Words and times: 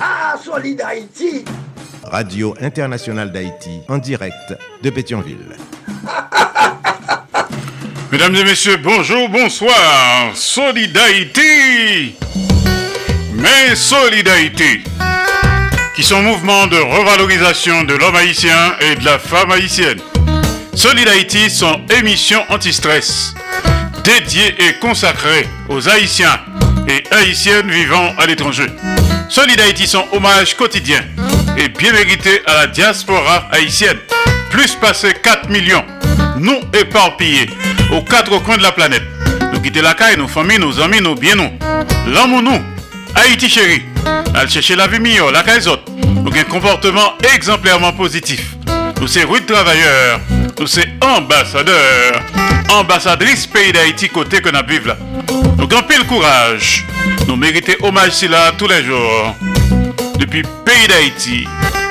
Ah, 0.00 0.34
Solid 0.44 0.80
Haïti. 0.82 1.44
Radio 2.04 2.54
Internationale 2.60 3.32
d'Haïti, 3.32 3.80
en 3.88 3.96
direct 3.98 4.34
de 4.82 4.90
Pétionville. 4.90 5.38
Mesdames 8.12 8.34
et 8.36 8.44
messieurs, 8.44 8.76
bonjour, 8.82 9.28
bonsoir. 9.30 10.30
Solidarité. 10.34 12.14
Mais 13.32 13.74
solidarité. 13.74 14.82
Qui 15.96 16.02
sont 16.02 16.20
mouvements 16.22 16.66
de 16.66 16.76
revalorisation 16.78 17.84
de 17.84 17.94
l'homme 17.94 18.16
haïtien 18.16 18.74
et 18.80 18.94
de 18.96 19.04
la 19.04 19.18
femme 19.18 19.50
haïtienne. 19.52 19.98
Solidarité 20.74 21.48
sont 21.48 21.80
émissions 21.98 22.42
anti-stress 22.50 23.32
dédiées 24.04 24.54
et 24.64 24.74
consacrées 24.80 25.46
aux 25.68 25.86
Haïtiens 25.88 26.40
et 26.88 27.04
haïtiennes 27.14 27.70
vivant 27.70 28.14
à 28.18 28.26
l'étranger. 28.26 28.66
solidarité 29.28 29.82
Haïti, 29.82 29.86
son 29.86 30.04
hommage 30.12 30.56
quotidien 30.56 31.00
et 31.56 31.68
bien 31.68 31.92
mérité 31.92 32.40
à 32.46 32.54
la 32.54 32.66
diaspora 32.66 33.48
haïtienne. 33.52 33.98
Plus 34.50 34.74
passé 34.76 35.08
4 35.22 35.50
millions, 35.50 35.84
nous 36.38 36.60
éparpillés 36.78 37.50
aux 37.92 38.02
quatre 38.02 38.38
coins 38.42 38.56
de 38.56 38.62
la 38.62 38.72
planète. 38.72 39.02
Nous 39.52 39.60
quittons 39.60 39.82
la 39.82 39.94
caille, 39.94 40.16
nos 40.16 40.28
familles, 40.28 40.58
nos 40.58 40.80
amis, 40.80 41.00
nos 41.00 41.14
biens, 41.14 41.34
nous. 41.36 41.50
L'amour, 42.10 42.42
nous. 42.42 42.62
Haïti 43.14 43.48
chéri 43.48 43.82
à 44.34 44.46
chercher 44.46 44.76
la 44.76 44.86
vie 44.86 45.00
mieux, 45.00 45.30
la 45.32 45.42
caille 45.42 45.66
autres. 45.68 45.84
Nous 45.90 46.30
un 46.36 46.44
comportement 46.44 47.14
exemplairement 47.34 47.92
positif. 47.92 48.56
Nous 49.00 49.08
sommes 49.08 49.30
rudes 49.30 49.46
travailleurs 49.46 50.20
sommes 50.66 50.84
ambassadeurs, 51.16 52.20
ambassadrices 52.78 53.46
pays 53.46 53.72
d'Haïti 53.72 54.08
côté 54.08 54.40
que 54.40 54.48
nous 54.48 54.58
vivons 54.66 54.86
là. 54.88 54.96
Nous 55.56 55.66
le 55.68 56.04
courage. 56.04 56.84
Nous 57.26 57.36
méritons 57.36 57.86
hommage 57.86 58.12
si 58.12 58.28
là 58.28 58.52
tous 58.56 58.66
les 58.66 58.82
jours. 58.84 59.34
Depuis 60.18 60.42
pays 60.64 60.86
d'Haïti, 60.88 61.46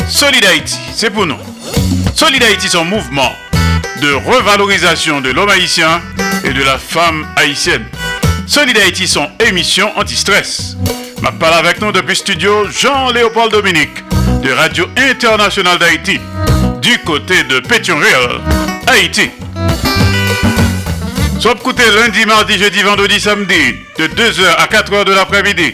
Solid 0.09 0.43
Haïti, 0.45 0.75
c'est 0.93 1.09
pour 1.09 1.25
nous. 1.25 1.37
Solid 2.15 2.43
Haïti, 2.43 2.67
son 2.67 2.83
mouvement 2.83 3.31
de 4.01 4.11
revalorisation 4.13 5.21
de 5.21 5.31
l'homme 5.31 5.49
haïtien 5.49 6.01
et 6.43 6.49
de 6.53 6.63
la 6.63 6.77
femme 6.77 7.25
haïtienne. 7.35 7.85
Solid 8.47 8.77
Haïti, 8.77 9.07
son 9.07 9.27
émission 9.47 9.89
anti-stress. 9.97 10.75
Ma 11.21 11.31
parle 11.31 11.65
avec 11.65 11.81
nous 11.81 11.91
depuis 11.91 12.15
studio 12.15 12.67
Jean-Léopold 12.69 13.51
Dominique 13.51 14.03
de 14.43 14.51
Radio 14.51 14.85
Internationale 14.97 15.77
d'Haïti 15.79 16.19
du 16.87 16.97
côté 16.99 17.43
de 17.43 17.59
Pétionville, 17.59 18.39
Haïti. 18.87 19.29
Soit 21.37 21.55
côté 21.61 21.83
lundi, 21.91 22.25
mardi, 22.25 22.57
jeudi, 22.57 22.81
vendredi, 22.81 23.19
samedi, 23.19 23.75
de 23.99 24.07
2h 24.07 24.55
à 24.57 24.67
4h 24.67 25.03
de 25.03 25.11
l'après-midi. 25.13 25.73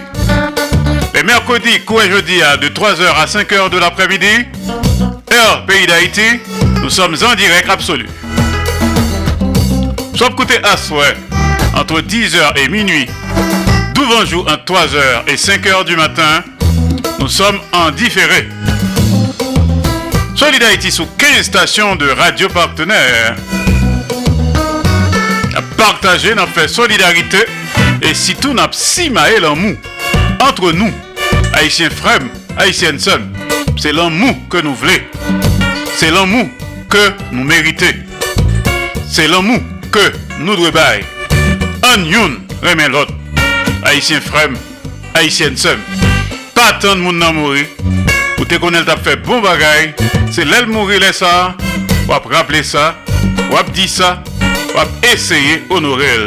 et 1.15 1.21
mercredi, 1.23 1.69
et 1.69 2.09
jeudi, 2.09 2.39
de 2.61 2.67
3h 2.67 3.13
à 3.15 3.25
5h 3.27 3.69
de 3.69 3.77
l'après-midi. 3.77 4.25
Heure 5.31 5.65
pays 5.67 5.85
d'Haïti, 5.85 6.39
nous 6.81 6.89
sommes 6.89 7.13
en 7.23 7.35
direct 7.35 7.69
absolu. 7.69 8.07
Soit 10.15 10.31
côté 10.35 10.55
à 10.63 10.75
souhait, 10.77 11.15
entre 11.75 12.01
10h 12.01 12.57
et 12.57 12.67
minuit. 12.69 13.07
D'ouvre 13.93 14.17
en 14.19 14.25
jour, 14.25 14.41
entre 14.47 14.65
3h 14.73 15.27
et 15.27 15.35
5h 15.35 15.85
du 15.85 15.95
matin, 15.95 16.43
nous 17.19 17.27
sommes 17.27 17.59
en 17.71 17.91
différé. 17.91 18.49
Solidarité 20.35 20.89
sous 20.91 21.05
15 21.05 21.43
stations 21.43 21.95
de 21.95 22.09
radio 22.09 22.47
partenaires. 22.49 23.35
Partager, 25.77 26.33
n'a 26.33 26.47
fait 26.47 26.67
solidarité 26.69 27.37
et 28.01 28.13
si 28.13 28.35
tout 28.35 28.53
n'a 28.53 28.69
simaé 28.71 29.39
l'amour 29.41 29.73
entre 30.39 30.71
nous, 30.71 30.91
haïtiens 31.53 31.89
frères, 31.89 32.19
haïtiens 32.57 32.97
seuls. 32.97 33.23
C'est 33.77 33.91
l'amour 33.91 34.33
que 34.49 34.61
nous 34.61 34.73
voulons. 34.73 34.93
C'est 35.97 36.09
l'amour 36.11 36.47
que 36.89 37.11
nous 37.31 37.43
méritons. 37.43 37.85
C'est 39.09 39.27
l'amour 39.27 39.59
que 39.91 40.13
nous 40.39 40.55
devons 40.55 40.79
Un 41.83 42.03
yon 42.05 42.37
remet 42.61 42.87
l'autre. 42.87 43.13
Haïtiens 43.83 44.21
frères, 44.21 44.49
haïtiens 45.13 45.55
seuls. 45.55 45.79
Pas 46.55 46.73
tant 46.79 46.95
de 46.95 47.01
monde 47.01 47.17
n'a 47.17 47.31
mourir. 47.31 47.65
Ou 48.43 48.47
te 48.51 48.57
konel 48.59 48.83
tap 48.83 48.99
fe 49.05 49.13
bon 49.23 49.39
bagay, 49.39 49.93
se 50.35 50.43
lèl 50.43 50.65
moure 50.67 50.97
lè 50.99 51.13
sa, 51.15 51.53
wap 52.09 52.25
rapple 52.27 52.59
sa, 52.67 52.89
wap 53.53 53.69
di 53.71 53.85
sa, 53.87 54.17
wap 54.75 55.05
eseye 55.07 55.61
onorel. 55.71 56.25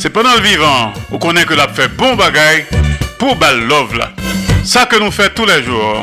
Se 0.00 0.08
penan 0.08 0.38
l 0.38 0.42
vivan, 0.46 0.94
ou 1.10 1.20
konen 1.20 1.44
ke 1.44 1.58
lap 1.60 1.74
fe 1.76 1.90
bon 2.00 2.16
bagay, 2.16 2.62
pou 3.20 3.36
bal 3.36 3.60
lov 3.68 3.92
la. 4.00 4.08
Sa 4.64 4.86
ke 4.88 4.96
nou 5.04 5.12
fe 5.12 5.28
tout 5.36 5.50
lèjou, 5.52 5.98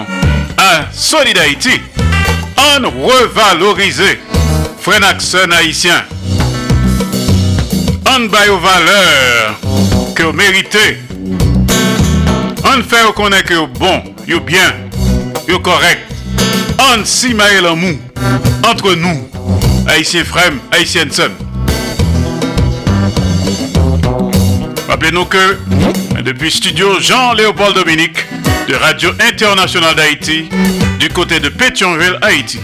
an 0.61 0.85
solidayti, 0.93 1.79
an 2.67 2.85
revalorize, 3.09 4.11
frena 4.85 5.09
ksen 5.17 5.57
haisyen. 5.57 6.17
An 8.13 8.29
bay 8.29 8.53
ou 8.53 8.61
valeur, 8.61 9.57
ke 10.13 10.29
ou 10.29 10.37
merite, 10.37 10.85
an 12.69 12.85
fe 12.85 13.01
ou 13.09 13.17
konen 13.17 13.41
ke 13.41 13.57
bon, 13.57 13.65
ou 13.65 13.79
bon, 13.81 14.13
yo 14.35 14.49
byen. 14.51 14.83
yo 15.47 15.59
correct. 15.59 16.01
en 16.77 17.05
si 17.05 17.29
e 17.31 17.61
l'amour 17.61 17.97
entre 18.69 18.93
nous, 18.95 19.29
haïtiens 19.87 20.25
Frem, 20.25 20.59
Haïtiensen. 20.71 21.31
Rappelez-nous 24.89 25.25
que 25.25 25.57
depuis 26.21 26.51
studio 26.51 26.99
Jean-Léopold 26.99 27.75
Dominique 27.75 28.19
de 28.67 28.75
Radio 28.75 29.11
Internationale 29.25 29.95
d'Haïti, 29.95 30.49
du 30.99 31.07
côté 31.09 31.39
de 31.39 31.47
Pétionville, 31.49 32.17
Haïti. 32.21 32.59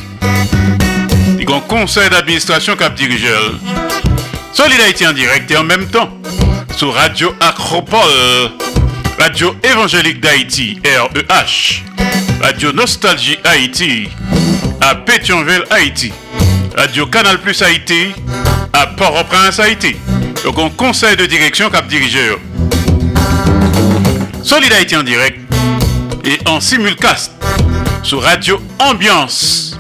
Il 1.40 1.44
y 1.44 1.46
conseil 1.68 2.10
d'administration 2.10 2.76
cap 2.76 2.96
dirigeur. 2.96 3.54
Solid 4.52 4.80
Haïti 4.82 5.08
en 5.08 5.14
direct 5.14 5.50
et 5.52 5.58
en 5.58 5.64
même 5.64 5.88
temps 5.88 6.10
sur 6.76 6.94
Radio 6.94 7.34
Acropole, 7.40 8.52
Radio 9.18 9.56
Évangélique 9.64 10.20
d'Haïti, 10.20 10.80
REH. 10.86 11.84
Radio 12.44 12.74
Nostalgie 12.74 13.40
Haïti 13.46 14.10
à 14.82 14.96
Pétionville, 14.96 15.64
Haïti. 15.70 16.12
Radio 16.76 17.06
Canal 17.06 17.40
Plus 17.40 17.62
Haïti 17.62 18.08
à 18.74 18.86
Port-au-Prince, 18.86 19.60
Haïti. 19.62 19.96
Donc 20.44 20.56
grand 20.58 20.70
conseil 20.72 21.16
de 21.16 21.26
direction 21.26 21.70
cap 21.70 21.88
dirigeur. 21.88 22.38
Solid 24.44 24.74
Haïti 24.74 24.98
en 24.98 25.04
direct 25.04 25.38
et 26.26 26.38
en 26.46 26.60
simulcast 26.60 27.32
sur 28.04 28.22
Radio 28.22 28.60
Ambiance 28.80 29.80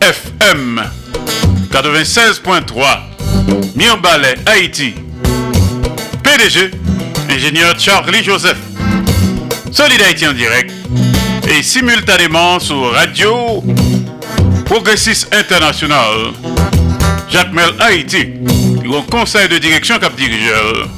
FM 0.00 0.82
96.3 1.70 2.62
Mirbalet, 3.76 4.34
Haïti. 4.44 4.94
PDG, 6.24 6.72
ingénieur 7.30 7.78
Charlie 7.78 8.24
Joseph. 8.24 8.58
Solid 9.70 10.02
Haïti 10.02 10.26
en 10.26 10.32
direct 10.32 10.72
et 11.56 11.62
simultanément 11.62 12.60
sur 12.60 12.92
Radio 12.92 13.62
Progressiste 14.66 15.34
International, 15.34 16.32
Jacques 17.28 17.52
Mel 17.52 17.70
Haïti, 17.80 18.34
au 18.88 19.02
conseil 19.02 19.48
de 19.48 19.58
direction 19.58 19.98
cap 19.98 20.14
dirigeur. 20.14 20.88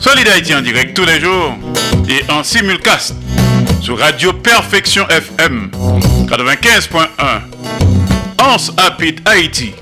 Solid 0.00 0.28
Haïti 0.28 0.54
en 0.54 0.60
direct 0.60 0.94
tous 0.94 1.04
les 1.06 1.18
jours 1.20 1.52
et 2.10 2.30
en 2.30 2.42
simulcast 2.42 3.14
sur 3.80 3.98
Radio 3.98 4.32
Perfection 4.34 5.08
FM 5.08 5.70
95.1. 6.28 7.08
Anse 8.38 8.70
Apid 8.76 9.20
Haïti, 9.24 9.72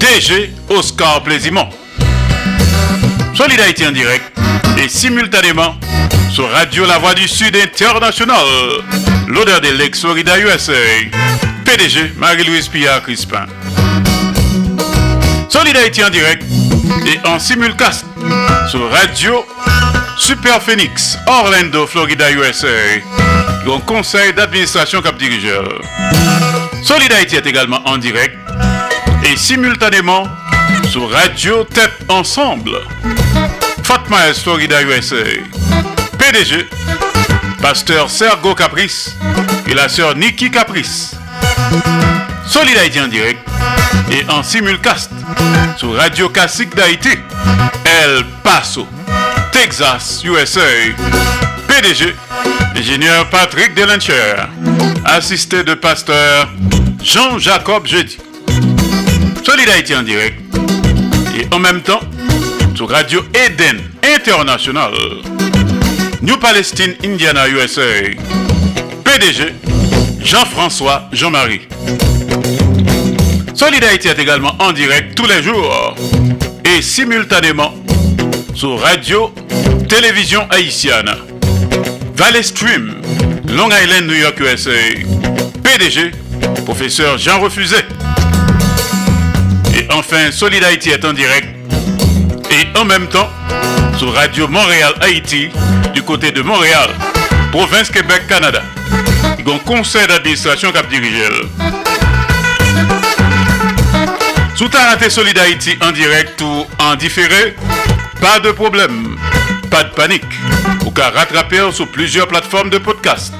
DG 0.00 0.50
Oscar 0.70 1.22
Plaisimont. 1.22 1.68
Solid 3.34 3.60
Haïti 3.60 3.86
en 3.86 3.92
direct 3.92 4.24
et 4.82 4.88
simultanément 4.88 5.74
sur 6.34 6.50
Radio 6.50 6.84
La 6.84 6.98
Voix 6.98 7.14
du 7.14 7.28
Sud 7.28 7.54
International. 7.56 8.36
L'odeur 9.28 9.60
de 9.60 9.68
l'ex-Florida 9.68 10.36
USA. 10.40 10.72
PDG 11.64 12.14
Marie-Louise 12.16 12.66
Pia 12.66 12.98
Crispin. 12.98 13.46
Solidarité 15.48 16.02
en 16.04 16.10
direct 16.10 16.42
et 17.06 17.24
en 17.28 17.38
simulcast 17.38 18.04
sur 18.68 18.90
Radio 18.90 19.46
Super 20.18 20.60
Phoenix, 20.60 21.16
Orlando, 21.28 21.86
Florida, 21.86 22.28
USA. 22.32 22.66
en 23.68 23.78
conseil 23.78 24.32
d'administration 24.32 25.02
cap 25.02 25.16
dirigeur. 25.16 25.70
Solidarité 26.82 27.36
est 27.36 27.46
également 27.46 27.80
en 27.86 27.96
direct 27.98 28.34
et 29.22 29.36
simultanément 29.36 30.24
sur 30.90 31.08
Radio 31.08 31.62
Tête 31.62 31.92
Ensemble. 32.08 32.76
Fatma 33.84 34.34
Florida, 34.34 34.82
USA. 34.82 35.58
PDG, 36.30 36.66
pasteur 37.60 38.08
Sergo 38.10 38.54
Caprice 38.54 39.14
et 39.66 39.74
la 39.74 39.90
sœur 39.90 40.16
Nikki 40.16 40.50
Caprice. 40.50 41.14
Solid 42.46 42.74
Haïti 42.78 42.98
en 42.98 43.08
direct 43.08 43.46
et 44.10 44.24
en 44.30 44.42
simulcast 44.42 45.10
sur 45.76 45.94
Radio 45.94 46.30
Classique 46.30 46.74
d'Haïti, 46.74 47.10
El 47.84 48.24
Paso, 48.42 48.88
Texas, 49.52 50.22
USA. 50.24 50.62
PDG, 51.68 52.14
ingénieur 52.74 53.28
Patrick 53.28 53.74
Delancher, 53.74 54.46
assisté 55.04 55.62
de 55.62 55.74
pasteur 55.74 56.48
Jean-Jacob 57.02 57.86
Jeudi. 57.86 58.16
Solid 59.44 59.68
en 59.94 60.02
direct 60.02 60.40
et 61.36 61.54
en 61.54 61.58
même 61.58 61.82
temps 61.82 62.00
sur 62.74 62.88
Radio 62.88 63.22
Eden 63.34 63.78
International. 64.02 64.92
New 66.24 66.38
Palestine 66.38 66.94
Indiana 67.04 67.46
USA, 67.50 67.82
PDG 69.04 69.52
Jean-François 70.22 71.02
Jean-Marie. 71.12 71.68
Solidarité 73.54 74.08
est 74.08 74.18
également 74.18 74.56
en 74.58 74.72
direct 74.72 75.14
tous 75.14 75.26
les 75.26 75.42
jours 75.42 75.94
et 76.64 76.80
simultanément 76.80 77.74
sur 78.54 78.80
Radio 78.80 79.34
Télévision 79.86 80.46
Haïtienne. 80.48 81.10
Valley 82.16 82.42
Stream, 82.42 82.94
Long 83.54 83.68
Island, 83.68 84.06
New 84.06 84.16
York, 84.16 84.40
USA. 84.40 84.70
PDG, 85.62 86.10
professeur 86.64 87.18
Jean 87.18 87.38
Refusé. 87.40 87.76
Et 89.76 89.86
enfin, 89.92 90.30
Solidarité 90.32 90.92
est 90.92 91.04
en 91.04 91.12
direct 91.12 91.48
et 92.50 92.78
en 92.80 92.86
même 92.86 93.08
temps 93.08 93.28
sur 93.98 94.10
Radio 94.14 94.48
Montréal, 94.48 94.94
Haïti 95.02 95.48
du 95.94 96.02
côté 96.02 96.32
de 96.32 96.42
Montréal, 96.42 96.90
province 97.52 97.88
Québec, 97.88 98.26
Canada. 98.28 98.60
Il 99.38 99.48
y 99.48 99.58
conseil 99.60 100.06
d'administration 100.06 100.72
qui 100.72 100.78
a 100.78 100.82
dirigé. 100.82 101.28
Sous 104.56 104.68
ta 104.68 104.84
raté 104.90 105.06
en 105.80 105.90
direct 105.92 106.40
ou 106.42 106.66
en 106.78 106.94
différé, 106.96 107.54
pas 108.20 108.40
de 108.40 108.50
problème, 108.52 109.16
pas 109.70 109.84
de 109.84 109.90
panique. 109.90 110.24
Ou 110.84 110.90
qu'à 110.90 111.10
rattraper 111.10 111.62
sur 111.72 111.88
plusieurs 111.88 112.28
plateformes 112.28 112.70
de 112.70 112.78
podcast, 112.78 113.32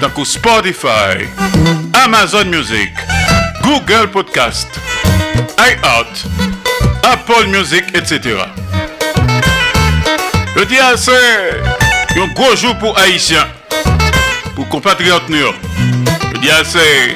tant 0.00 0.10
que 0.10 0.24
Spotify, 0.24 1.26
Amazon 2.04 2.44
Music, 2.46 2.90
Google 3.62 4.08
Podcast, 4.10 4.68
iHeart, 5.58 6.26
Apple 7.02 7.46
Music, 7.48 7.84
etc. 7.94 8.36
Le 10.56 10.64
dis 10.64 10.78
un 12.18 12.28
gros 12.28 12.56
jour 12.56 12.74
pour 12.78 12.98
Haïtiens, 12.98 13.46
pour 14.54 14.66
compatriotes 14.70 15.28
nous. 15.28 15.36
Le 15.36 16.38
dis 16.38 16.48
c'est 16.62 17.12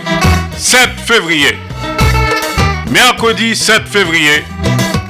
7 0.59 0.91
février. 1.07 1.57
Mercredi 2.91 3.57
7 3.57 3.89
février 3.89 4.45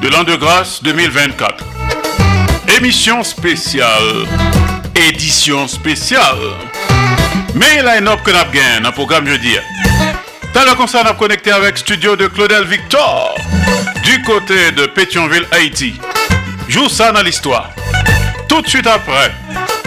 de 0.01 0.09
l'an 0.11 0.23
de 0.23 0.37
grâce 0.37 0.81
2024. 0.85 1.65
Émission 2.79 3.25
spéciale. 3.25 4.27
Édition 4.95 5.67
spéciale. 5.67 6.39
Mais 7.57 7.79
il 7.81 7.89
a 7.89 7.99
une 7.99 8.07
autre 8.09 8.23
que 8.23 8.31
nous 8.31 8.53
gaine, 8.53 8.85
dans 8.85 8.93
programme 8.93 9.27
jeudi. 9.27 9.57
T'as 10.53 10.67
le 10.67 10.75
concert, 10.77 11.05
nous 11.05 11.15
connecté 11.15 11.51
avec 11.51 11.77
studio 11.77 12.15
de 12.15 12.29
Claudel 12.29 12.65
Victor 12.65 13.35
du 14.05 14.23
côté 14.23 14.71
de 14.71 14.87
Pétionville, 14.87 15.47
Haïti. 15.51 15.95
Joue 16.69 16.89
ça 16.89 17.11
dans 17.11 17.23
l'histoire. 17.23 17.71
Tout 18.49 18.63
de 18.63 18.69
suite 18.69 18.87
après. 18.87 19.33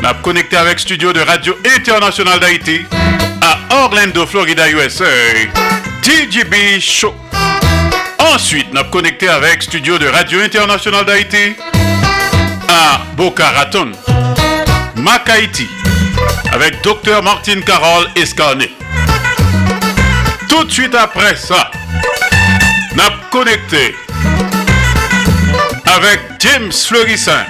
N'a 0.03 0.13
connecté 0.15 0.57
avec 0.57 0.81
studio 0.81 1.13
de 1.13 1.21
Radio 1.21 1.57
Internationale 1.77 2.37
d'Haïti 2.37 2.81
à 3.41 3.83
Orlando, 3.85 4.25
Florida, 4.27 4.69
USA. 4.69 5.05
DJB 6.03 6.77
Show. 6.81 7.15
Ensuite, 8.19 8.73
n'a 8.73 8.83
connecté 8.83 9.29
avec 9.29 9.63
studio 9.63 9.97
de 9.97 10.07
Radio 10.09 10.41
international 10.41 11.05
d'Haïti 11.05 11.55
à 12.67 12.99
Boca 13.15 13.49
Raton, 13.51 13.93
avec 16.51 16.81
Dr 16.83 17.23
Martin 17.23 17.61
Carole 17.61 18.07
Escarnet. 18.17 18.71
Tout 20.49 20.65
de 20.65 20.69
suite 20.71 20.95
après 20.95 21.37
ça, 21.37 21.71
n'a 22.97 23.09
connecté 23.31 23.95
avec 25.85 26.19
James 26.41 26.73
Florissant 26.73 27.45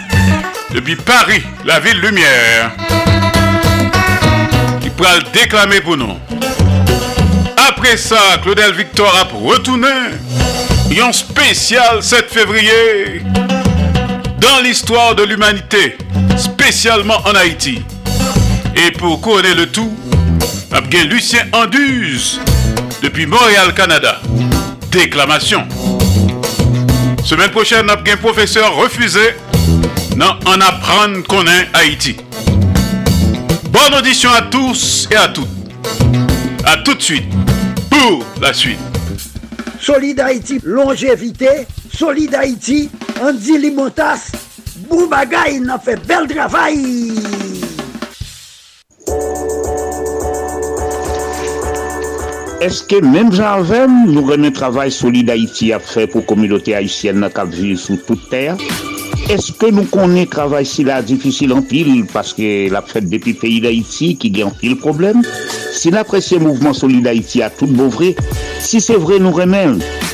depuis 0.74 0.96
Paris, 0.96 1.44
la 1.65 1.80
ville 1.80 2.00
lumière, 2.00 2.72
qui 4.82 4.89
pourra 4.89 5.18
le 5.18 5.24
déclamer 5.32 5.80
pour 5.82 5.96
nous. 5.98 6.18
Après 7.70 7.96
ça, 7.96 8.18
Claudel 8.42 8.74
Victor 8.74 9.13
a 9.15 9.24
retourné 9.34 9.88
un 11.00 11.12
spécial 11.12 12.01
7 12.01 12.27
février 12.32 13.22
dans 14.39 14.62
l'histoire 14.63 15.15
de 15.15 15.24
l'humanité, 15.24 15.98
spécialement 16.38 17.20
en 17.25 17.36
Haïti. 17.36 17.84
Et 18.75 18.92
pour 18.92 19.22
couronner 19.22 19.53
le 19.53 19.68
tout, 19.68 19.94
Abgué 20.72 21.03
Lucien 21.03 21.44
Anduze 21.51 22.39
depuis 23.03 23.25
Montréal, 23.27 23.74
Canada. 23.75 24.20
Déclamation. 24.92 25.68
Semaine 27.24 27.51
prochaine, 27.51 27.88
un 27.89 28.15
Professeur 28.18 28.75
refusé 28.75 29.22
nan 30.20 30.36
an 30.46 30.62
apren 30.62 31.15
konen 31.27 31.63
Haiti. 31.74 32.12
Bon 33.74 33.96
audisyon 33.98 34.32
a 34.38 34.41
tous 34.51 35.08
e 35.12 35.17
a 35.17 35.27
tout. 35.27 35.48
A 36.70 36.77
tout 36.86 37.00
suite, 37.01 37.25
pou 37.89 38.22
la 38.41 38.51
suite. 38.53 38.79
Solide 39.84 40.24
Haiti, 40.27 40.60
longevite, 40.63 41.55
Solide 41.93 42.38
Haiti, 42.41 42.89
an 43.22 43.34
dilimotas, 43.38 44.27
bou 44.89 45.08
bagay 45.12 45.60
nan 45.63 45.82
fe 45.84 45.98
bel 46.08 46.29
dravay! 46.32 46.77
Eske 52.63 53.01
men 53.03 53.27
javem 53.36 54.05
nou 54.08 54.24
renen 54.32 54.55
travay 54.55 54.93
Solide 54.96 55.36
Haiti 55.36 55.74
apre 55.75 56.05
pou 56.13 56.24
komilote 56.29 56.77
Haitienne 56.77 57.25
nan 57.25 57.34
kapjil 57.36 57.75
sou 57.82 58.00
tout 58.08 58.29
ter? 58.32 58.55
Est-ce 59.30 59.53
que 59.53 59.68
nous 59.68 59.84
connaissons 59.86 60.13
le 60.20 60.25
travail 60.25 60.65
si 60.65 60.86
difficile 61.06 61.53
en 61.53 61.62
pile 61.62 62.06
parce 62.12 62.34
que 62.34 62.70
la 62.70 62.82
fête 62.82 63.06
des 63.08 63.20
pays 63.20 63.62
d'Haïti 63.62 64.18
qui 64.18 64.34
est 64.38 64.44
en 64.44 64.50
pile 64.50 64.75
problème 64.77 65.22
Si 65.72 65.89
l'apprécié 65.92 66.39
mouvement 66.39 66.74
solidaire 66.74 67.15
a 67.44 67.50
tout 67.50 67.65
beau 67.68 67.88
vrai, 67.88 68.15
si 68.60 68.82
c'est 68.82 68.96
vrai 68.96 69.20
nous 69.20 69.32
remet 69.32 69.68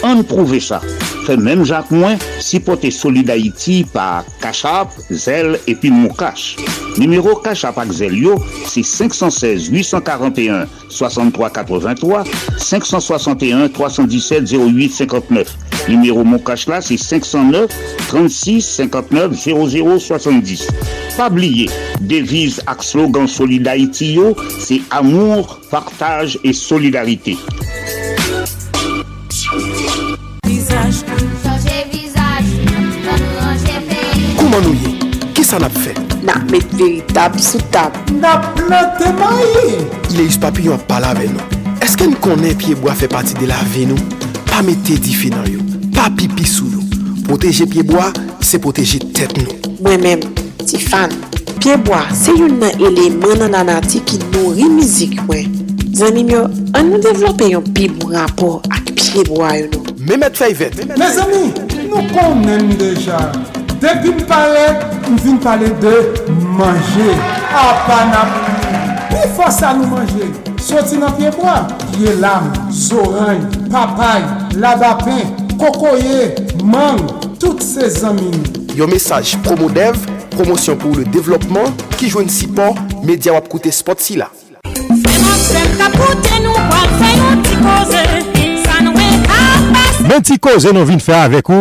à 0.03 0.07
en 0.09 0.23
prouver 0.23 0.59
ça 0.59 0.81
même 1.37 1.63
Jacques 1.65 1.91
Moins, 1.91 2.17
si 2.39 2.59
porté 2.59 2.91
Solid 2.91 3.29
Haïti 3.29 3.85
par 3.93 4.23
Cachap, 4.41 4.89
Zel 5.09 5.59
et 5.67 5.75
puis 5.75 5.89
Mokash. 5.91 6.55
Numéro 6.97 7.35
Cachap 7.35 7.77
à 7.77 7.85
c'est 8.67 8.83
516 8.83 9.67
841 9.69 10.65
63 10.89 11.49
83 11.49 12.23
561 12.57 13.69
317 13.69 14.51
08 14.53 14.89
59. 14.89 15.57
Numéro 15.87 16.23
Moukache 16.23 16.67
là, 16.67 16.81
c'est 16.81 16.97
509 16.97 17.69
36 18.09 18.61
59 18.61 19.31
00 19.33 19.99
70. 19.99 20.67
Pas 21.15 21.29
oublier, 21.29 21.69
devise 22.01 22.61
à 22.67 22.75
slogan 22.79 23.27
Solid 23.27 23.69
c'est 24.59 24.81
amour, 24.91 25.59
partage 25.71 26.37
et 26.43 26.53
solidarité. 26.53 27.37
Kouman 34.37 34.61
nou 34.63 34.73
ye? 34.73 34.97
Kesa 35.37 35.59
nap 35.61 35.73
fe? 35.81 35.93
Na 36.25 36.35
met 36.49 36.71
veritab, 36.77 37.37
soutab. 37.41 37.95
Nap 38.19 38.57
lante 38.69 39.09
bayi. 39.19 39.79
Ile 40.13 40.27
yus 40.27 40.39
papi 40.41 40.67
yon 40.67 40.81
pala 40.89 41.13
ve 41.17 41.29
nou. 41.31 41.45
Eske 41.83 42.07
nou 42.09 42.19
konen 42.23 42.57
piyeboa 42.59 42.95
fe 42.99 43.09
pati 43.11 43.37
de 43.39 43.47
la 43.49 43.59
ve 43.73 43.87
nou? 43.89 43.99
Pa 44.49 44.61
met 44.67 44.81
te 44.87 44.97
difi 45.01 45.31
nan 45.33 45.47
yon. 45.49 45.77
Pa 45.95 46.09
pipi 46.17 46.45
sou 46.47 46.67
nou. 46.71 46.85
Poteje 47.29 47.67
piyeboa, 47.69 48.09
se 48.45 48.59
poteje 48.63 49.01
tet 49.15 49.33
nou. 49.39 49.57
Mwen 49.85 50.01
men, 50.05 50.23
ti 50.65 50.79
fan. 50.81 51.13
Pyeboa, 51.59 52.03
se 52.17 52.35
yon 52.35 52.57
nan 52.63 52.75
elemen 52.81 53.41
nan 53.43 53.57
anati 53.63 54.01
ki 54.09 54.21
nou 54.33 54.53
ri 54.57 54.69
mizik 54.73 55.19
we. 55.31 55.45
Zanim 55.99 56.29
yo, 56.31 56.45
an 56.77 56.93
nou 56.93 57.01
devlope 57.03 57.47
yon 57.53 57.65
piyeboa 57.75 58.21
rapor 58.25 58.61
akil. 58.67 58.78
Mes 58.99 60.15
amis, 60.17 61.53
nous 61.89 61.95
connaissons 61.95 62.77
déjà. 62.77 63.31
Depuis 63.79 64.09
une 64.09 64.25
palette, 64.25 64.85
nous 65.09 65.15
venons 65.17 65.37
parler 65.37 65.69
de 65.69 66.21
manger. 66.33 67.15
À 67.49 67.81
Panama. 67.87 69.05
Pourquoi 69.09 69.51
ça 69.51 69.73
nous 69.73 69.87
manger 69.87 70.29
Sorti 70.61 70.97
dans 70.97 71.11
pieds 71.11 71.29
bois. 71.31 71.65
Pieds 71.93 72.13
lames, 72.19 72.51
oranges, 72.91 73.37
papayes, 73.71 74.57
labapin, 74.57 75.23
cocoyer, 75.57 76.35
mangue, 76.63 76.99
toutes 77.39 77.63
ces 77.63 78.03
amis. 78.03 78.31
Yo 78.75 78.85
message 78.87 79.37
promo 79.43 79.69
dev, 79.69 79.95
promotion 80.31 80.75
pour 80.75 80.93
le 80.95 81.05
développement, 81.05 81.63
qui 81.97 82.09
joue 82.09 82.19
une 82.21 82.29
support, 82.29 82.75
média 83.03 83.31
wap 83.33 83.47
côté 83.47 83.71
spot 83.71 83.99
si 83.99 84.17
là. 84.17 84.27
C'est 84.61 85.79
si 90.09 90.15
ben 90.15 90.23
ti 90.25 90.39
koze 90.41 90.71
nou 90.73 90.89
de 90.89 90.97
faire 91.01 91.21
avec 91.21 91.49
ou, 91.49 91.53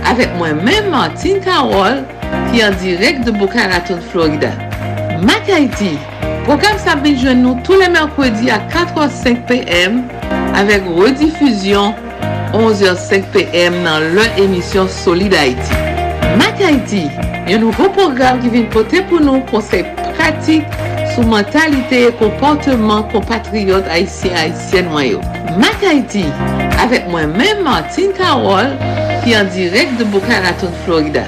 avèk 0.05 0.35
mwen 0.39 0.59
menman 0.65 1.15
Tinka 1.23 1.55
Wall, 1.69 2.03
ki 2.51 2.61
an 2.63 2.75
direk 2.83 3.23
de 3.25 3.33
Bukaraton, 3.33 4.01
Florida. 4.13 4.51
MAK 5.25 5.49
AITI, 5.57 5.95
program 6.45 6.77
Sabine 6.85 7.17
Jeunou, 7.17 7.57
tout 7.65 7.81
le 7.81 7.89
mèrkwèdi 7.93 8.51
a 8.53 8.59
85 8.75 9.41
pm, 9.49 10.03
avèk 10.61 10.85
redifuzyon 10.99 11.95
11h05 12.59 13.25
pm 13.33 13.81
nan 13.87 14.11
lèr 14.19 14.37
émisyon 14.45 14.93
Solida 14.93 15.41
Haiti. 15.47 15.81
MAK 16.39 16.63
AITI, 16.69 17.03
yon 17.55 17.65
nouro 17.65 17.89
program 17.97 18.43
ki 18.45 18.53
vin 18.59 18.69
potè 18.77 19.01
pou 19.09 19.25
nou 19.25 19.41
konsey 19.49 19.87
pratik 20.19 20.69
sou 21.17 21.25
mentalite 21.33 22.05
e 22.11 22.13
komportèman 22.21 23.09
kompatriot 23.17 23.89
a 23.89 24.03
y 24.05 24.07
si 24.21 24.31
a 24.37 24.51
y 24.53 24.55
siè 24.69 24.85
noyò. 24.93 25.25
MAK 25.65 25.89
AITI, 25.95 26.29
avec 26.83 27.09
moi-même 27.09 27.63
Martine 27.65 28.13
Carole, 28.17 28.71
qui 29.23 29.33
est 29.33 29.37
en 29.41 29.45
direct 29.45 29.99
de 29.99 30.05
Boca 30.05 30.41
Raton, 30.41 30.71
Florida. 30.85 31.23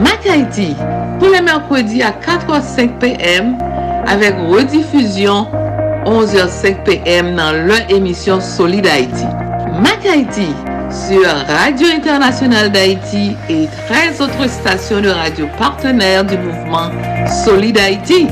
Mac 0.00 0.20
Haiti, 0.26 0.76
pour 1.18 1.28
le 1.28 1.40
mercredi 1.40 2.02
à 2.02 2.10
4h05 2.10 2.98
p.m. 2.98 3.56
avec 4.06 4.34
rediffusion 4.48 5.46
11h05 6.06 6.82
p.m. 6.84 7.36
dans 7.36 7.52
leur 7.66 7.88
émission 7.90 8.40
Solid 8.40 8.86
Haïti. 8.86 9.24
Mac 9.80 10.00
sur 10.90 11.24
Radio 11.48 11.86
Internationale 11.88 12.70
d'Haïti 12.70 13.34
et 13.48 13.66
13 13.88 14.20
autres 14.20 14.46
stations 14.48 15.00
de 15.00 15.08
radio 15.08 15.46
partenaires 15.58 16.24
du 16.24 16.36
mouvement 16.36 16.90
Solid 17.44 17.78
Haïti. 17.78 18.28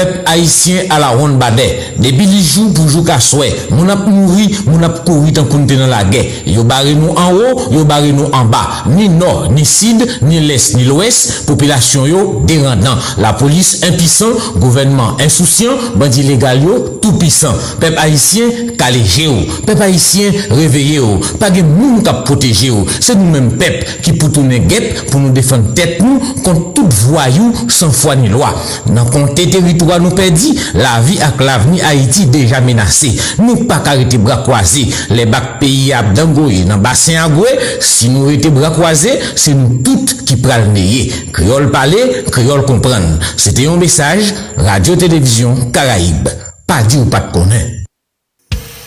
Pèp 0.00 0.22
haïtien 0.30 0.86
ala 0.94 1.10
ronde 1.12 1.36
bade, 1.36 1.64
debili 2.00 2.38
jou 2.40 2.70
pou 2.72 2.88
jou 2.88 3.02
kaswe, 3.04 3.50
moun 3.74 3.92
ap 3.92 4.06
mouri, 4.08 4.46
moun 4.64 4.86
ap 4.86 5.02
kouri 5.04 5.34
tan 5.36 5.44
koun 5.50 5.66
tenan 5.68 5.90
la 5.92 5.98
gè, 6.08 6.22
yo 6.48 6.62
bare 6.64 6.94
nou 6.96 7.12
an 7.20 7.34
ou, 7.36 7.66
yo 7.74 7.82
bare 7.88 8.14
nou 8.16 8.30
an 8.38 8.48
ba, 8.48 8.62
ni 8.88 9.10
nor, 9.12 9.50
ni 9.52 9.66
sid, 9.68 10.00
ni 10.24 10.40
les, 10.46 10.70
ni 10.78 10.86
lwes, 10.88 11.18
popilasyon 11.44 12.06
yo 12.08 12.22
deran 12.48 12.80
nan, 12.80 12.96
la 13.20 13.34
polis 13.36 13.74
impisan, 13.84 14.32
gouvenman 14.62 15.20
insousian, 15.20 15.76
bandi 16.00 16.24
legal 16.30 16.62
yo, 16.64 16.78
tout 17.04 17.20
pisan, 17.20 17.60
pèp 17.84 18.00
haïtien 18.00 18.70
kaleje 18.80 19.28
ou, 19.28 19.44
pèp 19.68 19.84
haïtien 19.84 20.32
reveye 20.56 20.96
ou, 21.04 21.20
pèp 21.42 21.60
gen 21.60 21.68
moun 21.74 22.00
tap 22.08 22.24
proteje 22.30 22.72
ou, 22.72 22.88
se 22.88 23.18
nou 23.20 23.34
men 23.36 23.52
pèp 23.60 23.84
ki 24.06 24.16
poutoune 24.16 24.64
gèp, 24.64 25.04
pou 25.12 25.20
nou 25.20 25.36
defen 25.36 25.68
tep 25.76 25.98
nou, 26.00 26.24
kon 26.46 26.70
tout 26.72 26.88
vwayou, 27.10 27.52
san 27.68 27.92
fwa 27.92 28.16
ni 28.16 28.32
lwa, 28.32 28.54
nan 28.96 29.04
kon 29.12 29.28
te 29.36 29.44
teritou, 29.52 29.89
nous 29.98 30.10
perdit, 30.10 30.58
la 30.74 31.00
vie 31.00 31.18
avec 31.20 31.40
l'avenir 31.42 31.84
Haïti 31.86 32.26
déjà 32.26 32.60
menacée. 32.60 33.16
Nous 33.38 33.64
pas 33.66 33.82
arrêter 33.84 34.18
bras 34.18 34.38
croisés. 34.42 34.86
Les 35.10 35.26
bacs 35.26 35.58
pays 35.58 35.92
à 35.92 36.02
Dangoye, 36.02 36.64
dans 36.64 36.76
le 36.76 36.82
bassin 36.82 37.14
à 37.26 37.30
si 37.80 38.08
nous 38.10 38.30
étions 38.30 38.52
bras 38.52 38.70
croisés, 38.70 39.18
c'est 39.34 39.54
nous 39.54 39.80
toutes 39.82 40.24
qui 40.24 40.36
pral 40.36 40.60
Créole 41.32 41.70
parler, 41.70 42.24
créole 42.30 42.64
comprendre. 42.64 43.18
C'était 43.36 43.66
un 43.66 43.76
message, 43.76 44.34
Radio-Télévision 44.56 45.70
Caraïbe. 45.72 46.28
Pas 46.66 46.82
dit 46.82 46.98
ou 46.98 47.06
pas 47.06 47.22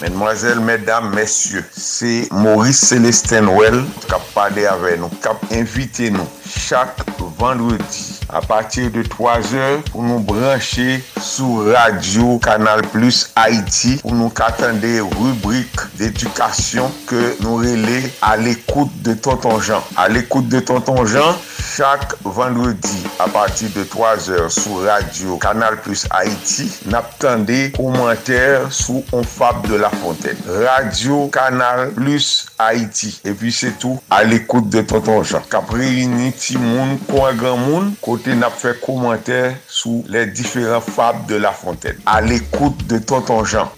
Mesdemoiselles, 0.01 0.59
mesdames, 0.59 1.11
messieurs, 1.15 1.63
c'est 1.77 2.27
Maurice 2.31 2.77
Célestin 2.77 3.47
Well 3.47 3.83
qui 4.07 4.13
a 4.13 4.19
parlé 4.35 4.65
avec 4.65 4.99
nous, 4.99 5.07
cap 5.23 5.37
invité 5.51 6.09
nous 6.11 6.19
chaque 6.47 6.97
vendredi 7.39 8.17
a 8.29 8.41
patir 8.41 8.89
de 8.91 9.03
3 9.05 9.53
eur 9.55 9.83
pou 9.91 10.03
nou 10.03 10.19
branche 10.27 10.85
sou 11.21 11.63
radio 11.71 12.37
kanal 12.43 12.81
plus 12.93 13.25
Haiti 13.37 13.95
pou 14.03 14.13
nou 14.15 14.31
katande 14.35 14.93
rubrik 15.17 15.83
d'edukasyon 15.99 16.91
ke 17.09 17.23
nou 17.43 17.61
rele 17.63 17.99
al 18.25 18.45
ekoute 18.51 19.01
de 19.05 19.15
tonton 19.23 19.59
Jean. 19.63 19.81
Al 19.99 20.19
ekoute 20.19 20.49
de 20.53 20.61
tonton 20.69 21.03
Jean, 21.09 21.35
chak 21.73 22.15
vendredi 22.25 22.93
a 23.23 23.27
patir 23.33 23.71
de 23.75 23.83
3 23.91 24.13
eur 24.37 24.47
sou 24.53 24.83
radio 24.85 25.37
kanal 25.43 25.77
plus 25.83 26.05
Haiti 26.13 26.69
nap 26.93 27.13
tande 27.23 27.63
komentare 27.77 28.63
sou 28.73 29.03
Onfab 29.13 29.65
de 29.67 29.77
la 29.81 29.89
Fontaine. 30.01 30.39
Radio 30.63 31.25
kanal 31.33 31.89
plus 31.95 32.47
Haiti. 32.59 33.13
E 33.27 33.33
pi 33.37 33.51
se 33.53 33.71
tou 33.81 33.99
al 34.13 34.33
ekoute 34.37 34.71
de 34.73 34.83
tonton 34.89 35.21
Jean. 35.23 35.43
Kapri 35.51 36.05
ni 36.09 36.31
ti 36.37 36.57
moun 36.59 36.95
kou 37.09 37.27
e 37.29 37.33
gran 37.37 37.59
moun 37.61 37.91
kou 38.03 38.12
n'a 38.35 38.49
fait 38.49 38.75
fait 38.79 39.55
sous 39.67 40.03
les 40.09 40.27
différents 40.27 40.79
différents 40.79 41.13
de 41.27 41.35
La 41.35 41.51
Fontaine. 41.51 41.95
à 42.05 42.21
l'écoute 42.21 42.85
de 42.87 42.97
Tonton 42.99 43.43
Jean. 43.43 43.71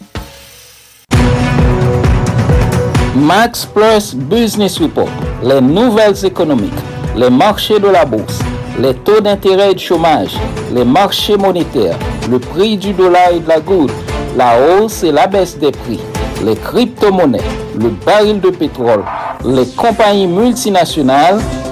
Max 3.16 3.66
Plus 3.66 4.14
Business 4.16 4.78
Report. 4.80 5.08
Les 5.42 5.62
nouvelles 5.62 6.26
économiques, 6.26 6.74
les 7.16 7.30
marchés 7.30 7.80
de 7.80 7.88
la 7.88 8.04
bourse, 8.06 8.40
les 8.80 8.94
taux 8.94 9.22
d'intérêt 9.22 9.72
et 9.72 9.74
de 9.74 9.80
chômage, 9.80 10.36
les 10.74 10.84
marchés 10.84 11.38
monétaires, 11.38 11.98
le 12.30 12.40
prix 12.40 12.78
du 12.78 12.94
dollar 12.94 13.32
et 13.34 13.40
de 13.40 13.48
la 13.48 13.60
goutte, 13.60 13.92
la 14.38 14.58
hausse 14.82 15.04
et 15.04 15.12
la 15.12 15.28
baisse 15.28 15.58
des 15.58 15.72
prix, 15.72 16.00
les 16.44 16.56
crypto-monnaies, 16.56 17.40
le 17.78 17.90
baril 18.06 18.42
de 18.42 18.50
pétrole, 18.50 19.04
les 19.46 19.68
compagnies 19.78 20.28
multinationales 20.28 21.40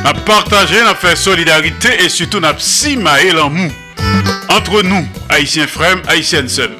A 0.05 0.12
partajè 0.27 0.81
nan 0.87 0.96
fè 1.00 1.12
Solidarité 1.20 1.92
et 2.07 2.12
sütou 2.12 2.40
nan 2.44 2.57
psimae 2.59 3.31
lan 3.37 3.53
mou. 3.53 4.33
Antre 4.55 4.81
nou, 4.87 5.05
Haitien 5.33 5.68
Frem, 5.68 6.00
Haitien 6.09 6.48
Sebe. 6.53 6.77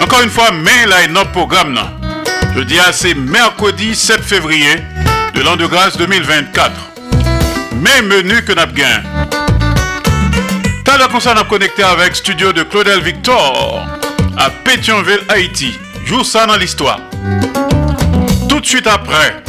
Ankon 0.00 0.24
yon 0.26 0.32
fwa 0.34 0.48
men 0.60 0.88
la 0.92 1.00
yon 1.06 1.20
program 1.36 1.72
nan. 1.76 1.96
Jeudi 2.54 2.78
à 2.80 2.92
c'est 2.92 3.14
mercredi 3.14 3.94
7 3.94 4.22
février 4.22 4.74
de 5.34 5.40
l'an 5.42 5.54
de 5.56 5.66
grâce 5.66 5.96
2024. 5.96 6.72
Même 7.80 8.06
menu 8.06 8.42
que 8.44 8.52
napguin 8.52 9.02
T'as 10.84 10.98
la 10.98 11.06
concerne 11.06 11.38
à 11.38 11.44
connecter 11.44 11.84
avec 11.84 12.16
studio 12.16 12.52
de 12.52 12.64
Claudel 12.64 13.00
Victor 13.02 13.86
à 14.36 14.50
Pétionville, 14.50 15.20
Haïti. 15.28 15.78
Joue 16.04 16.24
ça 16.24 16.44
dans 16.46 16.56
l'histoire. 16.56 16.98
Tout 18.48 18.58
de 18.60 18.66
suite 18.66 18.88
après, 18.88 19.42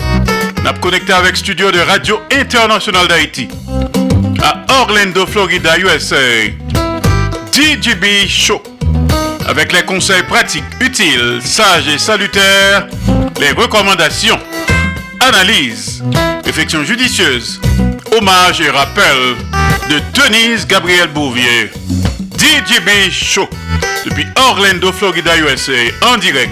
n'a 0.64 0.74
connecté 0.74 1.12
avec 1.12 1.36
studio 1.36 1.72
de 1.72 1.80
Radio 1.80 2.20
Internationale 2.32 3.08
d'Haïti 3.08 3.48
à 4.44 4.62
Orlando, 4.80 5.26
Florida, 5.26 5.76
USA. 5.80 6.50
DJB 7.54 8.28
Show 8.28 8.62
avec 9.52 9.74
les 9.74 9.84
conseils 9.84 10.24
pratiques, 10.24 10.64
utiles, 10.80 11.42
sages 11.44 11.86
et 11.94 11.98
salutaires, 11.98 12.88
les 13.38 13.52
recommandations, 13.52 14.40
analyses, 15.20 16.02
réflexions 16.46 16.86
judicieuses, 16.86 17.60
hommages 18.18 18.62
et 18.62 18.70
rappels 18.70 19.36
de 19.90 20.00
Denise 20.22 20.66
Gabriel 20.66 21.10
Bouvier, 21.10 21.70
DJB 22.40 23.12
Show, 23.12 23.50
depuis 24.06 24.26
Orlando, 24.38 24.90
Florida, 24.94 25.34
USA, 25.36 25.74
en 26.08 26.16
direct. 26.16 26.52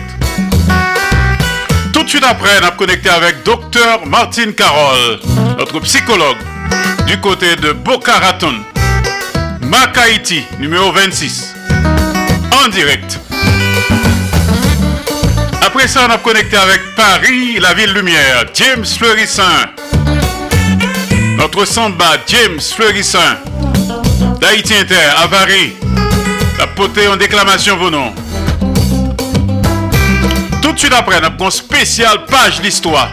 Tout 1.93 2.03
de 2.03 2.09
suite 2.09 2.25
après, 2.25 2.51
on 2.61 2.67
a 2.67 2.71
connecté 2.71 3.07
avec 3.09 3.43
Dr 3.45 4.05
Martin 4.07 4.51
Carole, 4.51 5.19
notre 5.57 5.79
psychologue 5.79 6.35
du 7.07 7.17
côté 7.21 7.55
de 7.55 7.71
Boca 7.71 8.19
Raton, 8.19 8.55
Macaïti, 9.61 10.43
numéro 10.59 10.91
26 10.91 11.55
direct. 12.67 13.19
Après 15.65 15.87
ça, 15.87 16.07
on 16.09 16.13
a 16.13 16.17
connecté 16.17 16.57
avec 16.57 16.81
Paris, 16.95 17.57
la 17.59 17.73
ville 17.73 17.93
lumière, 17.93 18.45
James 18.53 18.83
fleurissant 18.85 19.69
Notre 21.37 21.63
samba, 21.65 22.17
James 22.27 22.59
Fleurissin. 22.59 23.37
D'Haïti 24.41 24.73
Inter, 24.73 24.95
avari 25.23 25.75
La 26.57 26.67
potée 26.67 27.07
en 27.07 27.15
déclamation 27.15 27.77
vos 27.77 27.89
noms. 27.89 28.13
Tout 30.61 30.73
de 30.73 30.79
suite 30.79 30.93
après, 30.93 31.19
on 31.21 31.25
a 31.27 31.43
une 31.43 31.51
spéciale 31.51 32.25
page 32.29 32.61
d'histoire 32.61 33.09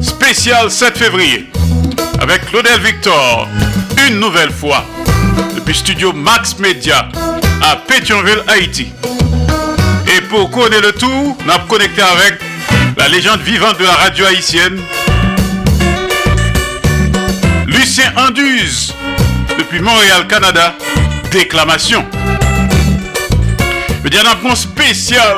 Spécial 0.00 0.70
7 0.70 0.96
février. 0.98 1.46
Avec 2.20 2.46
Claudel 2.46 2.80
Victor. 2.80 3.48
Une 4.08 4.20
nouvelle 4.20 4.50
fois. 4.52 4.84
Depuis 5.56 5.74
studio 5.74 6.12
Max 6.12 6.58
Media 6.58 7.08
à 7.62 7.76
Pétionville, 7.76 8.42
Haïti. 8.48 8.88
Et 10.16 10.20
pour 10.22 10.50
connaître 10.50 10.82
le 10.88 10.92
tout, 10.92 11.36
on 11.46 11.48
avons 11.48 11.66
connecté 11.66 12.02
avec 12.02 12.34
la 12.96 13.08
légende 13.08 13.40
vivante 13.40 13.78
de 13.78 13.84
la 13.84 13.92
radio 13.94 14.26
haïtienne, 14.26 14.78
Lucien 17.66 18.12
Anduze, 18.16 18.92
depuis 19.58 19.80
Montréal, 19.80 20.26
Canada, 20.28 20.74
déclamation. 21.30 22.04
Je 24.04 24.18
a 24.18 24.50
un 24.50 24.54
spécial, 24.54 25.36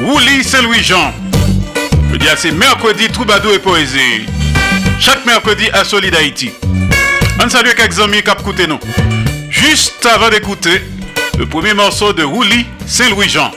Wouli 0.00 0.42
Saint-Louis-Jean. 0.42 1.12
Je 2.12 2.16
dire 2.16 2.32
c'est 2.36 2.50
mercredi, 2.50 3.06
troubadour 3.08 3.54
et 3.54 3.58
poésie. 3.58 4.26
Chaque 4.98 5.24
mercredi 5.24 5.68
à 5.72 5.84
Solid 5.84 6.14
Haïti. 6.14 6.50
On 7.44 7.48
salue 7.48 7.70
quelques 7.76 8.00
amis 8.00 8.22
qui 8.22 8.64
Juste 9.50 10.06
avant 10.06 10.30
d'écouter, 10.30 10.80
le 11.38 11.46
premier 11.46 11.74
morceau 11.74 12.12
de 12.12 12.24
Woolly, 12.24 12.66
c'est 12.86 13.08
Louis-Jean. 13.10 13.50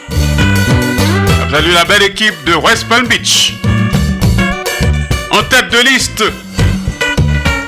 Salut 1.51 1.71
la 1.71 1.85
belle 1.85 2.03
équipe 2.03 2.35
de 2.45 2.53
West 2.55 2.85
Palm 2.87 3.07
Beach. 3.07 3.53
En 5.31 5.41
tête 5.43 5.69
de 5.71 5.77
liste, 5.87 6.23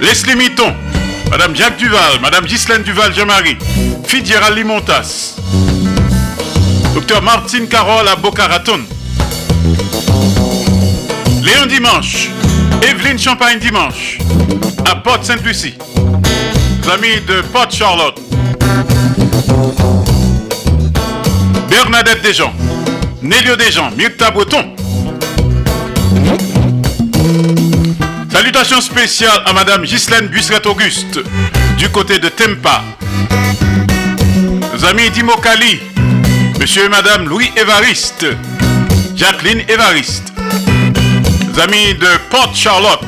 Leslie 0.02 0.36
Mitton, 0.36 0.74
Madame 1.32 1.56
Jacques 1.56 1.78
Duval, 1.78 2.20
Madame 2.22 2.46
Ghislaine 2.46 2.84
duval 2.84 3.14
Jean 3.14 3.26
Marie, 3.26 3.58
Fidjera 4.06 4.50
Limontas, 4.50 5.38
Docteur 6.94 7.22
Martine 7.22 7.68
Carole 7.68 8.08
à 8.08 8.16
Boca 8.16 8.48
Raton, 8.48 8.80
Léon 11.44 11.66
Dimanche, 11.68 12.30
Evelyne 12.82 13.20
Champagne 13.20 13.60
Dimanche, 13.60 14.18
à 14.90 14.96
Port-Sainte-Lucie, 14.96 15.76
famille 16.84 17.22
de 17.28 17.42
Port-Charlotte, 17.54 18.16
Bernadette 21.70 22.22
Desjans, 22.24 22.54
Nélio 23.22 23.56
Desjans, 23.58 23.92
Mirta 23.92 24.32
Breton. 24.32 24.64
Salutations 28.32 28.80
spéciales 28.82 29.42
à 29.46 29.52
Madame 29.52 29.84
Ghislaine 29.84 30.28
Busquet-Auguste 30.28 31.20
du 31.78 31.90
côté 31.90 32.20
de 32.20 32.30
Tempa. 32.30 32.82
Nos 34.74 34.86
amis 34.86 35.10
Dimokali, 35.10 35.80
Monsieur 36.60 36.86
et 36.86 36.90
Madame 36.90 37.28
Louis 37.28 37.52
Évariste, 37.58 38.26
Jacqueline 39.16 39.62
Évariste. 39.68 40.32
amis 41.62 41.94
de 41.96 42.08
Port 42.30 42.52
Charlotte. 42.56 43.02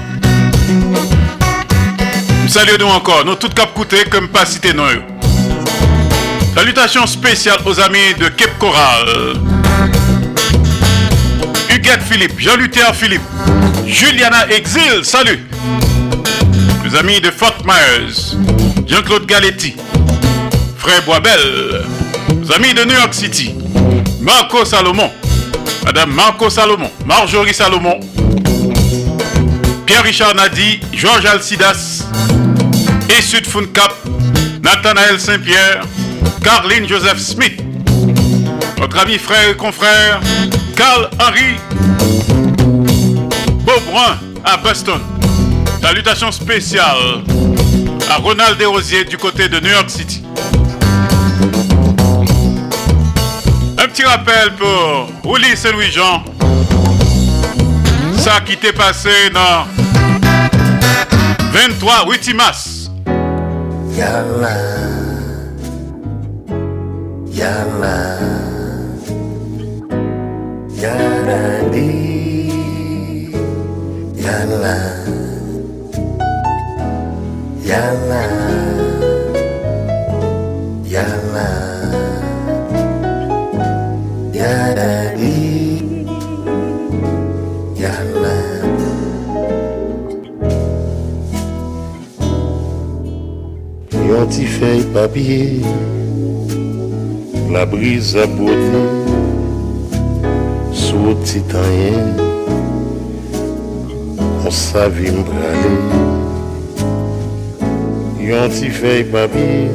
Nous 2.43 2.49
saluons 2.49 2.89
encore, 2.91 3.23
nous 3.25 3.35
toutes 3.35 3.53
cap 3.53 3.71
comme 4.09 4.27
pas 4.27 4.45
cité 4.45 4.73
nous. 4.73 4.83
Salutations 6.55 7.05
spéciales 7.05 7.59
aux 7.65 7.79
amis 7.79 8.13
de 8.17 8.27
Cape 8.29 8.57
Coral. 8.59 9.07
Huguette 11.69 12.01
Philippe, 12.09 12.37
Jean-Luther 12.39 12.93
Philippe, 12.95 13.21
Juliana 13.87 14.45
Exil, 14.51 15.03
salut. 15.03 15.45
Les 16.83 16.95
amis 16.95 17.21
de 17.21 17.31
Fort 17.31 17.55
Myers, 17.65 18.35
Jean-Claude 18.87 19.25
Galetti, 19.25 19.75
Frère 20.77 21.03
Boisbel, 21.05 21.39
les 22.43 22.51
amis 22.53 22.73
de 22.73 22.83
New 22.83 22.95
York 22.95 23.13
City, 23.13 23.53
Marco 24.19 24.65
Salomon, 24.65 25.09
Madame 25.85 26.11
Marco 26.11 26.49
Salomon, 26.49 26.89
Marjorie 27.05 27.53
Salomon, 27.53 27.99
Pierre-Richard 29.85 30.35
Nadi, 30.35 30.79
Georges 30.93 31.25
Alcidas, 31.25 32.05
Essud 33.09 33.43
Cap, 33.71 33.93
Nathanael 34.61 35.19
Saint-Pierre, 35.19 35.83
Carline 36.43 36.87
Joseph 36.87 37.19
Smith. 37.19 37.61
Notre 38.79 38.99
ami 38.99 39.17
frère 39.17 39.49
et 39.49 39.55
confrère, 39.57 40.21
carl 40.75 41.09
Henry, 41.19 41.57
Beaubrun 43.65 44.17
à 44.45 44.57
Boston. 44.57 44.99
Salutations 45.81 46.31
spéciales 46.31 47.23
à 48.09 48.17
Ronald 48.17 48.57
Desrosiers 48.57 49.03
du 49.05 49.17
côté 49.17 49.47
de 49.49 49.59
New 49.59 49.69
York 49.69 49.89
City. 49.89 50.23
Un 53.77 53.83
petit 53.87 54.03
rappel 54.03 54.51
pour 54.53 55.35
Ulysse 55.35 55.65
et 55.65 55.71
Louis-Jean. 55.71 56.23
Ça 58.17 58.39
qui 58.45 58.57
t'est 58.57 58.73
passé 58.73 59.09
dans 59.33 59.65
23 61.51 62.05
8 62.07 62.33
mars. 62.33 62.89
jalan 67.29 68.97
jalan 70.73 71.57
di 71.69 71.91
jalan 74.17 75.13
jalan 77.61 78.33
jalan 80.89 82.01
jalan 84.33 85.13
di 85.13 85.37
jalan 87.77 88.37
Yon 94.09 94.25
ti 94.33 94.45
papye 94.89 95.61
La 97.51 97.65
brise 97.65 98.15
a 98.15 98.27
bote, 98.27 98.79
Sou 100.71 101.15
titanyen, 101.25 102.13
On 104.45 104.51
sa 104.53 104.85
vim 104.93 105.23
brale. 105.25 106.03
Yon 108.21 108.53
ti 108.53 108.69
fey 108.69 109.01
babi, 109.09 109.65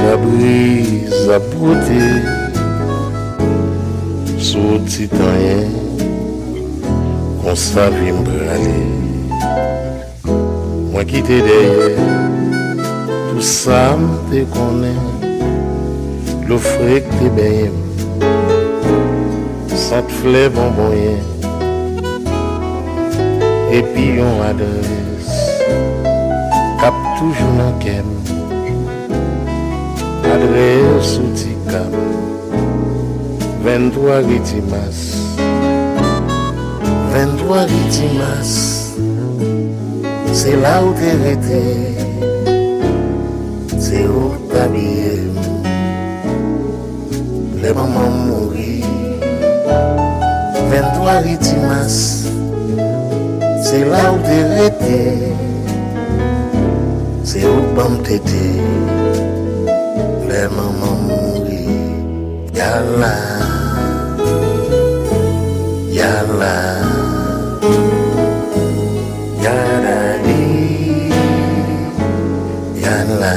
La 0.00 0.16
brise 0.22 1.20
a 1.36 1.42
bote, 1.52 2.08
Sou 4.40 4.80
titanyen, 4.88 5.76
On 7.44 7.54
sa 7.68 7.90
vim 8.00 8.24
brale. 8.24 8.82
Mwen 10.88 11.04
kite 11.14 11.42
deye, 11.52 11.94
Tou 13.28 13.42
sa 13.44 13.90
mte 14.00 14.46
konen, 14.56 15.02
Lou 16.50 16.58
frèk 16.58 17.04
te 17.20 17.28
bèye, 17.36 17.66
Sat 19.82 20.06
flè 20.20 20.40
bon 20.50 20.72
bonye, 20.74 21.12
Epi 23.78 24.06
yon 24.16 24.40
adres, 24.48 25.28
Kap 26.82 26.98
toujou 27.20 27.52
nan 27.54 27.70
ken, 27.84 28.10
Adres 30.32 31.12
ou 31.22 31.30
ti 31.38 31.54
kam, 31.70 31.94
Vèndou 33.62 34.10
agit 34.18 34.50
imas, 34.58 35.04
Vèndou 37.14 37.54
agit 37.62 38.02
imas, 38.08 38.52
Se 40.42 40.58
la 40.66 40.80
ou 40.82 40.98
te 40.98 41.14
vète, 41.22 41.64
Se 43.78 44.02
ou 44.10 44.32
tabiye, 44.50 45.19
Le 47.70 47.74
maman 47.76 48.10
mouri 48.26 48.82
23 50.72 51.22
ritimas 51.22 52.26
Se 53.62 53.78
la 53.86 54.10
ou 54.10 54.18
te 54.26 54.38
rete 54.58 55.30
C'est 57.22 57.44
ou 57.46 57.62
bam 57.76 58.00
tete 58.02 58.42
Le 60.32 60.42
maman 60.50 60.94
mouri 61.06 61.70
Yalla 62.58 63.14
Yalla 65.94 66.54
Yalla 69.46 69.98
Yalla 72.82 73.34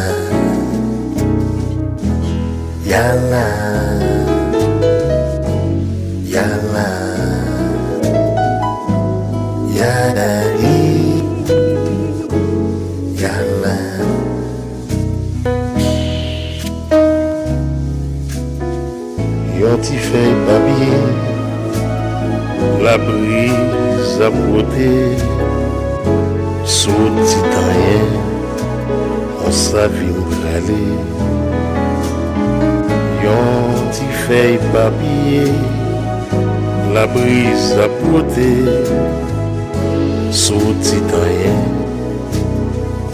Yalla 2.87 3.62
Yalari, 9.83 10.79
yalè. 13.21 13.77
Yon 19.59 19.77
ti 19.85 19.97
fèy 20.07 20.29
babye, 20.47 20.99
la 22.87 22.95
briza 23.05 24.29
bote, 24.37 24.93
sou 26.77 27.11
ti 27.27 27.43
tayè, 27.49 27.99
osa 29.49 29.89
vil 29.97 30.21
gale. 30.37 30.81
Yon 33.25 33.83
ti 33.97 34.07
fèy 34.29 34.55
babye, 34.77 35.43
la 36.95 37.03
briza 37.17 37.91
bote, 37.99 38.51
Sou 40.33 40.57
ti 40.81 40.97
ta 41.13 41.19
ye, 41.29 41.53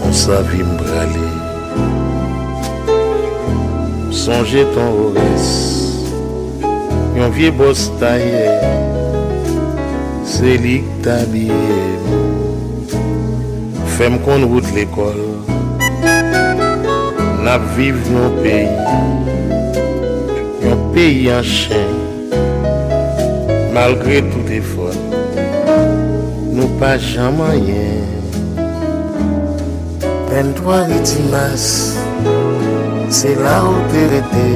On 0.08 0.12
sa 0.12 0.38
vi 0.48 0.62
mbrale, 0.64 1.26
Sonje 4.08 4.62
ton 4.72 4.86
ores, 5.08 5.50
Yon 7.18 7.28
vie 7.36 7.50
bost 7.52 7.92
ta 8.00 8.14
ye, 8.16 8.48
Se 10.24 10.56
lik 10.64 10.88
ta 11.04 11.18
biye, 11.28 11.82
Fem 13.98 14.16
kon 14.24 14.48
wout 14.54 14.72
l'ekol, 14.72 15.20
Na 17.44 17.58
viv 17.76 18.00
yon 18.16 18.40
pey, 18.40 18.64
Yon 20.64 20.88
pey 20.96 21.18
yon 21.28 21.44
chen, 21.44 21.96
Malgre 23.76 24.24
tout 24.32 24.56
efot, 24.56 25.09
Bàṣán 26.80 27.30
mọ̀ 27.38 27.52
yẹn 27.68 28.06
Pendwari 30.28 30.98
ti 31.08 31.20
mas 31.32 31.64
Se 33.18 33.30
la 33.44 33.54
ou 33.70 33.80
perete 33.90 34.48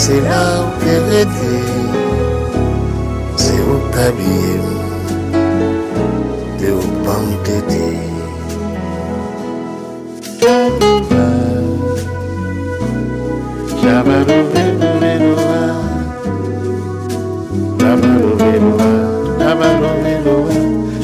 Se 0.03 0.15
la 0.29 0.41
ou 0.61 0.67
perete 0.81 1.53
Se 3.43 3.55
ou 3.71 3.81
kabiyem 3.95 4.65
Te 6.59 6.67
ou 6.77 6.85
pampete 7.05 8.06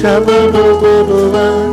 Shabbat 0.01 1.72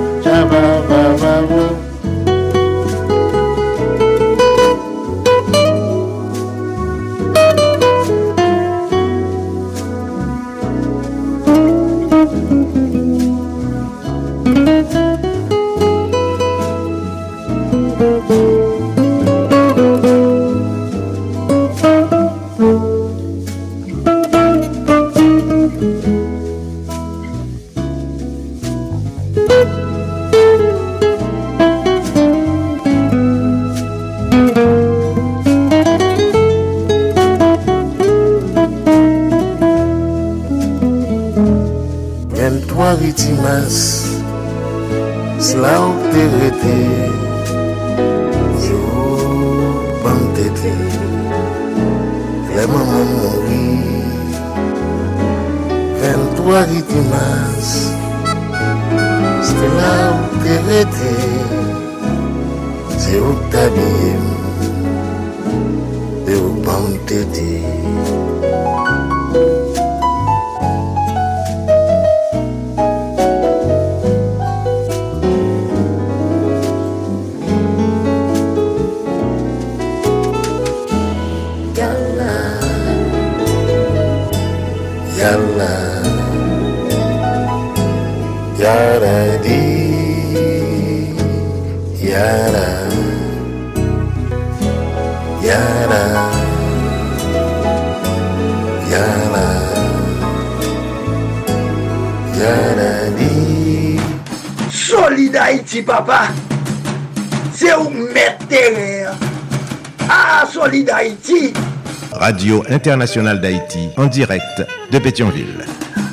international 112.71 113.41
d'Haïti 113.41 113.89
en 113.97 114.07
direct 114.07 114.65
de 114.91 114.99
Pétionville. 114.99 115.65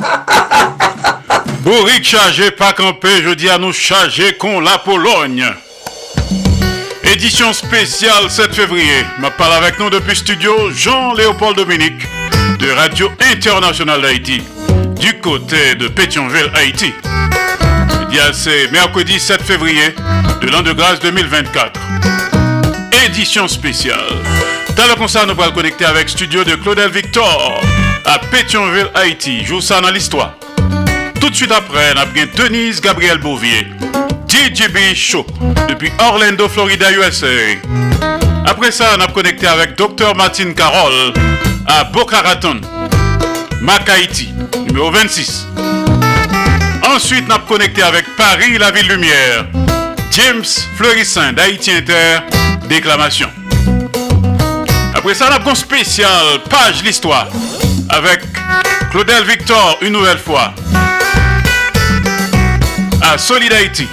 Bourrique 1.62 2.04
chargé, 2.06 2.52
pas 2.52 2.74
campé, 2.74 3.22
je 3.24 3.32
dis 3.32 3.50
à 3.50 3.58
nous 3.58 3.74
charger 3.74 4.34
con 4.38 4.60
la 4.60 4.78
Pologne. 4.80 5.46
Édition 7.04 7.54
spéciale 7.54 8.30
7 8.30 8.54
février. 8.54 9.06
Ma 9.20 9.32
parle 9.32 9.54
avec 9.64 9.80
nous 9.80 9.90
depuis 9.90 10.16
studio 10.16 10.54
Jean-Léopold 10.76 11.56
Dominique 11.58 12.06
de 12.60 12.72
Radio 12.72 13.10
International 13.32 14.02
d'Haïti 14.02 14.42
du 15.00 15.14
côté 15.20 15.76
de 15.76 15.88
Pétionville, 15.88 16.50
Haïti. 16.54 16.94
C'est 18.34 18.72
mercredi 18.72 19.20
7 19.20 19.42
février 19.44 19.94
de 20.42 20.48
l'an 20.50 20.64
de 20.64 20.74
grâce 20.74 21.00
2024. 21.02 21.80
Édition 23.06 23.48
spéciale. 23.48 24.02
Dans 24.78 24.86
le 24.86 24.94
concert, 24.94 25.26
nous 25.26 25.34
connecter 25.36 25.86
avec 25.86 26.08
studio 26.08 26.44
de 26.44 26.54
Claudel 26.54 26.92
Victor 26.92 27.60
à 28.06 28.20
Pétionville, 28.20 28.88
Haïti. 28.94 29.44
Joue 29.44 29.60
ça 29.60 29.82
dans 29.82 29.90
l'histoire. 29.90 30.36
Tout 31.20 31.32
de 31.32 31.36
suite 31.36 31.52
après, 31.52 31.96
nous 31.96 32.02
avons 32.02 32.14
Denise 32.36 32.80
Gabriel 32.80 33.18
Bouvier, 33.18 33.66
DJB 34.30 34.78
Show, 34.94 35.26
depuis 35.68 35.92
Orlando, 35.98 36.48
Florida, 36.48 36.92
USA. 36.92 37.26
Après 38.46 38.70
ça, 38.70 38.92
on 38.96 39.02
a 39.02 39.08
connecté 39.08 39.48
avec 39.48 39.76
Dr. 39.76 40.14
Martin 40.16 40.54
Carole 40.54 41.12
à 41.66 41.84
Boca 41.86 42.22
Raton, 42.22 42.62
Mac 43.60 43.90
Haïti, 43.90 44.30
numéro 44.68 44.92
26. 44.92 45.48
Ensuite, 46.96 47.28
nous 47.28 47.34
a 47.34 47.40
connecté 47.40 47.82
avec 47.82 48.06
Paris, 48.16 48.60
la 48.60 48.70
ville 48.70 48.88
lumière. 48.90 49.46
James 50.12 50.44
Fleurissin 50.78 51.34
d'Haïti 51.34 51.72
Inter, 51.72 52.20
déclamation. 52.70 53.30
Après 55.10 55.16
ça, 55.26 55.30
la 55.30 55.56
spéciale 55.56 56.12
page 56.50 56.84
l'histoire 56.84 57.28
avec 57.88 58.20
Claudel 58.92 59.24
Victor 59.24 59.78
une 59.80 59.94
nouvelle 59.94 60.18
fois 60.18 60.52
à 63.02 63.18
Solid 63.18 63.54
Haïti. 63.54 63.88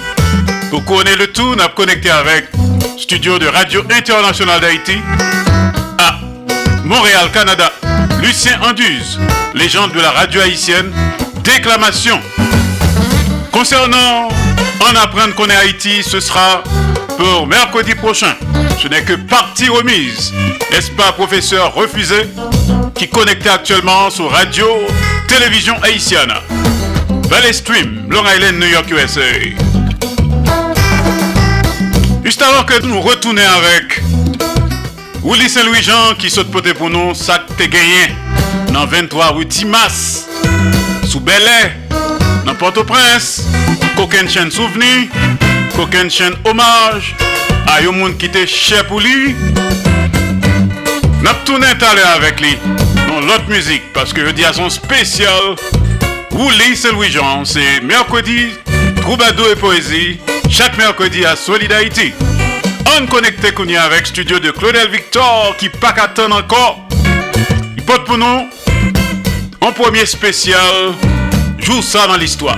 Vous 0.71 0.81
connaissez 0.81 1.15
le 1.15 1.27
tout, 1.27 1.55
nous 1.55 1.69
connecté 1.73 2.09
avec 2.11 2.49
studio 2.97 3.39
de 3.39 3.47
Radio 3.47 3.81
Internationale 3.89 4.59
d'Haïti 4.59 4.97
à 5.99 6.17
Montréal, 6.83 7.29
Canada. 7.33 7.71
Lucien 8.21 8.59
Anduze, 8.67 9.17
légende 9.53 9.93
de 9.93 10.01
la 10.01 10.11
radio 10.11 10.41
haïtienne, 10.41 10.91
déclamation. 11.45 12.19
Concernant 13.53 14.27
En 14.81 14.95
apprendre 15.01 15.33
qu'on 15.33 15.47
est 15.47 15.55
Haïti, 15.55 16.03
ce 16.03 16.19
sera 16.19 16.61
pour 17.17 17.47
mercredi 17.47 17.95
prochain. 17.95 18.33
Ce 18.81 18.87
n'est 18.87 19.01
que 19.03 19.13
partie 19.13 19.69
remise. 19.69 20.31
N'est-ce 20.71 20.91
pas, 20.91 21.11
professeur 21.13 21.73
Refusé, 21.73 22.27
qui 22.95 23.07
connectait 23.07 23.49
actuellement 23.49 24.09
sur 24.09 24.31
Radio 24.31 24.67
Télévision 25.27 25.75
Haïtienne. 25.83 26.33
Valley 27.29 27.53
Stream, 27.53 28.05
Long 28.09 28.23
Island, 28.35 28.59
New 28.59 28.67
York, 28.67 28.85
USA. 28.91 29.21
Juste 32.23 32.41
avant 32.41 32.63
que 32.63 32.81
nous 32.85 33.01
retournions 33.01 33.41
avec 33.43 34.01
Willy 35.23 35.49
Saint-Louis-Jean 35.49 36.15
qui 36.17 36.29
saute 36.29 36.49
pour 36.51 36.89
nous, 36.89 37.13
sac 37.13 37.43
te 37.57 37.63
gagné 37.63 38.13
dans 38.73 38.85
23 38.85 39.29
rue 39.31 39.45
Timas, 39.47 40.27
sous 41.07 41.19
Bel 41.19 41.43
dans 42.45 42.55
Port-au-Prince, 42.55 43.43
Coquin 43.95 44.27
chaîne 44.27 44.51
Souvenir. 44.51 45.07
Aucune 45.77 46.09
chaîne 46.09 46.33
hommage 46.45 47.15
à 47.67 47.77
un 47.85 47.91
monde 47.91 48.17
qui 48.17 48.27
était 48.27 48.47
cher 48.47 48.87
pour 48.87 49.01
lui. 49.01 49.35
N'a 51.21 51.31
pas 51.33 51.39
tourné 51.43 51.67
avec 52.15 52.39
lui 52.39 52.57
dans 53.09 53.19
l'autre 53.19 53.49
musique 53.49 53.81
parce 53.93 54.13
que 54.13 54.25
je 54.25 54.31
dis 54.31 54.45
à 54.45 54.53
son 54.53 54.69
spécial 54.69 55.33
lui 56.31 56.75
c'est 56.77 56.91
louis 56.91 57.11
jean 57.11 57.43
c'est 57.43 57.81
mercredi, 57.81 58.47
troubadour 59.01 59.47
et 59.51 59.55
poésie, 59.57 60.17
chaque 60.49 60.77
mercredi 60.77 61.25
à 61.25 61.35
Solidarité. 61.35 62.13
On 62.97 63.05
connecte 63.07 63.51
Kounia 63.53 63.83
avec 63.83 64.07
studio 64.07 64.39
de 64.39 64.51
Claudel 64.51 64.89
Victor 64.89 65.53
qui 65.59 65.67
pas 65.67 65.93
encore. 66.31 66.79
Il 67.75 67.83
porte 67.83 68.05
pour 68.05 68.17
nous 68.17 68.47
en 69.59 69.71
premier 69.73 70.05
spécial, 70.05 70.93
joue 71.59 71.81
ça 71.81 72.07
dans 72.07 72.17
l'histoire. 72.17 72.57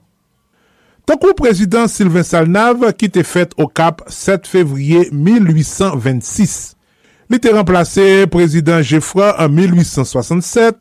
Takou 1.05 1.33
prezident 1.33 1.87
Sylvain 1.89 2.25
Salnav 2.25 2.83
ki 2.97 3.09
te 3.13 3.23
fet 3.25 3.55
o 3.59 3.65
kap 3.75 4.03
7 4.11 4.45
fevriye 4.49 5.07
1826. 5.09 6.55
Li 7.31 7.39
te 7.41 7.53
remplase 7.55 8.25
prezident 8.31 8.83
Geoffroy 8.85 9.31
an 9.41 9.51
1867. 9.57 10.77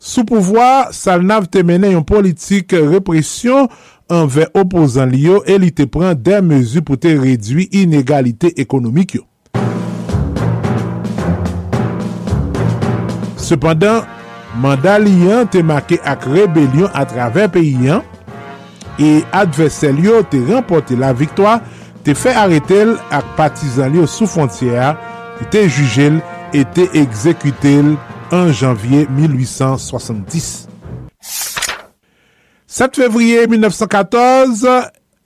Sou 0.00 0.24
pouvoi, 0.26 0.88
Salnav 0.96 1.46
te 1.52 1.60
mene 1.66 1.90
yon 1.92 2.06
politik 2.08 2.74
represyon 2.80 3.68
anve 4.10 4.46
opozan 4.58 5.12
li 5.14 5.26
yo 5.28 5.42
e 5.46 5.58
li 5.60 5.68
te 5.70 5.84
pran 5.92 6.16
den 6.24 6.48
mezu 6.50 6.80
pou 6.82 6.98
te 6.98 7.12
redwi 7.20 7.68
inegalite 7.82 8.50
ekonomik 8.58 9.14
yo. 9.20 9.26
Sepandan, 13.40 14.02
manda 14.62 14.96
li 15.02 15.12
yon 15.28 15.46
te 15.52 15.62
make 15.66 15.98
ak 16.06 16.26
rebelyon 16.32 16.90
atraven 16.96 17.52
peyi 17.54 17.76
yon. 17.90 18.06
E 19.00 19.22
adverselyo 19.32 20.18
te 20.28 20.36
rempote 20.44 20.92
la 21.00 21.14
victwa, 21.16 21.54
te 22.04 22.12
fe 22.16 22.34
aretele 22.36 22.98
ak 23.14 23.30
patizanlio 23.38 24.04
sou 24.12 24.28
fontyera, 24.28 24.90
te 25.52 25.62
jujele 25.72 26.20
et 26.52 26.68
te 26.76 26.84
ekzekutele 27.00 27.94
an 28.36 28.50
janvye 28.52 29.06
1870. 29.16 30.66
7 32.70 33.00
fevriye 33.00 33.46
1914, 33.50 34.68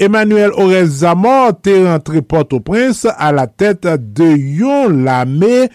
Emmanuel 0.04 0.54
Orezamo 0.60 1.34
te 1.60 1.74
rentre 1.82 2.22
porte 2.30 2.54
au 2.56 2.62
prince 2.64 3.10
a 3.10 3.32
la 3.34 3.48
tete 3.50 3.98
de 4.00 4.30
Yon 4.62 5.02
Lame 5.04 5.66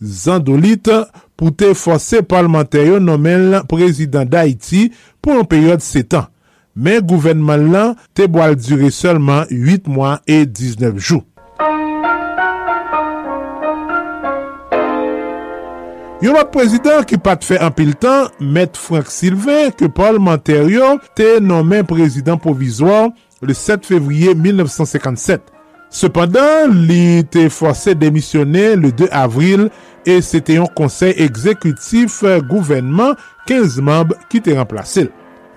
Zandolite 0.00 1.02
pou 1.36 1.52
te 1.52 1.74
fose 1.76 2.22
parlementaryo 2.30 3.02
nomel 3.02 3.58
prezident 3.70 4.24
d'Haïti 4.30 4.88
pou 5.20 5.36
an 5.36 5.44
periode 5.50 5.82
7 5.84 6.14
ans. 6.22 6.29
men 6.78 7.00
gouvenman 7.06 7.64
lan 7.74 7.96
te 8.16 8.26
boal 8.30 8.54
dure 8.58 8.90
solman 8.94 9.46
8 9.52 9.88
mwan 9.90 10.20
e 10.30 10.42
19 10.46 11.00
jou. 11.02 11.22
Yon 16.20 16.34
wap 16.36 16.50
prezident 16.52 17.06
ki 17.08 17.16
pat 17.24 17.46
fe 17.48 17.56
an 17.64 17.72
pil 17.72 17.94
tan, 17.96 18.26
met 18.52 18.76
Frank 18.76 19.08
Sylvain 19.08 19.70
ke 19.72 19.88
parlementeryon 19.96 20.98
te 21.16 21.38
nomen 21.40 21.86
prezident 21.88 22.40
pou 22.44 22.52
vizouan 22.60 23.14
le 23.40 23.56
7 23.56 23.86
fevriye 23.88 24.34
1957. 24.36 25.40
Sepandan, 25.90 26.76
li 26.86 27.22
te 27.34 27.48
fwase 27.50 27.96
demisyone 27.98 28.68
le 28.78 28.92
2 29.00 29.08
avril 29.16 29.70
e 30.06 30.18
se 30.22 30.38
te 30.44 30.58
yon 30.60 30.68
konsey 30.76 31.16
ekzekutif 31.24 32.20
gouvenman 32.52 33.16
15 33.48 33.80
mwab 33.88 34.14
ki 34.30 34.44
te 34.44 34.54
ramplase 34.60 35.08
l. 35.08 35.10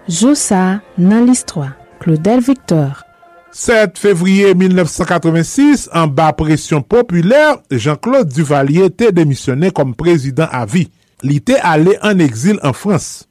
Josa 0.09 0.81
dans 0.97 1.23
l'histoire. 1.25 1.71
Claudel 2.01 2.41
Victor 2.41 3.03
7 3.51 3.97
février 3.99 4.53
1986, 4.55 5.89
en 5.93 6.07
bas 6.07 6.33
pression 6.33 6.81
populaire, 6.81 7.55
Jean-Claude 7.71 8.27
Duvalier 8.27 8.89
démissionné 9.13 9.71
comme 9.71 9.95
président 9.95 10.47
à 10.51 10.65
vie. 10.65 10.89
Il 11.23 11.37
était 11.37 11.59
allé 11.61 11.97
en 12.01 12.17
exil 12.19 12.59
en 12.63 12.73
France. 12.73 13.29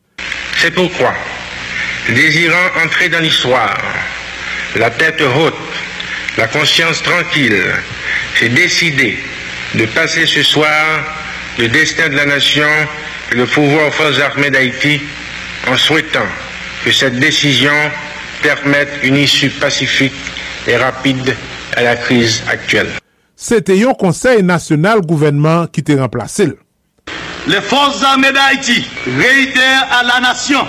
C'est 0.58 0.70
pourquoi, 0.72 1.12
désirant 2.08 2.82
entrer 2.85 3.08
dans 3.11 3.18
l'histoire, 3.18 3.76
la 4.76 4.88
tête 4.90 5.20
haute, 5.20 5.54
la 6.38 6.46
conscience 6.48 7.02
tranquille, 7.02 7.61
j'ai 8.40 8.48
décidé 8.48 9.18
de 9.74 9.85
passer 9.87 10.24
ce 10.24 10.42
soir 10.42 10.70
le 11.58 11.66
destin 11.68 12.08
de 12.08 12.14
la 12.16 12.24
nation 12.26 12.64
et 13.32 13.35
le 13.35 13.44
pouvoir 13.44 13.88
aux 13.88 13.90
forces 13.90 14.20
armées 14.20 14.50
d'Haïti 14.50 15.00
en 15.68 15.76
souhaitant 15.76 16.24
que 16.85 16.92
cette 16.92 17.18
décision 17.18 17.73
permette 18.42 18.88
une 19.03 19.16
issue 19.16 19.51
pacifique 19.51 20.12
et 20.66 20.77
rapide 20.77 21.35
à 21.77 21.83
la 21.83 21.97
crise 21.97 22.42
actuelle. 22.49 22.88
C'était 23.37 23.85
un 23.87 23.95
Conseil 23.95 24.42
national 24.42 25.01
gouvernement 25.01 25.66
qui 25.66 25.81
était 25.81 25.99
remplacé. 26.01 26.49
Les 27.49 27.61
forces 27.61 28.03
armées 28.05 28.33
d'Haïti 28.33 28.85
réitèrent 29.18 29.87
à 29.90 30.05
la 30.05 30.21
nation 30.29 30.61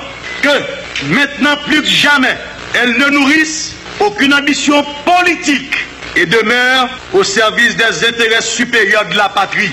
que 0.42 1.12
maintenant 1.14 1.56
plus 1.68 1.82
que 1.82 1.88
jamais, 1.88 2.36
elles 2.74 2.98
ne 2.98 3.10
nourrissent 3.10 3.76
aucune 4.00 4.34
ambition 4.34 4.84
politique 5.06 5.86
et 6.16 6.26
demeurent 6.26 6.90
au 7.14 7.24
service 7.24 7.76
des 7.78 8.08
intérêts 8.08 8.42
supérieurs 8.42 9.08
de 9.10 9.18
la 9.18 9.30
patrie. 9.30 9.70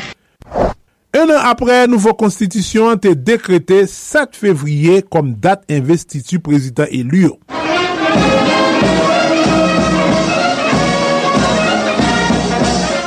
Un 1.12 1.26
an 1.28 1.86
nouvelle 1.88 2.12
constitution 2.12 2.92
été 2.92 3.08
été 3.10 3.20
décrétée. 3.20 3.86
7 3.88 4.28
février 4.36 5.02
comme 5.02 5.34
date 5.34 5.64
investiture 5.68 6.40
président-élu. 6.40 7.28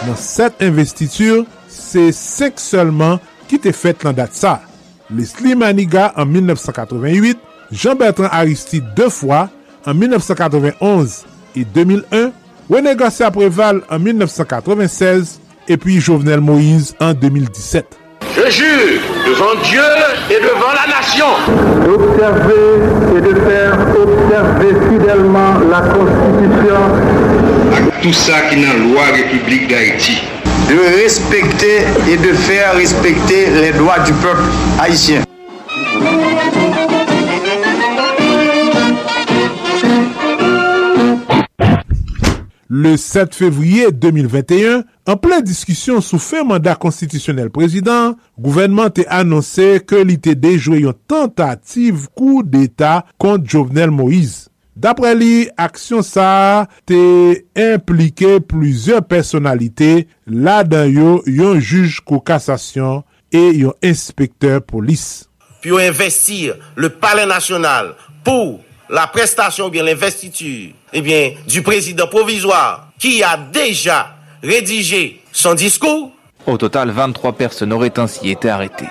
Dans 0.05 0.15
cette 0.17 0.61
investiture, 0.61 1.45
c'est 1.69 2.11
cinq 2.11 2.59
seulement 2.59 3.19
qui 3.47 3.57
te 3.57 3.71
fet 3.71 3.95
la 4.03 4.11
date. 4.11 4.33
ça. 4.33 4.61
Leslie 5.09 5.55
Maniga 5.55 6.13
en 6.17 6.25
1988, 6.25 7.37
Jean-Bertrand 7.71 8.27
Aristide 8.31 8.83
deux 8.97 9.07
fois 9.09 9.49
en 9.85 9.93
1991 9.93 11.23
et 11.55 11.63
2001, 11.63 12.31
René 12.69 12.95
Garcia 12.97 13.31
Preval 13.31 13.81
en 13.89 13.97
1996 13.97 15.39
et 15.67 15.77
puis 15.77 15.99
Jovenel 15.99 16.41
Moïse 16.41 16.95
en 16.99 17.13
2017. 17.13 17.85
Je 18.35 18.49
jure 18.51 18.99
devant 19.27 19.53
Dieu 19.63 19.81
et 20.29 20.39
devant 20.41 20.73
la 20.73 20.87
nation 20.91 21.29
d'observer 21.85 22.77
et 23.17 23.21
de 23.21 23.33
faire 23.41 23.73
observer 23.97 24.73
fidèlement 24.91 25.51
la 25.69 25.81
Constitution. 25.81 26.79
Tout 28.01 28.13
ça 28.13 28.41
qui 28.49 28.55
est 28.61 28.65
la 28.67 28.73
loi 28.79 29.01
République 29.13 29.67
d'Haïti. 29.69 30.15
De 30.69 30.77
respecter 31.03 31.75
et 32.09 32.17
de 32.17 32.33
faire 32.33 32.73
respecter 32.75 33.47
les 33.49 33.71
droits 33.73 33.99
du 33.99 34.13
peuple 34.13 34.43
haïtien. 34.81 35.21
Le 42.75 42.95
7 42.97 43.35
fevriye 43.37 43.85
2021, 44.01 44.81
en 45.11 45.17
ple 45.21 45.35
diskisyon 45.45 46.01
sou 46.01 46.17
fè 46.17 46.39
mandat 46.47 46.79
konstitisyonel 46.81 47.51
prezident, 47.53 48.15
gouvenman 48.41 48.89
te 48.95 49.05
annonse 49.13 49.75
ke 49.85 49.99
li 50.07 50.15
te 50.17 50.33
dejwe 50.33 50.79
yon 50.87 50.95
tentative 51.11 52.09
kou 52.17 52.41
d'Etat 52.41 53.11
kont 53.21 53.45
Jovenel 53.45 53.93
Moïse. 53.93 54.47
Dapre 54.73 55.11
li, 55.13 55.43
aksyon 55.61 56.01
sa 56.01 56.65
te 56.89 56.97
implike 57.61 58.39
plouzyon 58.49 59.05
personalite 59.05 60.07
la 60.25 60.63
dan 60.65 60.89
yon 60.89 61.21
yon 61.29 61.61
juj 61.61 61.99
kou 62.09 62.25
kassasyon 62.25 63.03
e 63.29 63.51
yon 63.67 63.77
inspektor 63.85 64.63
polis. 64.71 65.27
Pyo 65.61 65.77
investir 65.85 66.57
le 66.73 66.89
palen 66.97 67.29
nasyonal 67.29 67.93
pou... 68.25 68.63
la 68.89 69.07
prestation, 69.07 69.69
bien 69.69 69.83
l'investiture, 69.83 70.71
et 70.71 70.75
eh 70.93 71.01
bien, 71.01 71.31
du 71.47 71.61
président 71.61 72.07
provisoire 72.07 72.89
qui 72.99 73.23
a 73.23 73.37
déjà 73.51 74.15
rédigé 74.41 75.21
son 75.31 75.53
discours. 75.53 76.11
Au 76.45 76.57
total, 76.57 76.89
23 76.91 77.33
personnes 77.37 77.73
auraient 77.73 77.97
ainsi 77.97 78.29
été 78.31 78.49
arrêtées. 78.49 78.87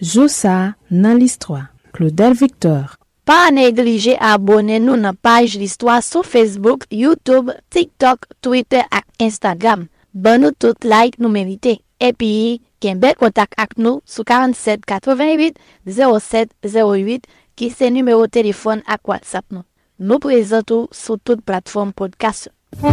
Joussa, 0.00 0.74
dans 0.90 1.16
l'histoire. 1.16 1.66
Claudel 1.92 2.34
Victor. 2.34 2.96
Pas 3.24 3.50
négliger 3.52 4.16
à 4.18 4.34
abonner 4.34 4.80
nous 4.80 4.94
la 4.96 5.12
page 5.12 5.56
l'histoire 5.56 6.02
sur 6.02 6.24
Facebook, 6.24 6.82
YouTube, 6.90 7.50
TikTok, 7.70 8.18
Twitter 8.40 8.80
et 9.20 9.24
Instagram. 9.24 9.86
Bonne 10.14 10.42
nous 10.42 10.52
tout 10.58 10.74
like 10.82 11.18
nous 11.18 11.28
méritons. 11.28 11.78
Et 12.00 12.12
puis, 12.12 12.62
qu'un 12.80 12.96
bel 12.96 13.14
contact 13.14 13.52
avec 13.58 13.76
nous 13.76 14.00
sur 14.04 14.24
47 14.24 14.84
88 14.84 15.56
07 15.86 16.50
08 16.64 17.24
c'est 17.68 17.90
numéro 17.90 18.22
de 18.22 18.30
téléphone 18.30 18.80
à 18.86 18.96
WhatsApp 19.06 19.44
Nous 19.52 19.62
nous 19.98 20.18
présentons 20.18 20.88
sur 20.92 21.18
toute 21.22 21.42
plateforme 21.42 21.92
podcast. 21.92 22.48
Sous 22.78 22.88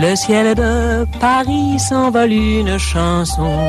le 0.00 0.16
ciel 0.16 0.56
de 0.56 1.04
Paris 1.20 1.78
s'envole 1.78 2.32
une 2.32 2.78
chanson. 2.78 3.60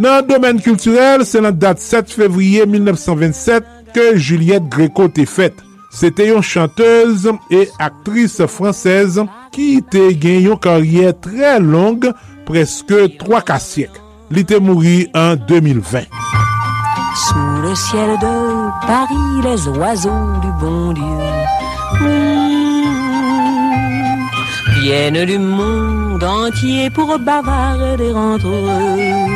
Dans 0.00 0.20
le 0.24 0.28
domaine 0.32 0.60
culturel, 0.60 1.26
c'est 1.26 1.40
la 1.40 1.50
date 1.50 1.80
7 1.80 2.08
février 2.08 2.64
1927 2.66 3.64
que 3.92 4.16
Juliette 4.16 4.68
Gréco 4.68 5.06
était 5.08 5.26
faite. 5.26 5.54
C'était 5.90 6.32
une 6.32 6.42
chanteuse 6.42 7.28
et 7.50 7.68
actrice 7.80 8.46
française 8.46 9.24
qui 9.50 9.76
était 9.78 10.12
gen 10.20 10.46
une 10.46 11.14
très 11.14 11.14
très 11.14 11.60
presque 12.44 12.86
presque 12.94 13.16
3 13.18 13.42
4 13.42 13.60
syek. 13.60 13.90
Li 14.30 14.44
te 14.44 14.54
en 14.54 15.36
2020. 15.36 16.00
Sous 17.16 17.62
le 17.62 17.74
ciel 17.74 18.18
de 18.20 18.68
Paris, 18.86 19.40
les 19.42 19.68
oiseaux 19.78 20.38
du 20.42 20.48
bon 20.60 20.92
Dieu 20.92 21.24
viennent 24.82 25.24
du 25.24 25.38
monde 25.38 26.22
entier 26.22 26.90
pour 26.90 27.18
bavarder 27.18 28.12
entre 28.14 28.48
eux. 28.48 29.34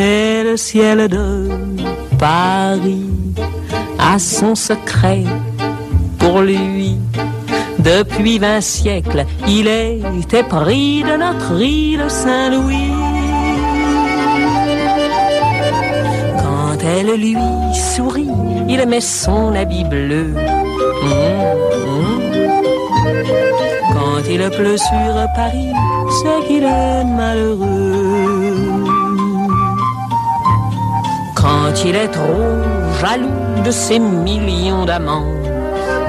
Et 0.00 0.42
le 0.44 0.56
ciel 0.56 1.06
de 1.08 1.48
Paris 2.18 3.06
a 3.98 4.18
son 4.18 4.54
secret 4.56 5.22
pour 6.18 6.40
lui. 6.42 6.96
Depuis 7.84 8.38
vingt 8.38 8.60
siècles, 8.60 9.24
il 9.48 9.66
est 9.66 9.98
épris 10.34 11.02
de 11.02 11.16
notre 11.16 11.50
île 11.60 12.04
Saint-Louis. 12.06 12.92
Quand 16.38 16.78
elle 16.86 17.16
lui 17.20 17.36
sourit, 17.74 18.28
il 18.68 18.86
met 18.86 19.00
son 19.00 19.52
habit 19.56 19.82
bleu. 19.82 20.28
Mmh, 21.02 21.08
mmh. 21.10 22.62
Quand 23.94 24.22
il 24.30 24.48
pleut 24.50 24.76
sur 24.76 25.12
Paris, 25.34 25.72
c'est 26.16 26.46
qu'il 26.46 26.62
est 26.62 27.04
malheureux. 27.04 28.54
Quand 31.34 31.72
il 31.84 31.96
est 31.96 32.08
trop 32.12 32.46
jaloux 33.00 33.64
de 33.64 33.70
ses 33.72 33.98
millions 33.98 34.84
d'amants. 34.84 35.26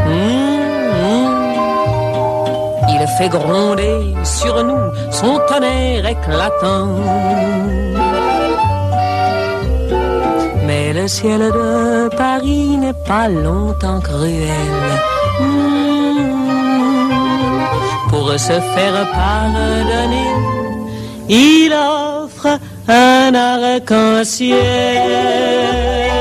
Mmh 0.08 0.43
fait 3.08 3.30
gronder 3.30 4.00
sur 4.24 4.64
nous 4.64 4.90
son 5.12 5.40
tonnerre 5.50 6.06
éclatant. 6.08 6.90
Mais 10.66 10.94
le 10.94 11.08
ciel 11.08 11.40
de 11.40 12.10
Paris 12.16 12.78
n'est 12.78 12.94
pas 13.06 13.28
longtemps 13.28 14.00
cruel. 14.00 14.50
Hmm. 15.40 16.44
Pour 18.10 18.32
se 18.40 18.54
faire 18.74 19.08
pardonner, 19.12 20.32
il 21.28 21.74
offre 21.74 22.60
un 22.88 23.34
arc-en-ciel. 23.36 26.13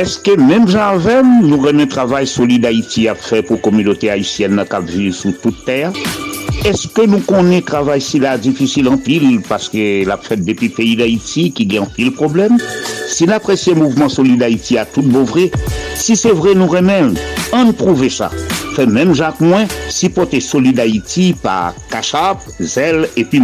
Eske 0.00 0.32
menm 0.40 0.64
jan 0.70 0.94
même 1.04 1.32
nou 1.44 1.58
remen 1.60 1.84
travay 1.90 2.24
soli 2.24 2.54
travail 2.56 2.80
solidarité 2.80 3.02
pour 3.16 3.24
fè 3.28 3.40
pou 3.44 3.60
kominote 3.60 4.08
Haitien 4.08 4.54
nan 4.56 4.64
kap 4.70 4.86
vi 4.88 5.10
sou 5.12 5.32
tout 5.42 5.52
ce 5.60 6.88
que 6.94 7.04
nou 7.06 7.20
konen 7.28 7.60
travay 7.60 8.00
si 8.00 8.18
la 8.20 8.38
difisil 8.38 8.88
an 8.88 8.96
parce 8.96 9.44
paske 9.74 10.04
la 10.06 10.16
fèt 10.16 10.44
depi 10.46 10.70
peyi 10.70 10.96
d'Haïti 10.96 11.52
qui 11.52 11.66
ki 11.68 11.76
gen 11.98 12.12
problème 12.16 12.56
pil 12.56 12.86
Si 13.10 13.26
l'après 13.26 13.56
mouvement 13.74 14.06
mouvman 14.06 14.10
mouvement 14.18 14.80
a 14.80 14.84
tout 14.86 15.02
bo 15.02 15.24
vre, 15.24 15.50
si 15.96 16.14
c'est 16.16 16.30
vrai 16.30 16.54
nous 16.54 16.68
remen, 16.68 17.12
an 17.52 17.72
prouve 17.72 18.08
ça. 18.08 18.30
Fait 18.76 18.86
même 18.86 19.14
Jacques 19.16 19.40
Moine 19.40 19.66
si 19.88 20.08
pote 20.08 20.30
tes 20.30 20.40
Solidarité 20.40 21.34
par 21.42 21.74
pa 21.74 21.80
kachap, 21.96 22.36
zel 22.60 23.08
et 23.16 23.24
puis 23.24 23.40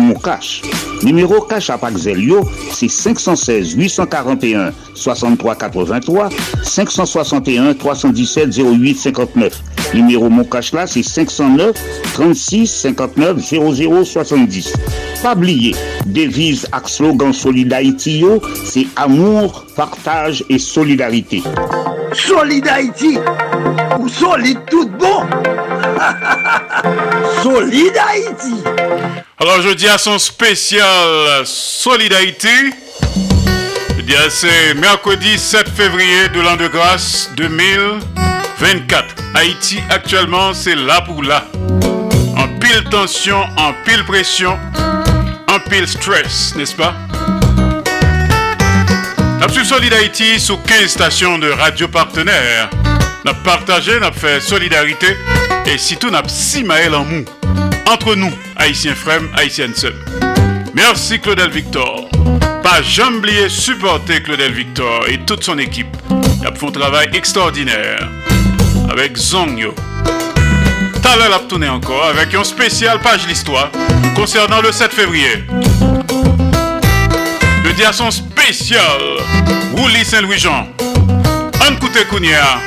Numéro 1.02 1.40
cash 1.42 1.70
à 1.70 1.78
c'est 2.72 2.88
516 2.88 3.72
841 3.76 4.72
63 4.94 5.54
83 5.54 6.28
561 6.64 7.74
317 7.74 8.56
08 8.80 8.94
59. 8.94 9.60
Numéro 9.94 10.28
mon 10.28 10.46
là, 10.72 10.86
c'est 10.86 11.02
509 11.02 11.76
36 12.14 12.66
59 12.66 13.38
00 13.38 14.04
70. 14.04 14.72
Pas 15.22 15.32
oublier, 15.34 15.74
devise 16.06 16.66
avec 16.72 16.88
slogan 16.88 17.32
Solidarité, 17.32 18.22
c'est 18.64 18.86
amour, 18.96 19.64
partage 19.76 20.44
et 20.48 20.58
solidarité. 20.58 21.42
Solidarité 22.12 23.18
ou 23.98 24.08
solide 24.08 24.58
tout 24.70 24.88
bon 24.88 25.22
Solidarité. 27.42 28.52
Alors 29.38 29.60
je 29.62 29.74
dis 29.74 29.88
à 29.88 29.98
son 29.98 30.18
spécial 30.18 30.84
Solidarité. 31.44 32.48
Eh 34.08 34.30
c'est 34.30 34.72
mercredi 34.74 35.36
7 35.36 35.68
février 35.68 36.28
de 36.34 36.40
l'an 36.40 36.56
de 36.56 36.68
grâce 36.68 37.28
2000 37.36 38.15
24. 38.58 39.14
Haïti 39.34 39.78
actuellement, 39.90 40.54
c'est 40.54 40.74
là 40.74 41.00
pour 41.02 41.22
là. 41.22 41.44
En 42.36 42.48
pile 42.58 42.84
tension, 42.90 43.36
en 43.56 43.72
pile 43.84 44.02
pression, 44.04 44.58
en 45.50 45.58
pile 45.68 45.86
stress, 45.86 46.54
n'est-ce 46.56 46.74
pas? 46.74 46.94
Absolue 49.42 49.64
Solid 49.64 49.92
Haïti 49.92 50.40
sous 50.40 50.56
15 50.56 50.86
stations 50.86 51.38
de 51.38 51.50
radio 51.50 51.86
partenaires. 51.88 52.70
N'a 53.26 53.34
partagé, 53.34 54.00
n'a 54.00 54.12
fait 54.12 54.40
solidarité 54.40 55.16
et 55.66 55.76
surtout 55.78 56.10
n'a 56.10 56.22
si 56.26 56.64
maël 56.64 56.94
en 56.94 57.04
mou. 57.04 57.24
Entre 57.90 58.14
nous, 58.14 58.32
Haïtiens 58.56 58.94
frères, 58.94 59.20
Haïtiennes 59.36 59.74
sœurs. 59.74 59.92
Merci 60.74 61.20
Claudel 61.20 61.50
Victor. 61.50 62.08
Pas 62.62 62.80
jamais 62.82 63.44
de 63.44 63.48
supporter 63.48 64.22
Claudel 64.22 64.52
Victor 64.52 65.06
et 65.08 65.18
toute 65.26 65.44
son 65.44 65.58
équipe. 65.58 65.94
Ils 66.42 66.56
font 66.56 66.68
un 66.68 66.72
travail 66.72 67.10
extraordinaire 67.12 67.98
avec 68.96 69.16
Zongyo. 69.18 69.74
T'as 71.02 71.16
l'air 71.58 71.72
encore 71.74 72.04
avec 72.06 72.32
une 72.34 72.44
spéciale 72.44 72.98
page 73.00 73.26
l'histoire 73.28 73.70
concernant 74.14 74.62
le 74.62 74.72
7 74.72 74.90
février. 74.90 75.44
Le 77.62 77.72
diason 77.74 78.10
spécial 78.10 78.98
Rouli 79.74 80.02
Saint-Louis-Jean. 80.04 80.68
Anne 81.66 81.78
Kounia, 82.10 82.58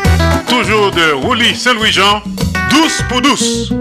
toujours 0.48 0.92
de 0.92 1.12
Rouli 1.14 1.56
Saint-Louis-Jean, 1.56 2.22
douce 2.70 3.02
pour 3.10 3.22
douce. 3.22 3.72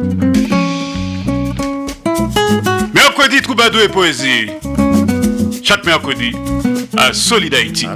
Mercredi, 2.94 3.42
Troubadou 3.42 3.78
et 3.80 3.88
poésie. 3.88 4.48
Chaque 5.62 5.84
mercredi, 5.84 6.32
à 6.96 7.12
Solid 7.12 7.52
Haïti. 7.54 7.86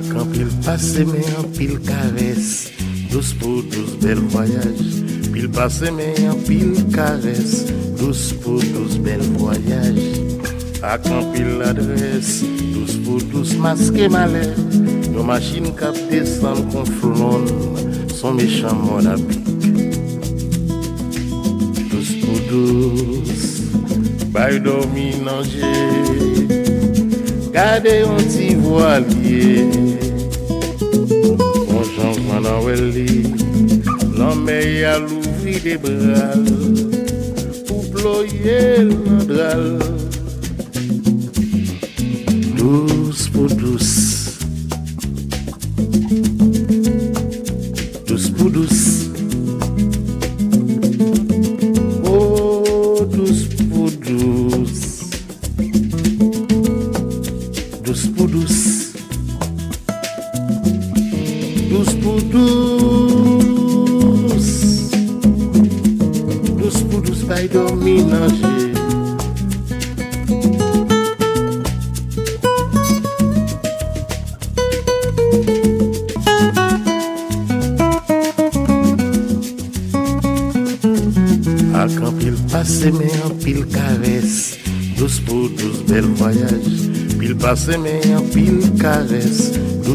Dos 3.13 3.35
putos 3.35 3.91
bel 4.03 4.17
voyage 4.31 5.03
Pil 5.33 5.47
pasemen, 5.51 6.15
pil 6.47 6.73
kares 6.95 7.67
Dos 7.99 8.33
putos 8.33 8.97
bel 8.97 9.21
voyage 9.39 10.39
Ak 10.81 11.05
an 11.13 11.29
pil 11.35 11.61
adres 11.63 12.41
Dos 12.73 12.97
putos 13.05 13.53
maske 13.53 14.09
malheur, 14.09 14.57
nos 15.13 15.27
machines 15.29 15.77
kap 15.79 15.93
desan 16.11 16.65
kon 16.73 16.89
flon 16.99 17.45
Son 18.17 18.35
mechan 18.41 18.81
mon 18.81 19.05
apik 19.05 19.45
Dos 21.93 22.17
putos 22.25 23.35
Bay 24.33 24.57
domi 24.65 25.11
nanje 25.21 25.77
Gade 27.53 27.93
yon 28.09 28.25
ti 28.25 28.53
Nan 32.43 32.59
wè 32.65 32.75
li 32.95 33.07
Lan 34.19 34.37
me 34.45 34.57
ya 34.81 34.95
louvi 35.07 35.55
di 35.65 35.75
bral 35.83 36.47
Pou 37.67 37.79
ploye 37.93 38.63
Nan 38.87 39.23
dral 39.31 39.67
Douz 42.59 43.21
pou 43.35 43.47
douz 43.61 43.91
Douz 48.11 48.25
pou 48.39 48.49
douz 48.59 49.02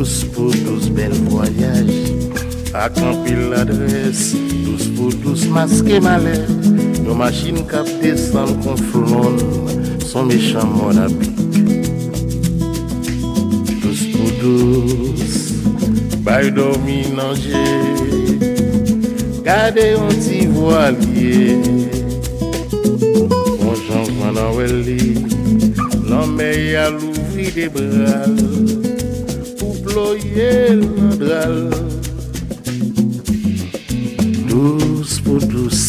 Dous 0.08 0.24
pou 0.32 0.48
dous, 0.64 0.88
bel 0.96 1.12
voyaj 1.28 1.88
Akampi 2.74 3.34
l'adres 3.36 4.32
Dous 4.64 4.86
pou 4.96 5.12
dous, 5.20 5.42
maske 5.52 5.98
ma 6.00 6.14
lè 6.24 6.38
Yo 7.04 7.12
machin 7.20 7.60
kapte 7.68 8.14
san 8.16 8.54
konflon 8.64 9.36
Son 10.08 10.32
mecham 10.32 10.72
mor 10.78 10.96
apik 11.04 11.42
Dous 13.84 14.06
pou 14.14 14.32
dous 14.40 15.38
Bayou 16.24 16.56
do 16.56 16.70
minanje 16.88 17.68
Gade 19.44 19.90
yon 19.92 20.18
ti 20.24 20.46
vo 20.56 20.72
alie 20.72 21.60
Mon 23.28 23.76
chan 23.84 24.08
kwan 24.16 24.40
anweli 24.40 25.02
L'anme 26.08 26.54
yal 26.78 26.96
ouvi 27.10 27.52
de 27.60 27.68
bral 27.76 28.96
Oye 29.98 30.76
landral 30.78 31.70
Douz 34.46 35.16
pou 35.26 35.40
douz 35.50 35.87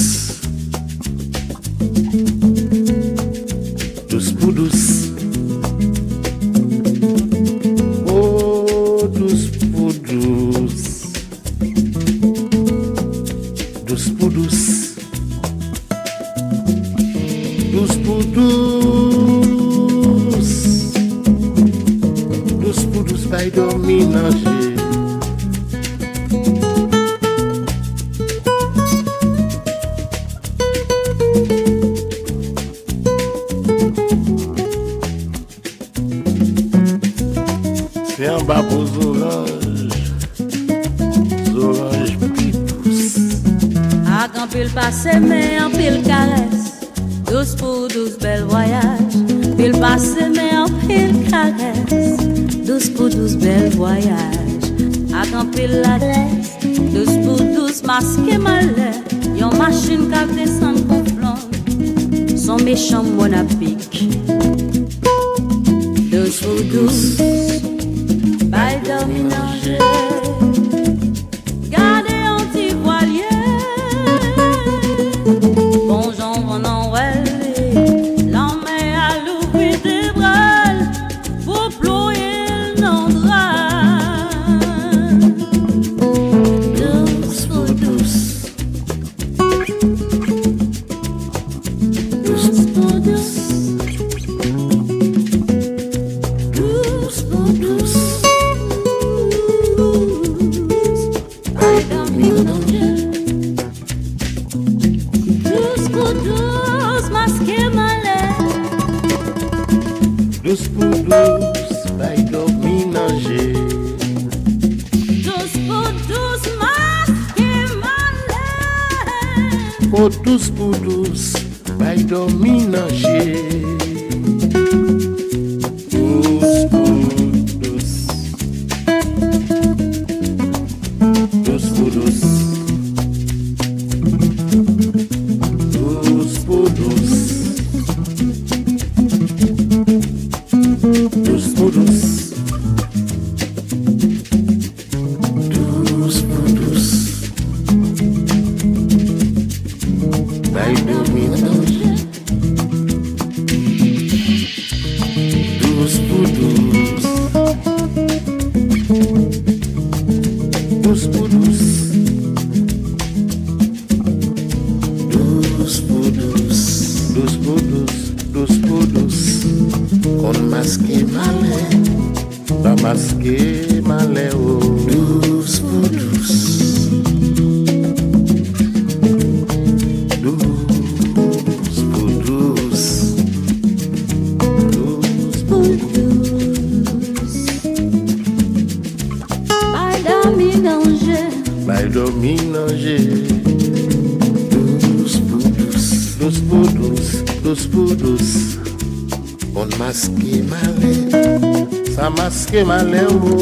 lembro 202.90 203.36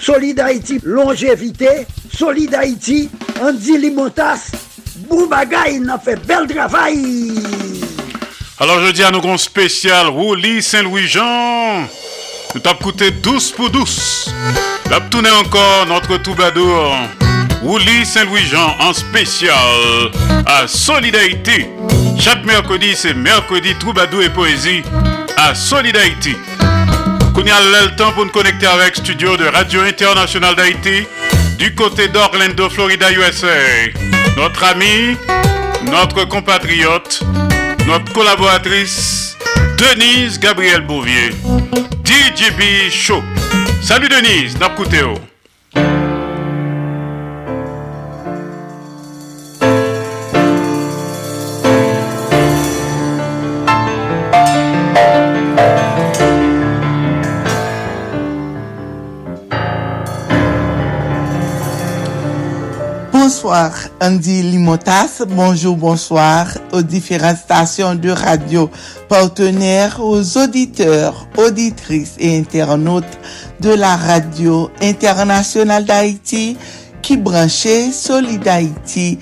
Solid 0.01 0.43
longévité. 0.85 1.69
Solid 2.17 2.55
Andy 3.43 3.79
Limotas, 3.79 4.51
Boubagaï, 5.09 5.81
n'a 5.81 5.99
fait 5.99 6.17
bel 6.27 6.47
travail. 6.47 7.35
Alors 8.61 8.81
je 8.85 8.93
dis 8.93 9.03
à 9.03 9.11
nos 9.11 9.21
grands 9.21 9.37
spécial 9.39 10.07
Rouli 10.09 10.63
Saint-Louis-Jean. 10.63 11.83
Nous 12.55 12.61
t'as 12.61 12.75
coûté 12.75 13.11
douce 13.11 13.51
pour 13.51 13.71
douce. 13.71 14.31
L'a 14.91 14.99
encore 15.39 15.87
notre 15.89 16.17
troubadour. 16.23 16.95
Rouli 17.63 18.05
Saint-Louis-Jean 18.05 18.77
en 18.81 18.93
spécial 18.93 19.55
à 20.47 20.67
Solidarité. 20.69 21.69
Chaque 22.19 22.45
mercredi, 22.45 22.93
c'est 22.95 23.15
mercredi 23.15 23.75
troubadour 23.79 24.23
et 24.23 24.31
poésie 24.33 24.83
à 25.41 25.55
Solid 25.55 25.97
Haïti. 25.97 26.37
le 27.39 27.97
temps 27.97 28.13
pour 28.13 28.25
nous 28.27 28.31
connecter 28.31 28.67
avec 28.67 28.95
studio 28.97 29.37
de 29.39 29.47
Radio 29.47 29.81
international 29.81 30.55
d'Haïti 30.55 31.07
du 31.59 31.75
côté 31.75 32.09
d'Orlando, 32.09 32.69
Florida, 32.69 33.11
USA. 33.11 33.47
Notre 34.37 34.63
ami, 34.65 35.17
notre 35.91 36.25
compatriote, 36.27 37.23
notre 37.87 38.13
collaboratrice, 38.13 39.37
Denise 39.79 40.39
Gabriel 40.39 40.83
Bouvier. 40.83 41.31
DJB 42.05 42.91
Show. 42.91 43.23
Salut 43.83 44.09
Denise, 44.11 44.55
écouté. 44.57 45.01
Bonsoir 63.43 63.73
Andy 64.03 64.43
Limotas, 64.43 65.23
bonjour, 65.27 65.75
bonsoir 65.75 66.47
aux 66.75 66.83
différentes 66.83 67.39
stations 67.39 67.95
de 67.95 68.11
radio 68.11 68.69
partenaires, 69.09 69.97
aux 69.99 70.37
auditeurs, 70.37 71.27
auditrices 71.39 72.17
et 72.19 72.39
internautes 72.39 73.19
de 73.61 73.71
la 73.71 73.97
radio 73.97 74.69
internationale 74.83 75.87
d'Haïti 75.87 76.59
qui 77.01 77.17
branchait 77.17 77.93
Solid 77.93 78.47
Haïti 78.47 79.19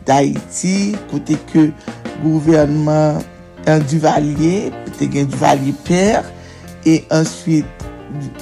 d'Haïti, 0.07 0.95
côté 1.11 1.35
que 1.51 1.69
gouvernement 2.23 3.19
an 3.67 3.79
Duvalier, 3.89 4.71
pete 4.97 5.25
Duvalier 5.29 5.73
Père, 5.83 6.23
et 6.85 7.03
ensuite 7.11 7.65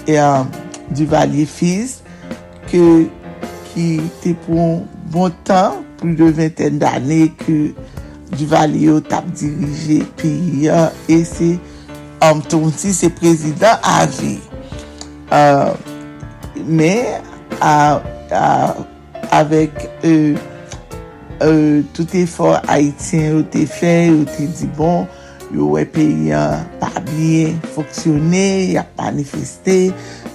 du 0.07 0.13
euh, 0.15 0.43
Duvalier 0.91 1.45
Fils, 1.47 2.03
qui 2.67 3.09
était 3.99 4.35
pour 4.45 4.61
un 4.61 4.81
bon 5.11 5.31
temps, 5.45 5.83
plus 5.97 6.15
de 6.15 6.25
vingtaine 6.25 6.77
d'années, 6.77 7.33
que 7.45 7.73
Duvalier 8.37 8.95
a 8.97 9.01
tap 9.01 9.25
dirigé. 9.31 10.03
pi 10.15 10.69
Amtoum 12.19 12.71
ti 12.73 12.89
se 12.97 13.09
prezidant 13.13 13.77
avi. 13.85 14.39
Euh, 15.31 15.75
Me, 16.65 16.95
avek 19.29 19.75
euh, 20.03 20.35
euh, 21.43 21.83
tout 21.93 22.07
efor 22.17 22.57
Haitien 22.67 23.35
ou 23.37 23.43
te 23.43 23.61
fe, 23.69 23.91
ou 24.09 24.23
te 24.25 24.47
di 24.57 24.65
bon, 24.75 25.03
yo 25.53 25.67
wepe 25.75 26.01
yon 26.31 26.63
pa 26.81 26.89
bie 27.11 27.51
foksyone, 27.75 28.41
yon 28.73 28.89
pa 28.97 29.11
nefeste, 29.13 29.75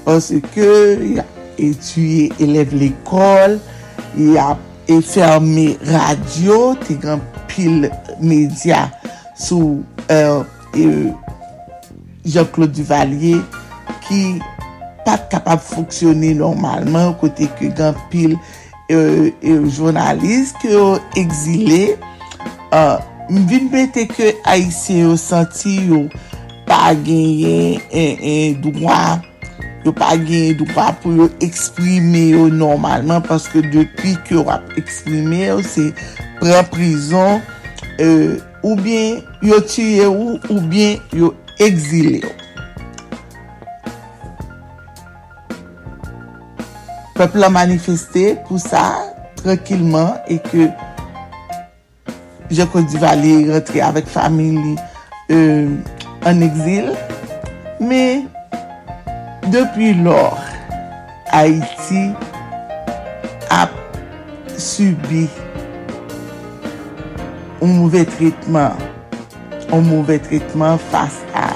poske 0.06 0.38
yon 0.62 1.18
etuye 1.58 2.30
eleve 2.46 2.78
l'ekol, 2.78 3.58
yon 4.14 4.62
e 4.86 5.00
ferme 5.02 5.66
radio, 5.90 6.62
te 6.86 6.96
gen 7.02 7.20
pil 7.50 7.90
media, 8.22 8.86
sou 9.40 9.82
Jean-Claude 12.24 12.70
Duvalier 12.74 13.42
ki 14.06 14.20
pat 15.06 15.24
kapap 15.32 15.62
foksyone 15.64 16.32
normalman 16.38 17.14
kote 17.20 17.48
ke 17.58 17.70
gant 17.78 17.98
pil 18.12 18.36
euh, 18.92 19.30
euh, 19.42 19.64
jounalist 19.74 20.54
euh, 20.62 20.62
ke 20.62 20.70
yo 20.74 20.86
exile 21.18 21.82
mbimbe 23.32 23.84
te 23.94 24.04
ke 24.10 24.34
Aïsien 24.48 25.08
yo 25.08 25.16
senti 25.18 25.74
yo 25.90 26.04
pa 26.68 26.92
genyen 26.94 27.82
en 27.90 27.90
eh, 27.90 28.00
en 28.04 28.24
eh, 28.30 28.48
dougwa 28.62 29.00
yo 29.82 29.90
pa 29.98 30.14
genyen 30.14 30.54
dougwa 30.60 30.92
pou 31.02 31.18
yo 31.24 31.28
eksprime 31.42 32.28
yo 32.36 32.46
normalman 32.54 33.24
paske 33.26 33.64
depi 33.74 34.14
ke 34.28 34.38
yo 34.38 34.46
ap 34.54 34.70
eksprime 34.78 35.42
yo 35.48 35.58
se 35.66 35.90
pren 36.40 36.70
prison 36.70 37.42
ou 38.62 38.72
bien 38.80 39.18
yo 39.46 39.58
tiyè 39.66 40.06
ou 40.08 40.38
ou 40.48 40.62
bien 40.70 40.96
yo 41.14 41.30
exilèo. 41.60 42.30
Peplè 47.16 47.48
manifestè 47.52 48.32
pou 48.46 48.58
sa 48.62 48.84
trèkilman 49.42 50.16
e 50.32 50.38
ke 50.46 50.70
Joko 52.52 52.82
Duvalè 52.88 53.34
retre 53.50 53.82
avèk 53.84 54.08
famili 54.10 54.74
an 55.32 56.42
euh, 56.42 56.46
exil. 56.48 56.90
Mè 57.82 58.04
depi 59.52 59.92
lòr 60.02 60.38
Haïti 61.32 62.04
ap 63.56 63.72
subi 64.60 65.26
ou 67.62 67.68
mouvè 67.70 68.02
tritman 68.14 68.76
an 69.72 69.80
mouvè 69.88 70.18
tritman 70.20 70.74
fas 70.92 71.14
a 71.38 71.48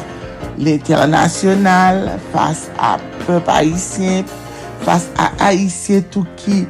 l'internasyonal, 0.56 2.06
fas 2.32 2.62
a 2.80 2.94
pèp 3.26 3.48
haïsien, 3.52 4.24
fas 4.86 5.04
a 5.20 5.26
haïsien 5.50 6.00
tout 6.14 6.24
ki 6.40 6.62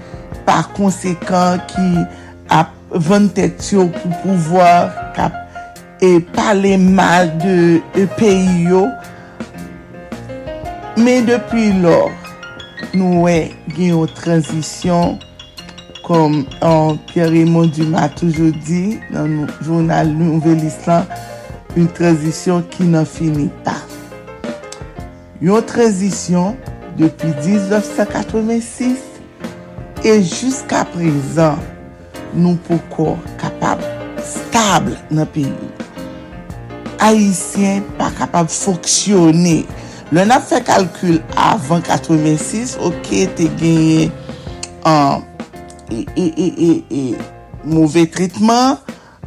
pa 0.47 0.63
konsekant 0.77 1.63
ki 1.71 2.07
ap 2.57 2.73
vante 3.09 3.45
tè 3.45 3.53
tsyo 3.61 3.87
pou 3.95 4.17
pouvoar 4.25 4.91
kap 5.17 6.03
e 6.07 6.17
pale 6.35 6.75
mal 6.83 7.31
de 7.45 8.07
peyi 8.19 8.67
yo. 8.67 8.83
Me 10.99 11.21
depi 11.29 11.69
lor, 11.85 12.09
nou 12.97 13.27
wè 13.29 13.37
gwen 13.75 13.93
yo 13.95 14.03
transisyon 14.17 15.15
kom 16.07 16.41
an 16.67 16.97
Pierre-Emile 17.11 17.69
Dumas 17.77 18.15
toujou 18.19 18.51
di 18.67 18.97
nan 19.15 19.29
nou 19.31 19.65
jounal 19.67 20.09
Nouvel 20.17 20.63
Islande 20.67 21.23
yon 21.77 21.89
trèzisyon 21.93 22.63
ki 22.73 22.87
nan 22.89 23.05
fini 23.09 23.51
pa. 23.65 23.75
Yon 25.45 25.61
trèzisyon 25.69 26.55
depi 26.97 27.29
1986 27.45 29.03
et 30.07 30.17
jiska 30.23 30.87
prezant 30.95 31.59
nou 32.37 32.57
poukò 32.67 33.11
kapab 33.43 33.83
stabl 34.25 34.97
nan 35.13 35.29
peyi. 35.37 35.53
Haitien 37.03 37.85
pa 38.01 38.09
kapab 38.23 38.49
foksyonè. 38.51 39.59
Le 40.17 40.25
nan 40.25 40.41
fè 40.47 40.63
kalkül 40.65 41.21
avan 41.37 41.85
86, 41.85 42.77
okey 42.89 43.27
te 43.37 43.51
genye 43.61 44.07
an 44.89 45.21
ee 45.93 46.07
ee 46.17 46.29
ee 46.41 46.77
ee 46.89 47.27
mouvè 47.67 48.07
tritman, 48.17 48.79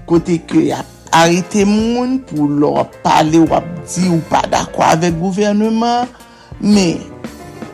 kote 0.10 0.40
kè 0.50 0.64
ya 0.72 0.82
Arite 1.12 1.64
moun 1.66 2.20
pou 2.30 2.46
lor 2.62 2.84
pale 3.02 3.40
wap 3.50 3.66
di 3.90 4.04
ou 4.12 4.22
pa 4.30 4.44
d'akwa 4.52 4.92
avèk 4.94 5.16
gouvernement. 5.18 6.06
Me, 6.60 7.00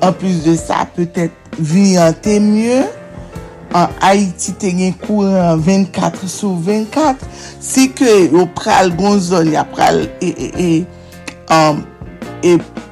an 0.06 0.14
plus 0.14 0.44
de 0.46 0.54
sa, 0.56 0.84
pwetèp 0.94 1.34
vi 1.58 1.96
an 2.00 2.14
te 2.24 2.38
mye. 2.44 2.78
An 3.76 3.92
Haiti 4.00 4.54
te 4.62 4.70
gen 4.78 4.94
kouren 5.02 5.60
24 5.66 6.22
sou 6.32 6.54
24. 6.64 7.26
Si 7.64 7.90
ke 7.98 8.08
yo 8.32 8.46
pral 8.56 8.94
gon 8.96 9.20
zon, 9.24 9.52
ya 9.56 9.66
pral 9.68 10.04
e 10.24 10.86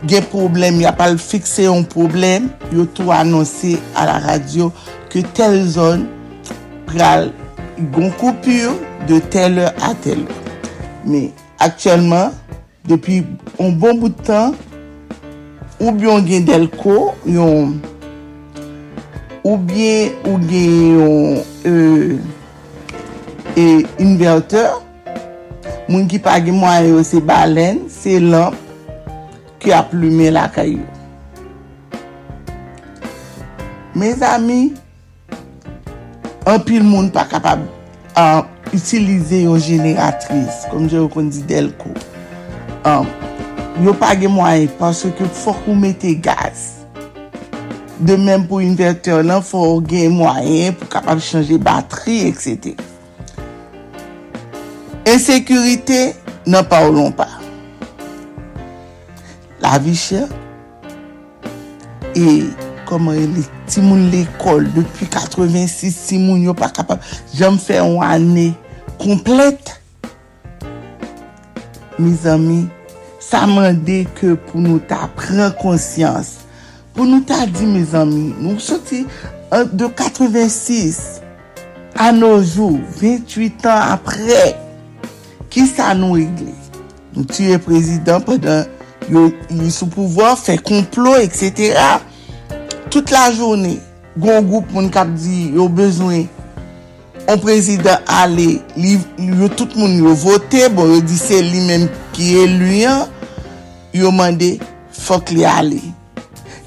gen 0.10 0.28
problem, 0.34 0.82
ya 0.84 0.92
pral 0.98 1.16
fikse 1.24 1.70
yon 1.70 1.86
problem. 1.94 2.52
Yo 2.76 2.84
tou 2.98 3.14
anonsi 3.16 3.78
a 3.96 4.10
la 4.12 4.20
radio 4.28 4.74
ke 5.14 5.24
tel 5.38 5.62
zon 5.72 6.10
pral... 6.90 7.30
Gon 7.94 8.12
koupi 8.20 8.60
yo 8.64 8.72
de 9.08 9.20
tel 9.34 9.58
a 9.62 9.94
tel. 10.04 10.22
Me, 11.06 11.28
aktyeleman, 11.62 12.32
depi 12.88 13.22
yon 13.60 13.76
bon 13.82 13.98
boutan, 14.02 14.54
oubyon 15.82 16.26
gen 16.28 16.46
del 16.48 16.68
ko, 16.80 17.12
oubyen 19.44 20.16
ou 20.30 20.38
gen 20.48 20.80
yon 20.94 21.42
euh, 21.70 22.16
inverter, 24.04 24.70
moun 25.90 26.08
ki 26.12 26.22
pagi 26.24 26.54
mwa 26.56 26.78
yo 26.86 27.02
se 27.08 27.20
balen, 27.26 27.84
se 27.92 28.16
lamp, 28.24 28.56
ki 29.64 29.74
ap 29.82 29.92
lume 29.98 30.30
la 30.36 30.46
kayo. 30.56 30.86
Me 34.00 34.08
zami, 34.18 34.62
An 36.46 36.60
pil 36.60 36.84
moun 36.84 37.08
pa 37.10 37.24
kapab 37.24 37.60
Utilize 38.76 39.38
yon 39.46 39.60
generatriz 39.64 40.66
Kom 40.68 40.90
jè 40.92 40.98
yo 41.00 41.08
kon 41.12 41.30
di 41.32 41.40
del 41.48 41.70
ko 41.80 41.94
Yon 43.80 43.96
pa 44.00 44.12
gen 44.20 44.34
mwayen 44.36 44.68
Panse 44.78 45.14
ke 45.16 45.26
fok 45.40 45.62
ou 45.72 45.76
mette 45.80 46.12
gaz 46.24 46.68
De 48.04 48.18
men 48.20 48.44
pou 48.50 48.60
inverter 48.64 49.24
Nan 49.24 49.44
fok 49.46 49.70
ou 49.70 49.86
gen 49.88 50.18
mwayen 50.20 50.76
Pou 50.76 50.90
kapab 50.92 51.24
chanje 51.24 51.56
bateri 51.64 52.26
etc 52.34 52.74
E 55.08 55.16
sekurite 55.24 56.02
Nan 56.46 56.68
pa 56.68 56.82
ou 56.90 56.92
lon 56.98 57.16
pa 57.16 57.30
La 59.64 59.78
vi 59.80 59.96
chè 59.96 60.26
E 62.12 62.28
E 62.28 62.38
Koman 62.94 63.16
yon 63.18 63.32
e 63.42 63.44
stimoun 63.68 64.04
l'ekol 64.14 64.68
Depi 64.76 65.08
86 65.10 65.90
Simoun 65.96 66.44
yon 66.46 66.54
pa 66.60 66.68
kapab 66.76 67.00
Jom 67.34 67.56
fè 67.62 67.78
yon 67.80 68.02
anè 68.06 68.52
Komplet 69.02 69.70
Miz 71.98 72.26
ami 72.30 72.60
Sa 73.24 73.48
mandè 73.50 74.04
ke 74.20 74.36
pou 74.46 74.60
nou 74.62 74.78
ta 74.92 75.08
Pren 75.18 75.50
konsyans 75.58 76.36
Pou 76.94 77.06
nou 77.10 77.24
ta 77.26 77.48
di 77.50 77.66
miz 77.66 77.96
ami 77.98 78.28
Nou 78.38 78.60
choti 78.62 79.08
euh, 79.56 79.66
de 79.74 79.86
86 79.90 81.22
A 81.98 82.12
nou 82.14 82.46
jou 82.46 82.78
28 83.02 83.66
an 83.74 83.96
apre 83.98 84.52
Ki 85.50 85.66
sa 85.72 85.96
nou 85.98 86.14
regle 86.22 86.54
Nou 87.18 87.26
tue 87.26 87.58
prezident 87.66 88.22
Yon 89.10 89.34
sou 89.74 89.90
pouvo 89.92 90.36
fè 90.40 90.58
Komplo 90.62 91.18
etc 91.24 91.74
A 91.90 92.13
Tout 92.92 93.06
la 93.12 93.30
jounè, 93.34 93.78
goun 94.20 94.46
goup 94.50 94.72
moun 94.76 94.90
kap 94.94 95.12
di 95.20 95.48
yo 95.56 95.68
bezwen, 95.72 96.26
an 97.30 97.40
prezident 97.42 98.04
ale, 98.12 98.48
li 98.76 98.98
yo 99.40 99.48
tout 99.58 99.76
moun 99.80 99.96
yo 100.02 100.14
vote, 100.20 100.66
bon 100.76 100.92
yo 100.92 101.00
di 101.04 101.18
se 101.18 101.40
li 101.42 101.62
menm 101.70 101.88
ki 102.16 102.28
e 102.42 102.46
luyen, 102.60 103.06
yo 103.96 104.12
mande 104.16 104.52
fok 104.98 105.32
li 105.34 105.46
ale. 105.48 105.80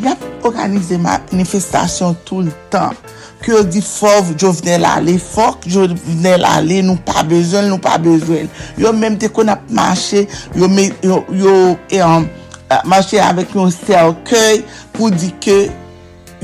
ya 0.00 0.12
pa 0.18 0.30
organizè 0.50 1.00
manifestasyon 1.02 2.14
tout 2.28 2.44
l 2.46 2.52
tanp, 2.72 2.98
Kyo 3.40 3.62
di 3.64 3.80
fov, 3.80 4.34
jo 4.36 4.50
vnen 4.52 4.82
lalè. 4.84 5.14
Fok, 5.16 5.62
jo 5.72 5.86
vnen 5.88 6.40
lalè, 6.42 6.82
nou 6.84 6.98
pa 7.08 7.22
bezwen, 7.24 7.70
nou 7.70 7.80
pa 7.80 7.94
bezwen. 8.00 8.50
Yo 8.76 8.90
menm 8.92 9.16
te 9.20 9.30
kon 9.32 9.48
ap 9.48 9.62
mache, 9.72 10.26
yo 10.54 10.68
e, 11.88 12.02
um, 12.04 12.26
mache 12.92 13.20
avèk 13.24 13.54
yon 13.56 13.72
serkèy 13.72 14.60
pou 14.92 15.08
di 15.14 15.30
ke 15.40 15.56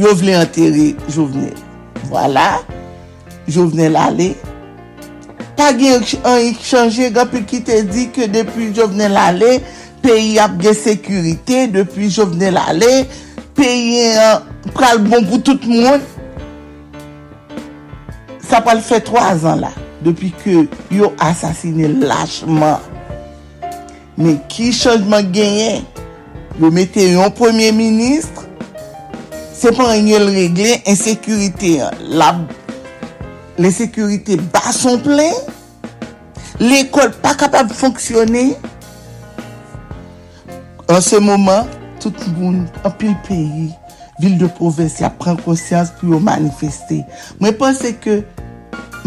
yo 0.00 0.14
vnen 0.22 0.40
anterè, 0.46 0.86
jo 1.12 1.28
vnen. 1.34 1.52
Voilà, 2.08 2.62
jo 3.50 3.66
vnen 3.74 3.92
lalè. 3.98 4.30
Ta 5.60 5.70
gen 5.76 5.98
yon 5.98 6.48
ik 6.48 6.64
chanje, 6.64 7.12
gen 7.12 7.28
pou 7.28 7.44
ki 7.52 7.60
te 7.68 7.82
di 7.92 8.08
ke 8.16 8.30
depi 8.32 8.70
jo 8.76 8.88
vnen 8.96 9.12
lalè, 9.20 9.58
peyi 10.04 10.38
ap 10.40 10.56
gen 10.64 10.76
sekurite, 10.80 11.66
depi 11.76 12.08
jo 12.16 12.24
vnen 12.32 12.56
lalè, 12.56 12.92
peyi 13.56 14.08
pral 14.72 15.04
bon 15.04 15.28
pou 15.28 15.44
tout 15.44 15.68
moun. 15.68 16.00
Ça 18.48 18.60
peut 18.60 18.74
le 18.74 18.80
fait 18.80 19.00
trois 19.00 19.44
ans 19.44 19.56
là, 19.56 19.70
depuis 20.02 20.32
que 20.44 20.66
ils 20.90 21.02
ont 21.02 21.12
assassiné 21.18 21.88
lâchement. 21.88 22.78
Mais 24.18 24.36
qui 24.48 24.72
changement 24.72 25.20
gagné 25.20 25.82
Le 26.60 26.70
mettez 26.70 27.16
un 27.20 27.28
premier 27.28 27.70
ministre 27.72 28.44
C'est 29.52 29.76
pour 29.76 29.86
régler 29.88 30.80
hein. 30.86 31.90
La, 32.08 32.36
les 33.58 33.70
sécurités 33.70 34.36
bas 34.36 34.72
son 34.72 34.98
plein. 34.98 35.30
L'école 36.60 37.10
pas 37.10 37.34
capable 37.34 37.70
de 37.70 37.74
fonctionner. 37.74 38.56
En 40.88 41.00
ce 41.00 41.16
moment, 41.16 41.66
tout 42.00 42.12
le 42.38 42.42
monde, 42.42 42.68
en 42.84 42.90
pile 42.90 43.16
pays, 43.28 43.70
ville 44.20 44.38
de 44.38 44.46
province, 44.46 44.94
il 45.00 45.10
prend 45.18 45.34
conscience 45.36 45.88
pour 45.98 46.20
manifester. 46.20 47.02
Mais 47.40 47.50
pensez 47.52 47.94
que... 47.94 48.22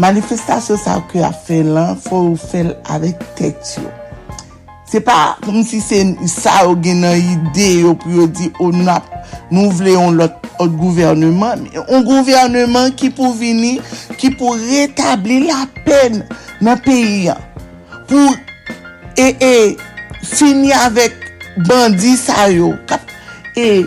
Manifestasyon 0.00 0.78
sa 0.80 0.96
w 0.96 1.00
ke 1.12 1.20
a 1.20 1.28
fè 1.44 1.58
lan, 1.60 1.90
fò 2.00 2.22
w 2.32 2.36
fè 2.40 2.60
l 2.64 2.70
avèk 2.88 3.18
tèk 3.36 3.56
yo. 3.76 3.88
Se 4.88 4.98
pa, 5.04 5.36
poum 5.44 5.60
si 5.62 5.76
se 5.84 6.00
sa 6.32 6.54
w 6.64 6.72
gen 6.82 7.02
nan 7.04 7.20
ide 7.20 7.66
yo, 7.84 7.92
pou 8.00 8.14
yo 8.22 8.24
di, 8.32 8.48
oh 8.64 8.72
nap, 8.72 9.04
nou 9.52 9.68
vle 9.76 9.92
yon 9.98 10.16
lot 10.16 10.38
govèrnèman. 10.58 11.66
On 11.92 12.00
govèrnèman 12.08 12.96
ki 12.96 13.10
pou 13.16 13.34
vini, 13.36 13.74
ki 14.20 14.32
pou 14.40 14.56
retabli 14.72 15.42
la 15.44 15.66
pen 15.84 16.22
nan 16.64 16.80
peyi 16.84 17.26
ya. 17.28 17.36
Pou, 18.08 18.32
e, 19.20 19.28
e, 19.36 19.52
fini 20.24 20.72
avèk 20.80 21.12
bandi 21.68 22.16
sa 22.16 22.48
yo. 22.48 22.72
E, 23.60 23.82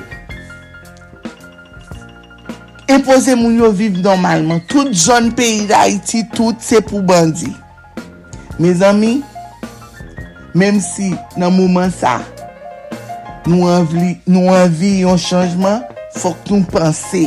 Epoze 2.92 3.32
moun 3.40 3.56
yo 3.62 3.70
viv 3.72 4.02
normalman. 4.04 4.60
Tout 4.68 4.90
joun 4.92 5.30
peyi 5.38 5.64
Gaiti, 5.70 6.26
tout 6.36 6.58
se 6.60 6.82
pou 6.84 7.00
bandi. 7.08 7.48
Mez 8.60 8.82
ami, 8.84 9.22
mem 10.58 10.82
si 10.84 11.14
nan 11.40 11.54
mouman 11.56 11.94
sa, 11.96 12.18
nou 13.48 13.70
anvi 14.52 14.98
yon 15.06 15.18
chanjman, 15.22 15.80
fok 16.20 16.52
nou 16.52 16.68
panse 16.74 17.24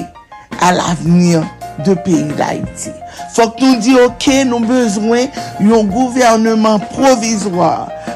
al 0.62 0.78
avenir 0.92 1.40
de 1.88 1.96
peyi 2.04 2.28
Gaiti. 2.38 2.92
Fok 3.34 3.56
nou 3.64 3.80
di, 3.84 3.96
ok, 4.04 4.28
nou 4.52 4.60
bezwen 4.68 5.26
yon 5.64 5.88
gouvernement 5.92 6.84
provizwa. 6.92 7.72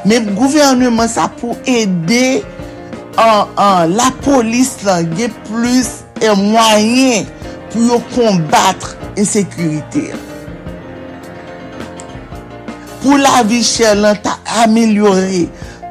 Men 0.09 0.29
gouvernement 0.37 1.09
sa 1.13 1.27
pou 1.41 1.57
ede 1.69 2.43
an 3.21 3.97
la 3.97 4.13
polis 4.29 4.77
la 4.87 5.01
ge 5.17 5.29
plus 5.49 5.97
e 6.21 6.31
mwayen 6.31 7.27
pou 7.73 7.85
yo 7.89 7.99
kombatre 8.15 8.93
e 9.17 9.25
sekurite. 9.25 10.11
Pou 13.01 13.17
la 13.17 13.41
vi 13.49 13.63
chelan 13.65 14.19
ta 14.21 14.37
amelyore, 14.63 15.47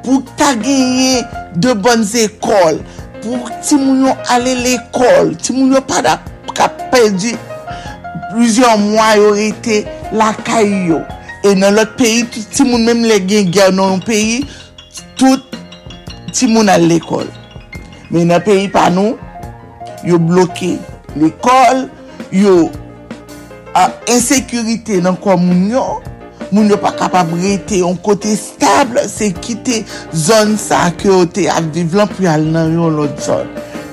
pou 0.05 0.21
ta 0.37 0.51
genye 0.61 1.23
de 1.57 1.73
bon 1.73 2.03
zekol, 2.05 2.77
pou 3.23 3.41
ti 3.65 3.79
moun 3.81 4.05
yo 4.05 4.13
ale 4.29 4.53
l'ekol, 4.61 5.33
ti 5.39 5.55
moun 5.57 5.73
yo 5.73 5.81
pa 5.89 6.03
da 6.05 6.17
ka 6.55 6.67
pedi 6.91 7.33
plizyon 8.29 8.85
mwayo 8.91 9.33
rete 9.37 9.81
la 10.13 10.29
kayyo. 10.45 11.01
E 11.41 11.55
nan 11.55 11.73
lot 11.73 11.95
peyi, 11.97 12.25
ti 12.37 12.65
moun 12.67 12.83
menm 12.85 13.05
le 13.07 13.17
gen 13.25 13.49
gen 13.49 13.73
nan 13.79 13.95
loun 13.95 14.05
peyi, 14.05 14.43
tout 15.17 15.41
ti 16.35 16.45
moun 16.51 16.69
ale 16.69 16.85
l'ekol. 16.91 17.25
Men 18.09 18.31
apeyi 18.33 18.65
pa 18.73 18.87
nou, 18.89 19.15
Yo 20.05 20.17
blokè 20.23 20.75
l'ekol 21.19 21.87
Yo 22.31 22.69
Ensekurite 24.09 24.97
nan 25.03 25.17
kwa 25.21 25.35
moun 25.39 25.67
yo 25.73 25.83
Moun 26.51 26.69
yo 26.71 26.77
pa 26.81 26.91
kapab 26.97 27.31
rete 27.39 27.81
On 27.87 27.97
kote 27.99 28.31
stable 28.39 29.03
se 29.11 29.31
kite 29.43 29.81
Zon 30.15 30.55
sa 30.59 30.85
akè 30.89 31.11
ote 31.25 31.47
Ak 31.51 31.67
di 31.75 31.83
vlan 31.89 32.09
pou 32.13 32.29
al 32.31 32.47
nan 32.53 32.71
yo 32.75 32.87
l'ot 32.93 33.19
zon 33.25 33.47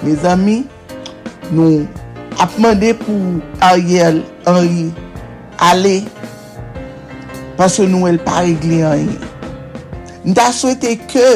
Me 0.05 0.15
zami 0.23 0.61
Nou 1.55 1.83
apmande 2.43 2.91
pou 3.03 3.37
Ariel, 3.65 4.21
Henri 4.47 4.89
Ale 5.71 5.99
Pase 7.59 7.87
nou 7.89 8.07
el 8.11 8.19
pa 8.23 8.43
regli 8.47 8.83
Ni 10.27 10.35
ta 10.37 10.51
souwete 10.55 10.93
ke 11.09 11.29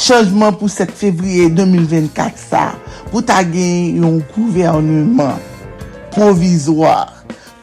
chanjman 0.00 0.54
pou 0.56 0.70
set 0.72 0.92
febriye 0.96 1.50
2024 1.52 2.40
sa, 2.40 2.64
pou 3.12 3.20
ta 3.26 3.42
gen 3.44 4.00
yon 4.00 4.16
kouvernman 4.32 5.40
provizor, 6.14 7.10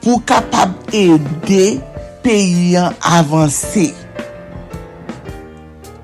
pou 0.03 0.21
kapab 0.29 0.75
ede 0.95 1.71
peyi 2.25 2.75
an 2.79 2.93
avanse. 3.15 3.87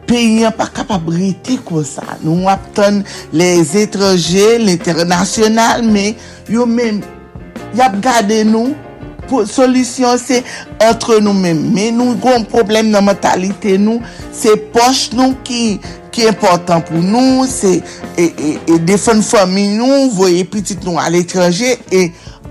Peyi 0.09 0.43
an 0.49 0.53
pa 0.57 0.65
kapab 0.73 1.05
reti 1.13 1.55
kwa 1.65 1.81
sa. 1.87 2.17
Nou 2.25 2.49
ap 2.51 2.65
ton 2.77 3.01
les 3.33 3.73
etreje, 3.81 4.55
l'internasyonal, 4.61 5.85
men 5.85 6.13
yon 6.51 6.73
men 6.73 7.03
yap 7.77 7.95
gade 8.03 8.41
nou, 8.49 8.73
solusyon 9.49 10.19
se 10.21 10.41
entre 10.83 11.15
nou 11.23 11.33
men. 11.33 11.57
Men 11.73 11.95
nou 11.97 12.17
yon 12.21 12.43
problem 12.51 12.91
nan 12.93 13.07
mentalite 13.07 13.77
nou, 13.81 14.01
se 14.35 14.57
poche 14.73 15.13
nou 15.17 15.37
ki... 15.47 15.77
ki 16.13 16.27
important 16.29 16.83
pou 16.87 17.01
nou, 17.01 17.47
se 17.49 17.77
e, 18.19 18.27
e, 18.27 18.49
e 18.69 18.77
defen 18.87 19.23
fwami 19.25 19.65
nou, 19.79 20.11
voye 20.15 20.43
pitit 20.49 20.83
nou 20.85 20.99
al 21.01 21.17
etraje, 21.17 21.73
e 21.89 22.05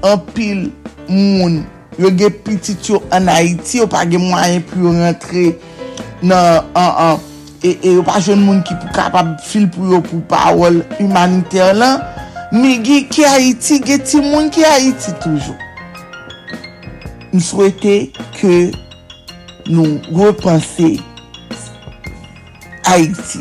an 0.07 0.19
pil 0.35 0.67
moun, 1.09 1.61
yo 2.01 2.11
ge 2.19 2.29
pitit 2.43 2.91
yo 2.91 3.01
an 3.15 3.31
Haiti, 3.31 3.81
yo 3.81 3.89
pa 3.93 4.05
ge 4.11 4.21
mwa 4.21 4.43
ye 4.51 4.61
pou 4.71 4.91
rentre 4.97 5.53
nan 6.27 6.69
an 6.79 6.89
an, 7.07 7.29
e, 7.63 7.75
e 7.87 7.95
yo 7.97 8.05
pa 8.09 8.19
joun 8.23 8.43
moun 8.45 8.63
ki 8.67 8.77
pou 8.83 8.93
kapab 8.97 9.37
fil 9.47 9.69
pou 9.73 9.93
yo 9.95 10.03
pou 10.05 10.23
pawol 10.31 10.81
humanite 10.99 11.69
lan, 11.79 12.03
mi 12.55 12.75
gi 12.85 13.05
ki 13.11 13.29
Haiti, 13.31 13.79
ge 13.87 14.01
ti 14.05 14.21
moun 14.27 14.51
ki 14.53 14.67
Haiti 14.67 15.15
toujou. 15.23 15.57
Mi 17.33 17.41
souwete 17.41 18.01
ke 18.37 19.71
nou 19.73 19.95
gwe 20.13 20.35
panse 20.43 20.91
Haiti. 22.85 23.41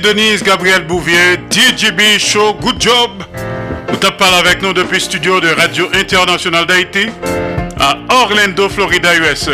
Denise 0.00 0.42
Gabriel 0.42 0.86
Bouvier, 0.88 1.36
DJB 1.50 2.18
Show, 2.18 2.54
good 2.54 2.78
job. 2.80 3.10
Vous 3.88 3.96
te 3.96 4.06
avec 4.24 4.62
nous 4.62 4.72
depuis 4.72 4.94
le 4.94 5.00
studio 5.00 5.38
de 5.38 5.48
Radio 5.48 5.86
International 5.92 6.64
d'Haïti 6.64 7.08
à 7.78 7.98
Orlando, 8.08 8.68
Florida, 8.70 9.14
USA. 9.14 9.52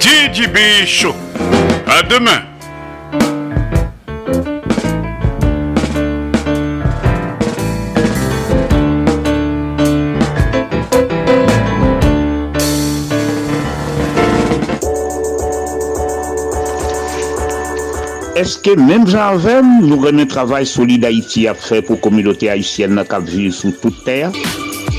DJB 0.00 0.86
Show. 0.86 1.14
À 1.88 2.02
demain. 2.02 2.42
Est-ce 18.42 18.58
que 18.58 18.72
même 18.74 19.06
jacques 19.06 19.38
Moin 19.44 19.62
nous 19.82 20.00
remet 20.00 20.22
le 20.22 20.26
travail 20.28 20.66
solide 20.66 21.04
à 21.04 21.54
fait 21.54 21.80
pour 21.80 22.00
communauté 22.00 22.50
haïtienne 22.50 23.00
qui 23.30 23.36
vit 23.38 23.52
sous 23.52 23.70
toute 23.70 24.02
terre 24.02 24.32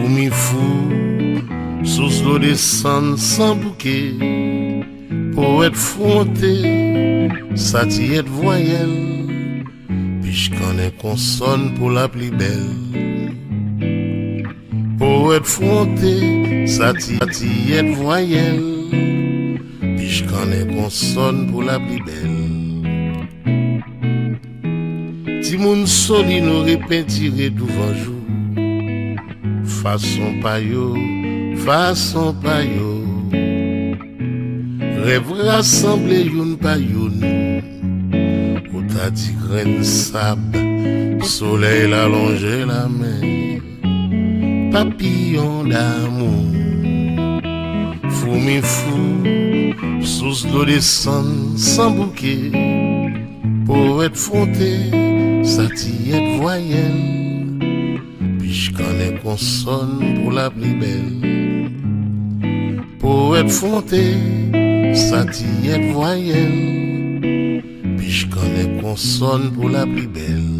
mi 0.08 0.28
fou 0.30 0.76
Sous 1.84 2.10
sang, 2.10 2.40
sans 2.56 3.16
sans 3.16 3.56
bouquet 3.56 4.12
Poète 5.34 5.74
fronté 5.74 7.12
sa 7.54 7.84
ti 7.86 8.14
et 8.18 8.26
voyel 8.40 8.94
pis 10.22 10.48
kanen 10.56 10.92
konson 11.02 11.68
pou 11.78 11.92
la 11.94 12.06
pli 12.10 12.30
bel 12.34 12.64
Po 14.98 15.32
et 15.34 15.44
fronte 15.44 16.12
sa 16.70 16.92
ti 16.94 17.16
et 17.76 17.88
voyel 18.00 18.58
pis 19.98 20.20
kanen 20.30 20.74
konson 20.76 21.44
pou 21.52 21.64
la 21.66 21.78
pli 21.82 22.00
bel 22.06 22.32
Ti 25.44 25.58
moun 25.60 25.84
soli 25.86 26.38
nou 26.44 26.64
repentire 26.66 27.50
dou 27.54 27.70
vanjou 27.78 28.20
Fason 29.80 30.38
payo 30.44 30.92
Fason 31.64 32.36
payo 32.44 32.92
Rev 35.04 35.30
rassemble 35.44 36.16
yon 36.32 36.53
Kouta 38.70 39.06
ti 39.12 39.32
kren 39.36 39.84
sab 39.84 40.40
Soleil 41.22 41.92
alonge 41.92 42.64
la 42.70 42.86
men 42.88 43.20
Papillon 44.72 45.68
d'amou 45.68 46.40
Fou 48.16 48.40
mi 48.40 48.62
fou 48.64 49.04
Sous 50.02 50.46
l'eau 50.48 50.64
des 50.64 50.80
son 50.80 51.52
San 51.58 51.96
bouke 51.98 52.34
Po 53.66 54.00
et 54.02 54.16
fronte 54.16 54.72
Sa 55.44 55.68
ti 55.68 56.14
et 56.16 56.38
voyelle 56.40 58.00
Pis 58.40 58.56
jkane 58.72 59.18
konson 59.20 60.00
Pou 60.16 60.32
la 60.32 60.48
pribelle 60.48 61.12
Po 63.02 63.36
et 63.36 63.48
fronte 63.52 64.00
Sa 64.94 65.26
tiyet 65.26 65.90
voyel 65.90 66.54
Pi 67.98 68.06
j 68.16 68.30
konen 68.30 68.70
kon 68.78 68.94
son 68.94 69.50
Po 69.50 69.66
la 69.66 69.82
pribel 69.90 70.53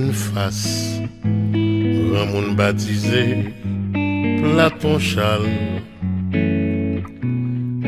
Ramoun 0.00 2.54
batize, 2.56 3.52
platon 4.54 4.98
chal 4.98 5.42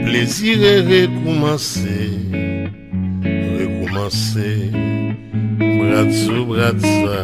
Plezire 0.04 0.72
re 0.84 1.08
koumanse, 1.08 1.98
re 3.24 3.66
koumanse 3.76 4.50
Bradzo 5.56 6.36
bradza, 6.44 7.22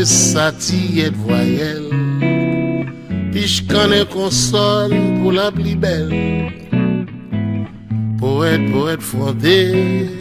et 1.07 1.11
voyelle. 1.25 1.91
piscane 3.33 3.77
connais 3.79 4.07
console 4.13 4.95
pour 5.21 5.33
la 5.33 5.51
plus 5.51 5.75
belle. 5.77 6.51
Poète, 8.19 8.65
poète 8.73 9.01
fronté. 9.03 10.19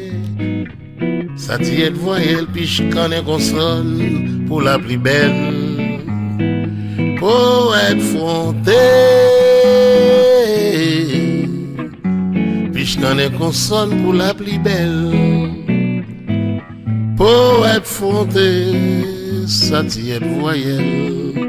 sa 1.49 1.57
ti 1.65 1.73
yet 1.83 1.95
voyel 2.05 2.43
pi 2.53 2.61
che 2.73 2.83
kan 2.93 3.09
zeker 3.13 3.41
son, 3.51 3.85
pou 4.47 4.57
la 4.67 4.75
pli 4.83 4.97
bel, 5.07 5.37
pou 7.19 7.71
et 7.87 7.99
fronte. 8.11 8.83
Pis 12.75 12.91
ke 12.99 13.07
anne 13.11 13.25
kon 13.39 13.53
son 13.65 13.89
pou 14.03 14.11
la 14.21 14.29
pli 14.39 14.59
bel, 14.67 14.97
pou 17.17 17.65
et 17.73 17.85
fronte 17.95 18.45
sa 19.63 19.81
ti 19.89 20.03
yet 20.11 20.25
voyel, 20.35 21.47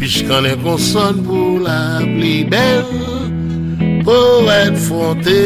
pis 0.00 0.16
ke 0.24 0.32
anne 0.38 0.54
kon 0.64 0.80
son 0.90 1.20
pou 1.28 1.60
la 1.68 2.00
pli 2.14 2.34
bel, 2.54 2.88
pou 4.06 4.48
et 4.62 4.80
fronte 4.88 5.38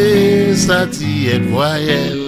sa 0.68 0.80
ti 0.94 1.12
yet 1.32 1.42
voyel, 1.50 2.27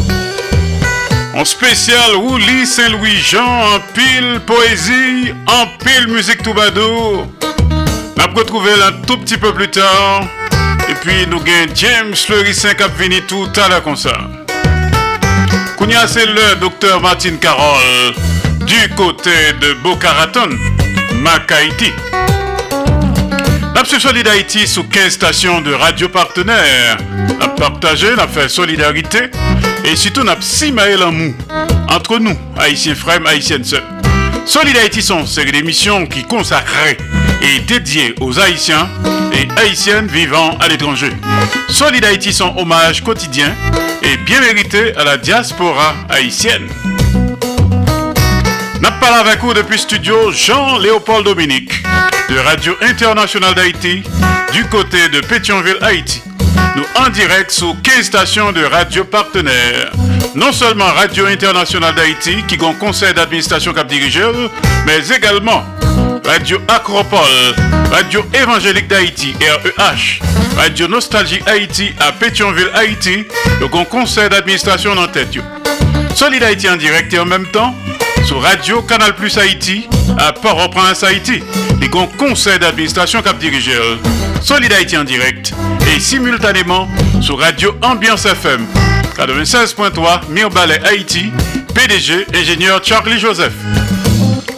En 1.41 1.45
spécial 1.45 2.17
Wooly 2.17 2.67
Saint-Louis 2.67 3.17
Jean, 3.17 3.41
en 3.75 3.79
pile 3.95 4.41
poésie, 4.45 5.33
en 5.47 5.65
pile 5.83 6.13
musique 6.13 6.43
troubadour. 6.43 7.27
m'a 8.15 8.25
retrouvé 8.27 8.69
un 8.85 8.91
tout 9.07 9.17
petit 9.17 9.37
peu 9.37 9.51
plus 9.51 9.67
tard. 9.71 10.21
Et 10.87 10.93
puis 11.01 11.25
nous 11.27 11.39
gagnons 11.39 11.73
James 11.73 12.13
le 12.29 12.53
Saint-Cap 12.53 12.91
Vini 12.95 13.21
tout 13.23 13.49
à 13.55 13.69
la 13.69 13.81
concert. 13.81 14.27
Kounia 15.77 16.07
c'est 16.07 16.27
le 16.27 16.57
docteur 16.59 17.01
Martin 17.01 17.37
Carole 17.37 18.13
du 18.67 18.87
côté 18.95 19.53
de 19.61 19.73
Boca 19.83 20.11
Raton, 20.11 20.49
Macaïti. 21.23 21.91
Napsu 23.81 23.99
Solid 23.99 24.27
Haïti 24.27 24.67
sous 24.67 24.83
15 24.83 25.11
stations 25.11 25.59
de 25.59 25.73
radio 25.73 26.07
partenaires. 26.07 26.97
N'a 27.39 27.47
partagé, 27.47 28.15
l'affaire 28.15 28.43
fait 28.43 28.47
solidarité 28.49 29.17
et 29.83 29.95
surtout 29.95 30.21
n'a 30.23 30.37
maël 30.71 30.99
l'amour 30.99 31.33
entre 31.89 32.19
nous, 32.19 32.37
haïtiens 32.59 32.93
frères, 32.93 33.19
haïtiennes 33.25 33.63
sœurs. 33.63 33.81
Solid 34.45 34.77
Haïti 34.77 35.01
sont 35.01 35.25
série 35.25 35.51
d'émissions 35.51 36.05
qui 36.05 36.21
consacrées 36.23 36.95
et 37.41 37.57
dédiées 37.61 38.13
aux 38.21 38.39
haïtiens 38.39 38.87
et 39.33 39.47
haïtiennes 39.59 40.05
vivant 40.05 40.55
à 40.59 40.67
l'étranger. 40.67 41.09
Solid 41.67 42.05
Haïti 42.05 42.31
sont 42.33 42.53
hommage 42.57 43.03
quotidien 43.03 43.51
et 44.03 44.15
bien 44.17 44.41
mérité 44.41 44.95
à 44.95 45.03
la 45.05 45.17
diaspora 45.17 45.95
haïtienne 46.07 46.67
parle 49.01 49.27
avec 49.27 49.39
vous 49.41 49.53
depuis 49.53 49.79
studio 49.79 50.31
Jean-Léopold 50.31 51.25
Dominique 51.25 51.71
de 52.29 52.37
Radio 52.37 52.73
Internationale 52.83 53.55
d'Haïti 53.55 54.03
du 54.53 54.63
côté 54.65 55.09
de 55.09 55.21
Pétionville, 55.21 55.77
Haïti. 55.81 56.21
Nous 56.75 56.83
en 56.95 57.09
direct 57.09 57.49
sous 57.49 57.73
15 57.83 58.03
stations 58.05 58.51
de 58.51 58.63
radio 58.63 59.03
partenaires. 59.03 59.91
Non 60.35 60.51
seulement 60.51 60.85
Radio 60.85 61.25
Internationale 61.25 61.95
d'Haïti 61.95 62.43
qui 62.47 62.57
gon 62.57 62.73
conseil 62.73 63.13
d'administration 63.13 63.73
cap 63.73 63.87
dirigeur, 63.87 64.33
mais 64.85 64.99
également 65.09 65.63
Radio 66.23 66.59
Acropole, 66.67 67.55
Radio 67.91 68.23
Évangélique 68.33 68.87
d'Haïti, 68.87 69.33
REH, 69.77 70.19
Radio 70.57 70.87
Nostalgie 70.87 71.41
Haïti 71.47 71.91
à 71.99 72.11
Pétionville, 72.11 72.69
Haïti, 72.75 73.23
le 73.59 73.67
gon 73.67 73.83
conseil 73.83 74.29
d'administration 74.29 74.91
en 74.91 75.07
tête. 75.07 75.35
Solid 76.13 76.43
Haïti 76.43 76.69
en 76.69 76.75
direct 76.77 77.11
et 77.13 77.19
en 77.19 77.25
même 77.25 77.47
temps, 77.47 77.73
sur 78.25 78.41
Radio 78.41 78.81
Canal 78.83 79.15
Plus 79.15 79.37
Haïti 79.37 79.87
à 80.17 80.31
Port-au-Prince, 80.33 81.03
Haïti. 81.03 81.41
Et 81.81 81.87
qu'on 81.87 82.05
conseil 82.05 82.59
d'administration 82.59 83.21
cap 83.21 83.37
dirigeur 83.39 83.97
Solid 84.41 84.71
Haïti 84.71 84.97
en 84.97 85.03
direct 85.03 85.53
et 85.87 85.99
simultanément 85.99 86.87
sur 87.21 87.39
Radio 87.39 87.73
Ambiance 87.81 88.25
FM 88.25 88.65
96.3 89.17 90.21
Mirbalet 90.29 90.79
Haïti, 90.85 91.31
PDG 91.73 92.27
ingénieur 92.35 92.81
Charlie 92.83 93.19
Joseph. 93.19 93.53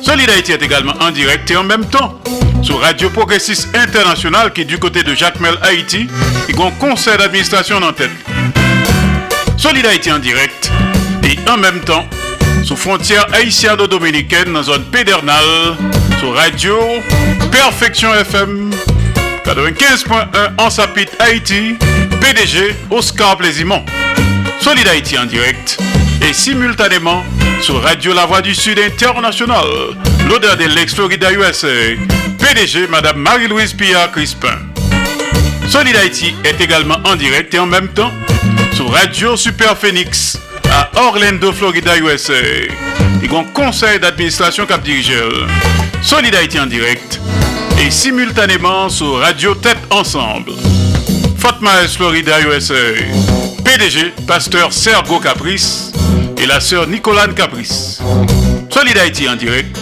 Solid 0.02 0.30
Haïti 0.30 0.52
est 0.52 0.62
également 0.62 0.94
en 1.00 1.12
direct 1.12 1.50
et 1.52 1.56
en 1.56 1.64
même 1.64 1.86
temps 1.86 2.20
sur 2.64 2.82
Radio 2.82 3.10
Progressis 3.10 3.68
International 3.74 4.52
qui 4.52 4.62
est 4.62 4.66
du 4.66 4.78
côté 4.78 5.04
de 5.04 5.14
Jacques 5.16 5.40
Mel 5.40 5.58
Haïti 5.62 6.08
et 6.50 6.54
qu'on 6.54 6.72
conseil 6.72 7.18
d'administration 7.18 7.78
en 7.78 7.94
tête. 7.94 8.12
Solid 9.58 9.86
Haïti 9.86 10.12
en 10.12 10.20
direct 10.20 10.72
et 11.24 11.38
en 11.50 11.58
même 11.58 11.80
temps 11.82 12.06
sous 12.64 12.76
frontière 12.78 13.26
haïtienne 13.34 13.76
dominicaine 13.90 14.54
dans 14.54 14.64
zone 14.64 14.86
pédernale, 14.86 15.76
sur 16.20 16.34
radio 16.34 16.80
Perfection 17.52 18.14
FM 18.14 18.72
95.1 19.46 20.28
en 20.58 20.70
sapit 20.70 21.06
Haïti, 21.20 21.76
PDG 22.22 22.74
Oscar 22.90 23.36
Plaisimont. 23.38 23.84
Solid 24.62 24.88
Haïti 24.88 25.18
en 25.18 25.26
direct 25.26 25.78
et 26.26 26.32
simultanément 26.32 27.24
sur 27.62 27.82
Radio 27.82 28.14
La 28.14 28.26
Voix 28.26 28.42
du 28.42 28.56
Sud 28.56 28.80
International, 28.80 29.66
l'odeur 30.30 30.56
de 30.56 30.64
l'ex-Florida 30.64 31.34
USA, 31.34 31.68
PDG 32.40 32.88
Madame 32.88 33.18
Marie-Louise 33.18 33.74
Pia 33.74 34.08
Crispin. 34.08 34.60
Solid 35.68 35.96
Haïti 35.98 36.34
est 36.46 36.62
également 36.62 37.00
en 37.04 37.16
direct 37.18 37.54
et 37.54 37.60
en 37.60 37.66
même 37.66 37.90
temps 37.90 38.12
sur 38.74 38.90
Radio 38.90 39.36
Super 39.36 39.78
Phoenix 39.78 40.38
à 40.74 40.90
Orlando, 41.08 41.54
Florida, 41.54 41.96
USA. 42.00 42.34
Et 43.22 43.28
grand 43.28 43.44
conseil 43.54 44.00
d'administration 44.00 44.66
cap 44.66 44.82
dirigeur. 44.84 45.32
Solid 46.02 46.34
Haïti 46.34 46.60
en 46.60 46.66
direct 46.66 47.22
et 47.80 47.92
simultanément 47.92 48.90
sur 48.90 49.20
Radio 49.20 49.54
Tête 49.56 49.78
Ensemble. 49.92 50.52
Fort 51.38 51.58
Myers, 51.62 51.90
Florida, 51.96 52.40
USA. 52.42 52.74
PDG, 53.64 54.14
pasteur 54.28 54.74
Sergo 54.74 55.20
Caprice 55.20 55.92
et 56.38 56.46
la 56.46 56.60
sœur 56.60 56.88
Nicolane 56.88 57.34
Caprice. 57.34 58.00
Solid 58.70 58.98
Haïti 58.98 59.30
en 59.30 59.36
direct 59.36 59.78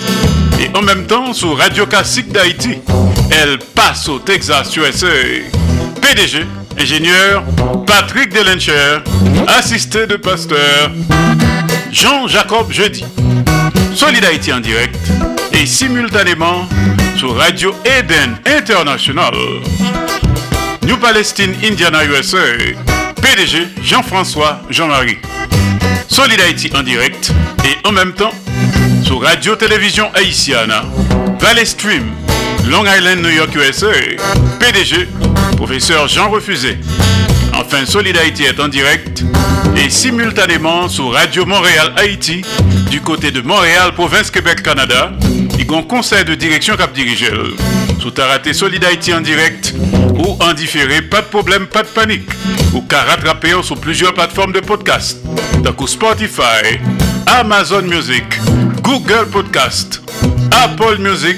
et 0.59 0.75
en 0.77 0.81
même 0.81 1.07
temps 1.07 1.33
sur 1.33 1.57
Radio 1.57 1.85
Classique 1.85 2.31
d'Haïti. 2.31 2.77
Elle 3.31 3.57
passe 3.75 4.09
au 4.09 4.19
Texas, 4.19 4.75
USA. 4.75 5.07
PDG, 6.13 6.45
ingénieur 6.77 7.41
Patrick 7.87 8.33
Delencher, 8.33 8.97
assisté 9.47 10.07
de 10.07 10.17
pasteur 10.17 10.91
Jean-Jacob 11.89 12.69
Jeudi. 12.69 13.05
Solidarity 13.95 14.51
en 14.51 14.59
direct 14.59 14.93
et 15.53 15.65
simultanément 15.65 16.67
sur 17.15 17.37
Radio 17.37 17.73
Eden 17.85 18.35
International. 18.45 19.33
New 20.83 20.97
Palestine, 20.97 21.53
Indiana, 21.63 22.03
USA. 22.03 22.39
PDG 23.21 23.59
Jean-François 23.81 24.61
Jean-Marie. 24.69 25.17
Solid 26.09 26.41
en 26.75 26.83
direct 26.83 27.31
et 27.63 27.87
en 27.87 27.93
même 27.93 28.11
temps 28.11 28.33
sur 29.05 29.21
Radio 29.23 29.55
Télévision 29.55 30.09
Haïtiana, 30.13 30.83
Valley 31.39 31.63
Stream, 31.63 32.03
Long 32.69 32.83
Island, 32.83 33.19
New 33.23 33.29
York, 33.29 33.55
USA. 33.55 33.93
PDG 34.59 35.07
professeur 35.63 36.07
Jean 36.07 36.27
Refusé. 36.31 36.79
Enfin, 37.53 37.85
Solidarité 37.85 38.45
est 38.45 38.59
en 38.59 38.67
direct 38.67 39.23
et 39.77 39.91
simultanément 39.91 40.87
sur 40.89 41.13
Radio 41.13 41.45
Montréal 41.45 41.93
Haïti 41.97 42.41
du 42.89 42.99
côté 42.99 43.29
de 43.29 43.41
Montréal, 43.41 43.91
province 43.93 44.31
Québec, 44.31 44.63
Canada, 44.63 45.11
a 45.13 45.73
un 45.73 45.83
conseil 45.83 46.25
de 46.25 46.33
direction 46.33 46.75
cap 46.75 46.91
dirigeur. 46.93 47.47
Sous 47.99 48.09
Taraté 48.09 48.53
Solid 48.53 48.83
en 49.15 49.21
direct 49.21 49.75
ou 50.17 50.35
en 50.41 50.51
différé, 50.53 51.03
pas 51.03 51.21
de 51.21 51.27
problème, 51.27 51.67
pas 51.67 51.83
de 51.83 51.87
panique. 51.89 52.27
Ou 52.73 52.81
car 52.81 53.05
rattraper 53.05 53.51
sur 53.61 53.77
plusieurs 53.79 54.15
plateformes 54.15 54.53
de 54.53 54.61
podcast, 54.61 55.19
donc 55.63 55.87
Spotify, 55.87 56.79
Amazon 57.27 57.83
Music, 57.83 58.23
Google 58.81 59.27
Podcast, 59.31 60.01
Apple 60.51 60.97
Music, 60.97 61.37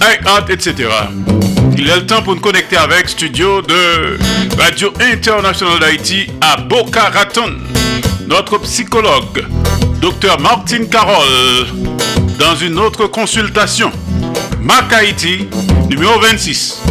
iHeart, 0.00 0.48
etc. 0.48 0.88
Il 1.78 1.88
est 1.88 1.96
le 1.96 2.06
temps 2.06 2.22
pour 2.22 2.34
nous 2.34 2.40
connecter 2.40 2.76
avec 2.76 3.08
studio 3.08 3.62
de 3.62 4.18
Radio 4.60 4.92
International 5.00 5.78
d'Haïti 5.78 6.26
à 6.42 6.56
Boca 6.60 7.04
Raton. 7.08 7.50
Notre 8.28 8.58
psychologue, 8.58 9.46
Dr 10.00 10.38
Martin 10.38 10.84
Carole, 10.90 11.66
dans 12.38 12.54
une 12.56 12.78
autre 12.78 13.06
consultation. 13.06 13.90
Mac 14.60 14.92
Haïti, 14.92 15.46
numéro 15.88 16.20
26. 16.20 16.82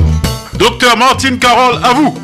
Docteur 0.55 0.97
Martin 0.97 1.37
Carole, 1.37 1.75
à 1.83 1.93
vous. 1.93 2.17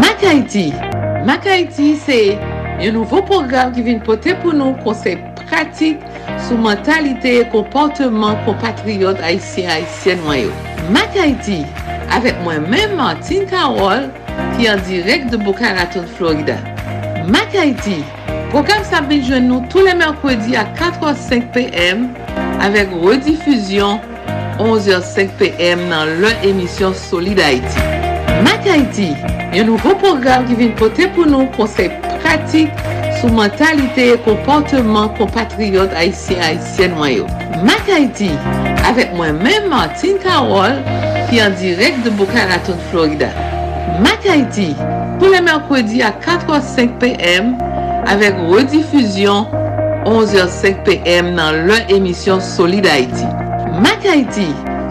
Mac 0.00 0.22
Haïti. 0.24 0.72
Mac 1.26 1.44
Haïti, 1.46 1.96
c'est 2.04 2.38
yon 2.82 2.92
nouvo 2.96 3.20
program 3.22 3.70
ki 3.70 3.84
vin 3.86 4.00
pote 4.02 4.32
pou 4.42 4.50
nou 4.58 4.74
konsey 4.82 5.14
pratik 5.46 6.00
sou 6.48 6.56
mentalite 6.58 7.30
e 7.38 7.44
kompanteman 7.52 8.34
kompatriyot 8.42 9.20
Aisyen-Aisyenwayo. 9.22 10.50
Makayti, 10.94 11.60
avèk 12.16 12.40
mwen 12.42 12.64
menman 12.72 13.20
Tinka 13.22 13.68
Wall 13.76 14.08
ki 14.56 14.66
an 14.72 14.82
direk 14.90 15.28
de 15.30 15.38
Bukaraton, 15.44 16.08
Florida. 16.16 16.56
Makayti, 17.30 18.00
program 18.50 18.82
Sabine 18.90 19.22
Jounou, 19.30 19.62
tou 19.70 19.86
le 19.86 19.94
Merkwedi 20.02 20.58
a 20.58 20.66
4h05pm 20.80 22.08
avèk 22.66 22.90
redifuzyon 22.98 24.02
11h05pm 24.58 25.86
nan 25.92 26.16
lè 26.24 26.34
emisyon 26.50 26.98
Solidaity. 27.06 27.86
Makayti, 28.42 29.12
yon 29.54 29.70
nouvo 29.70 29.94
program 30.02 30.50
ki 30.50 30.58
vin 30.64 30.74
pote 30.82 31.06
pou 31.14 31.30
nou 31.30 31.46
konsey 31.54 31.86
pratik 31.92 32.10
sou 33.20 33.28
mentalite 33.30 34.00
e 34.00 34.16
komportement 34.24 35.08
pou 35.18 35.28
patriote 35.28 35.94
haisyen-haisyen 35.94 36.94
wayo. 36.98 37.26
MAK 37.62 37.90
AITI 37.92 38.30
avèk 38.88 39.12
mwen 39.18 39.36
men 39.44 39.66
Martin 39.70 40.16
Karol 40.22 40.78
ki 41.28 41.42
an 41.44 41.56
direk 41.60 42.00
de 42.04 42.12
Bukaraton, 42.16 42.80
Florida. 42.90 43.28
MAK 44.04 44.30
AITI 44.32 44.70
pou 45.20 45.32
le 45.34 45.42
mèrkwedi 45.44 46.00
a 46.06 46.14
4 46.24 46.48
ou 46.50 46.64
5 46.72 46.96
pm 47.04 47.52
avèk 48.10 48.40
redifuzyon 48.48 49.44
11 50.08 50.36
ou 50.40 50.50
5 50.56 50.82
pm 50.88 51.34
nan 51.36 51.64
lè 51.68 51.82
emisyon 51.94 52.42
Solid 52.52 52.88
Haiti. 52.90 53.28
MAK 53.84 54.08
AITI 54.16 54.48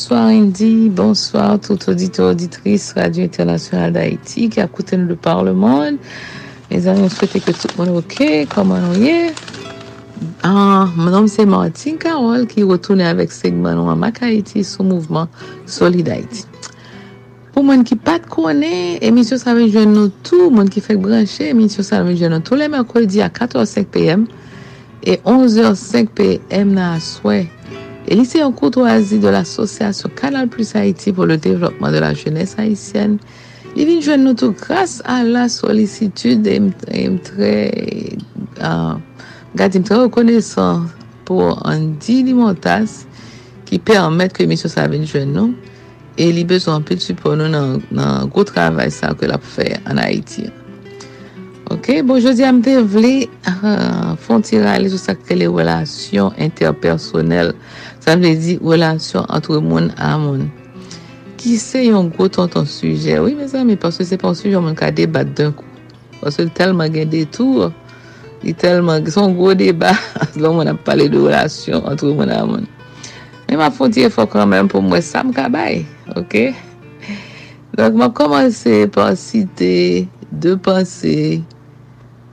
Bonsoir 0.00 0.28
Indy, 0.32 0.88
bonsoir 0.88 1.60
tout 1.60 1.78
auditeur, 1.88 2.30
auditrice 2.30 2.94
Radio 2.96 3.22
Internationale 3.22 3.92
d'Haïti 3.92 4.48
qui 4.48 4.58
a 4.58 4.66
le 4.96 5.14
Parlement. 5.14 5.82
Mes 6.70 6.86
amis, 6.86 7.00
on 7.02 7.10
souhaitait 7.10 7.38
que 7.38 7.50
tout 7.50 7.68
le 7.76 7.84
monde 7.84 7.96
ok, 7.98 8.46
comment 8.54 8.78
on 8.92 8.98
y 8.98 9.08
est. 9.08 9.34
Ah, 10.42 10.88
mon 10.96 11.10
nom 11.10 11.26
c'est 11.26 11.44
Martine 11.44 11.98
Carole 11.98 12.46
qui 12.46 12.62
retourne 12.62 13.02
avec 13.02 13.30
segment 13.30 13.68
en 13.72 14.02
Haïti 14.22 14.64
sous 14.64 14.82
mouvement 14.84 15.28
Solid 15.66 16.08
Haïti. 16.08 16.44
Pour 17.52 17.62
moi 17.64 17.76
qui 17.84 17.94
ne 17.94 18.28
connaissent 18.28 18.98
pas, 19.00 19.04
l'émission 19.04 19.36
Savage 19.36 19.68
Jeune, 19.70 20.10
tout 20.24 20.48
moi 20.48 20.60
monde 20.60 20.70
qui 20.70 20.80
fait 20.80 20.96
brancher, 20.96 21.44
l'émission 21.48 21.82
Savage 21.82 22.16
Jeune, 22.16 22.40
tous 22.40 22.54
les 22.54 22.68
mercredis 22.68 23.20
à 23.20 23.28
14h05 23.28 23.84
pm 23.84 24.26
et 25.04 25.16
11h05 25.26 26.06
pm, 26.06 26.72
na 26.72 26.98
E 28.10 28.14
li 28.18 28.24
se 28.26 28.38
yon 28.40 28.50
kout 28.58 28.74
wazi 28.82 29.20
de 29.22 29.30
la 29.32 29.44
sosyasyon 29.46 30.10
Kanal 30.18 30.48
Plus 30.50 30.72
Haiti 30.74 31.12
pou 31.14 31.28
le 31.30 31.36
devlopman 31.38 31.92
de 31.94 32.00
la 32.02 32.08
jenese 32.18 32.58
Haitienne. 32.58 33.20
Li 33.76 33.86
vin 33.86 34.00
jen 34.02 34.24
nou 34.26 34.34
tou 34.34 34.50
kras 34.58 34.96
a 35.06 35.20
la 35.22 35.44
solisitude 35.52 36.50
e 36.50 36.64
m 36.66 37.20
tre 37.22 37.52
a 38.66 38.72
gadi 39.54 39.78
m 39.78 39.86
tre 39.86 40.00
rekonesan 40.02 40.88
pou 41.28 41.54
an 41.62 41.84
dinimotas 42.02 43.04
ki 43.68 43.78
pe 43.86 43.94
an 44.00 44.18
met 44.18 44.34
ke 44.34 44.48
misyon 44.50 44.74
sa 44.74 44.88
vin 44.90 45.06
jen 45.06 45.30
nou 45.30 45.54
e 46.18 46.26
li 46.34 46.42
bezon 46.44 46.82
pe 46.82 46.98
tupon 46.98 47.46
nou 47.46 47.78
nan 47.94 48.26
gout 48.34 48.50
travay 48.50 48.90
sa 48.90 49.12
ke 49.14 49.30
la 49.30 49.38
pou 49.38 49.54
fè 49.60 49.76
an 49.86 50.02
Haiti. 50.02 50.48
Ok, 51.70 52.00
bon 52.02 52.18
jodi 52.18 52.42
am 52.42 52.58
devli 52.66 53.28
euh, 53.46 54.16
fon 54.18 54.42
tirale 54.42 54.88
sou 54.90 54.98
sakke 54.98 55.36
le 55.38 55.46
relasyon 55.54 56.34
interpersonel 56.42 57.52
Sam 58.00 58.20
le 58.24 58.32
di, 58.34 58.56
relasyon 58.64 59.26
antre 59.28 59.60
moun 59.60 59.92
a 60.00 60.14
moun. 60.20 60.48
Ki 61.40 61.56
se 61.60 61.82
yon 61.84 62.08
gwo 62.12 62.28
ton 62.32 62.48
ton 62.52 62.66
suje? 62.68 63.18
Oui, 63.20 63.34
mes 63.36 63.52
amis, 63.56 63.76
parce 63.76 64.02
se 64.04 64.16
pan 64.20 64.32
suje, 64.36 64.56
moun 64.56 64.74
ka 64.76 64.90
debat 64.90 65.24
dun 65.28 65.52
kou. 65.56 65.68
Parce 66.20 66.40
telman 66.56 66.92
gen 66.92 67.08
detour, 67.12 67.70
di 68.42 68.52
telman, 68.56 69.04
son 69.12 69.34
gwo 69.36 69.52
debat, 69.54 69.96
lon 70.36 70.56
moun 70.58 70.72
ap 70.72 70.80
pale 70.88 71.10
de 71.12 71.20
relasyon 71.20 71.84
antre 71.92 72.12
moun 72.16 72.32
a 72.32 72.40
moun. 72.48 72.66
Men 73.50 73.60
ma 73.60 73.70
fonti 73.74 74.04
e 74.08 74.10
fwa 74.14 74.24
kwen 74.32 74.46
men 74.48 74.68
pou 74.72 74.84
mwen 74.84 75.02
sam 75.04 75.32
kabae, 75.36 75.82
ok? 76.16 76.36
Donc, 77.76 77.96
mwen 77.98 78.12
komanse 78.16 78.86
pan 78.96 79.12
site 79.20 79.72
de 80.40 80.56
panse... 80.56 81.44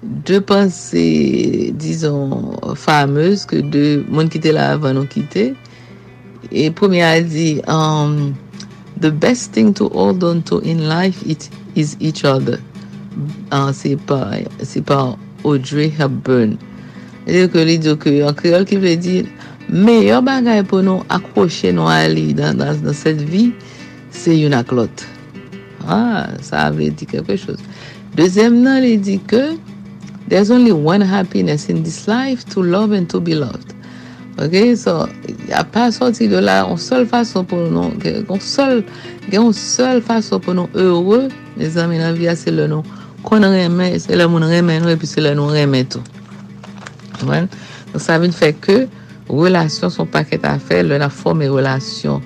deux 0.03 0.41
pensées 0.41 1.73
disons 1.75 2.51
fameuses 2.75 3.45
que 3.45 3.55
deux 3.55 4.05
monde 4.09 4.29
qui 4.29 4.39
t'est 4.39 4.51
là 4.51 4.71
avant 4.71 4.93
nous 4.93 5.05
quitter 5.05 5.53
et 6.51 6.69
première 6.71 7.13
elle 7.15 7.27
dit 7.27 7.61
um, 7.67 8.33
the 9.01 9.09
best 9.09 9.53
thing 9.53 9.73
to 9.73 9.89
hold 9.93 10.23
onto 10.23 10.59
in 10.61 10.87
life 10.87 11.23
is 11.75 11.97
each 11.99 12.23
other 12.23 12.59
c'est 13.73 13.95
par 14.83 15.17
Audrey 15.43 15.91
Hepburn 15.97 16.57
qui 17.25 18.75
veut 18.75 18.95
dire 18.97 19.25
meilleurs 19.69 20.21
bagages 20.21 20.63
pour 20.65 20.83
nous 20.83 21.03
accrocher 21.09 21.73
dans 21.73 22.93
cette 22.93 23.21
vie 23.23 23.51
c'est 24.11 24.39
une 24.39 24.53
acclote 24.53 25.05
ah, 25.87 26.27
ça 26.41 26.61
avait 26.63 26.91
dit 26.91 27.07
quelque 27.07 27.35
chose 27.35 27.57
deuxième 28.15 28.65
elle 28.67 28.93
non, 28.95 28.99
dit 29.01 29.19
que 29.19 29.53
There 30.27 30.41
is 30.41 30.51
only 30.51 30.73
one 30.73 30.99
happiness 30.99 31.69
in 31.69 31.83
this 31.83 32.05
life, 32.07 32.43
to 32.53 32.61
love 32.61 32.91
and 32.91 33.09
to 33.11 33.21
be 33.21 33.33
loved. 33.33 33.73
Ok, 34.37 34.75
so, 34.75 35.07
y 35.47 35.51
a 35.53 35.63
pa 35.63 35.89
sorti 35.91 36.27
de 36.27 36.41
la, 36.41 36.61
y 36.61 36.63
a 36.63 36.67
yon 36.69 36.77
sol 36.77 37.07
fason 37.07 37.45
pou 37.47 37.63
nou, 37.73 37.95
y 38.03 38.11
a 38.11 39.31
yon 39.33 39.53
sol 39.55 40.01
fason 40.05 40.43
pou 40.43 40.53
nou, 40.53 40.67
heureux, 40.77 41.31
mè 41.57 41.69
zan 41.73 41.87
mè 41.89 41.97
nan 41.97 42.13
via, 42.19 42.35
se 42.37 42.53
le 42.53 42.67
nou 42.69 42.85
kon 43.25 43.41
remè, 43.41 43.87
se 44.03 44.19
le 44.19 44.27
moun 44.29 44.45
remè 44.45 44.75
nou, 44.83 44.91
e 44.93 44.99
pi 45.01 45.09
se 45.09 45.23
le 45.25 45.31
nou 45.35 45.49
remè 45.55 45.81
tou. 45.89 46.03
Wè, 47.25 47.39
sa 47.97 48.19
vè 48.21 48.29
n 48.29 48.35
fè 48.35 48.51
ke, 48.61 48.83
relasyon 49.31 49.91
son 49.95 50.11
paket 50.13 50.45
a 50.45 50.53
fè, 50.61 50.83
lè 50.85 51.01
nan 51.01 51.09
fò 51.11 51.33
mè 51.35 51.49
relasyon, 51.49 52.21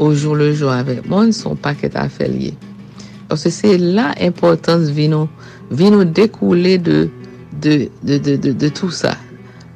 ou 0.00 0.14
joun 0.16 0.40
le 0.40 0.54
joun 0.56 0.78
avè, 0.78 0.96
mè 1.02 1.18
yon 1.26 1.34
son 1.36 1.60
paket 1.60 1.98
a 2.00 2.06
fè 2.10 2.30
liye. 2.30 2.56
Sò 3.28 3.36
se 3.42 3.52
se 3.52 3.74
la 3.82 4.14
impotans 4.16 4.88
vè 4.96 5.10
nou, 5.12 5.28
vè 5.68 5.92
nou 5.92 6.08
dekoule 6.16 6.78
de, 6.80 7.04
de 7.60 8.68
tout 8.72 8.90
sa. 8.90 9.16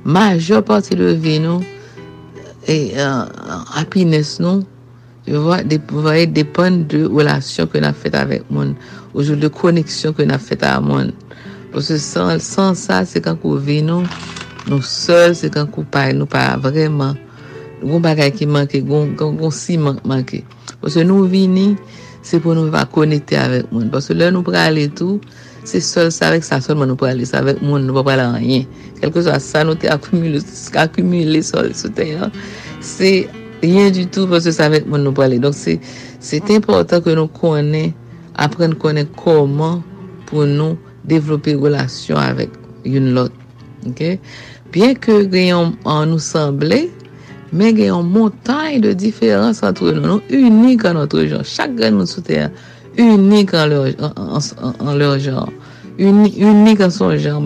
Majo 0.04 0.60
pati 0.64 0.96
lou 0.98 1.16
vi 1.16 1.38
nou, 1.40 1.62
e 2.68 2.92
euh, 2.92 3.24
happiness 3.74 4.38
nou, 4.40 4.64
yo 5.28 5.40
voye 5.44 6.26
depan 6.28 6.82
de 6.90 7.04
wola 7.08 7.38
syon 7.44 7.70
ke 7.72 7.80
nou 7.80 7.88
a 7.92 7.96
fet 7.96 8.12
avèk 8.18 8.44
moun, 8.52 8.74
ou 9.14 9.24
joun 9.24 9.40
de 9.40 9.48
koneksyon 9.52 10.12
ke 10.16 10.26
nou 10.28 10.36
a 10.36 10.42
fet 10.44 10.64
avèk 10.68 10.84
moun. 10.86 11.12
Pwese 11.72 11.96
san 12.04 12.40
sa, 12.42 13.00
se 13.08 13.22
kan 13.24 13.38
kou 13.40 13.56
vi 13.58 13.78
non? 13.84 14.04
nou, 14.68 14.76
nou 14.76 14.84
sol 14.88 15.32
se 15.36 15.48
kan 15.52 15.68
kou 15.72 15.88
paye, 15.92 16.12
nou 16.16 16.28
pa 16.30 16.50
vreman, 16.60 17.16
goun 17.82 18.04
bagay 18.04 18.30
ki 18.32 18.46
manke, 18.48 18.80
goun 18.86 19.16
si 19.56 19.78
manke. 19.80 20.44
Pwese 20.84 21.02
nou 21.08 21.24
vini, 21.32 21.72
se 22.24 22.40
pou 22.44 22.56
nou 22.56 22.68
va 22.72 22.84
konekte 22.92 23.40
avèk 23.40 23.72
moun. 23.72 23.88
Pwese 23.92 24.16
lè 24.16 24.28
nou 24.32 24.44
prale 24.46 24.84
tou, 24.96 25.16
Se 25.64 25.80
sol 25.80 26.10
sa 26.12 26.28
vek 26.28 26.44
sa 26.44 26.58
sol 26.60 26.76
man 26.76 26.90
nou 26.92 26.96
pa 27.00 27.08
ale, 27.08 27.24
sa 27.24 27.40
vek 27.44 27.62
moun 27.64 27.86
nou 27.88 28.04
pa 28.04 28.12
ale 28.12 28.24
an 28.36 28.42
yin. 28.44 28.66
Kelke 29.00 29.22
sa 29.24 29.38
sa 29.40 29.62
nou 29.64 29.74
te 29.80 29.88
akumule 29.88 30.38
sol 31.42 31.70
soutenyan, 31.72 32.28
se 32.84 33.24
yin 33.64 33.88
du 33.96 34.04
tout 34.12 34.28
pou 34.28 34.40
se 34.44 34.52
sa 34.52 34.68
vek 34.68 34.84
moun 34.84 35.00
nou 35.08 35.16
pa 35.16 35.24
ale. 35.24 35.40
Donk 35.40 35.56
se, 35.56 35.78
se 36.20 36.40
te 36.44 36.52
importan 36.60 37.00
ke 37.00 37.14
nou 37.16 37.32
konen, 37.32 37.94
apren 38.36 38.76
konen 38.76 39.08
koman 39.16 39.80
pou 40.28 40.44
nou 40.44 40.76
devlopi 41.08 41.56
relasyon 41.56 42.20
avek 42.20 42.52
yon 42.88 43.10
lot. 43.16 43.32
Bien 44.76 44.92
ke 45.00 45.18
genyon 45.32 45.72
an 45.88 46.12
nou 46.12 46.20
sanble, 46.20 46.82
men 47.56 47.72
genyon 47.76 48.12
montay 48.12 48.82
de 48.84 48.92
diferans 48.92 49.64
an 49.64 49.72
tou 49.72 49.88
yon 49.96 50.04
nou, 50.04 50.20
unik 50.28 50.84
an 50.92 51.00
nou 51.00 51.08
tou 51.08 51.24
yon, 51.24 51.40
chak 51.48 51.72
genyon 51.80 52.04
soutenyan. 52.12 52.52
unique 52.96 53.54
en 53.54 53.66
leur, 53.66 55.18
genre, 55.18 55.48
unique, 55.98 56.80
en 56.80 56.90
son 56.90 57.16
genre, 57.16 57.42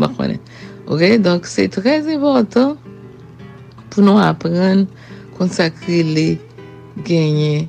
Ok, 0.86 1.20
donc 1.20 1.46
c'est 1.46 1.68
très 1.68 2.14
important 2.14 2.76
pour 3.90 4.02
nous 4.04 4.18
apprendre 4.18 4.86
consacrer 5.36 6.02
les 6.02 6.38
gagner, 7.04 7.68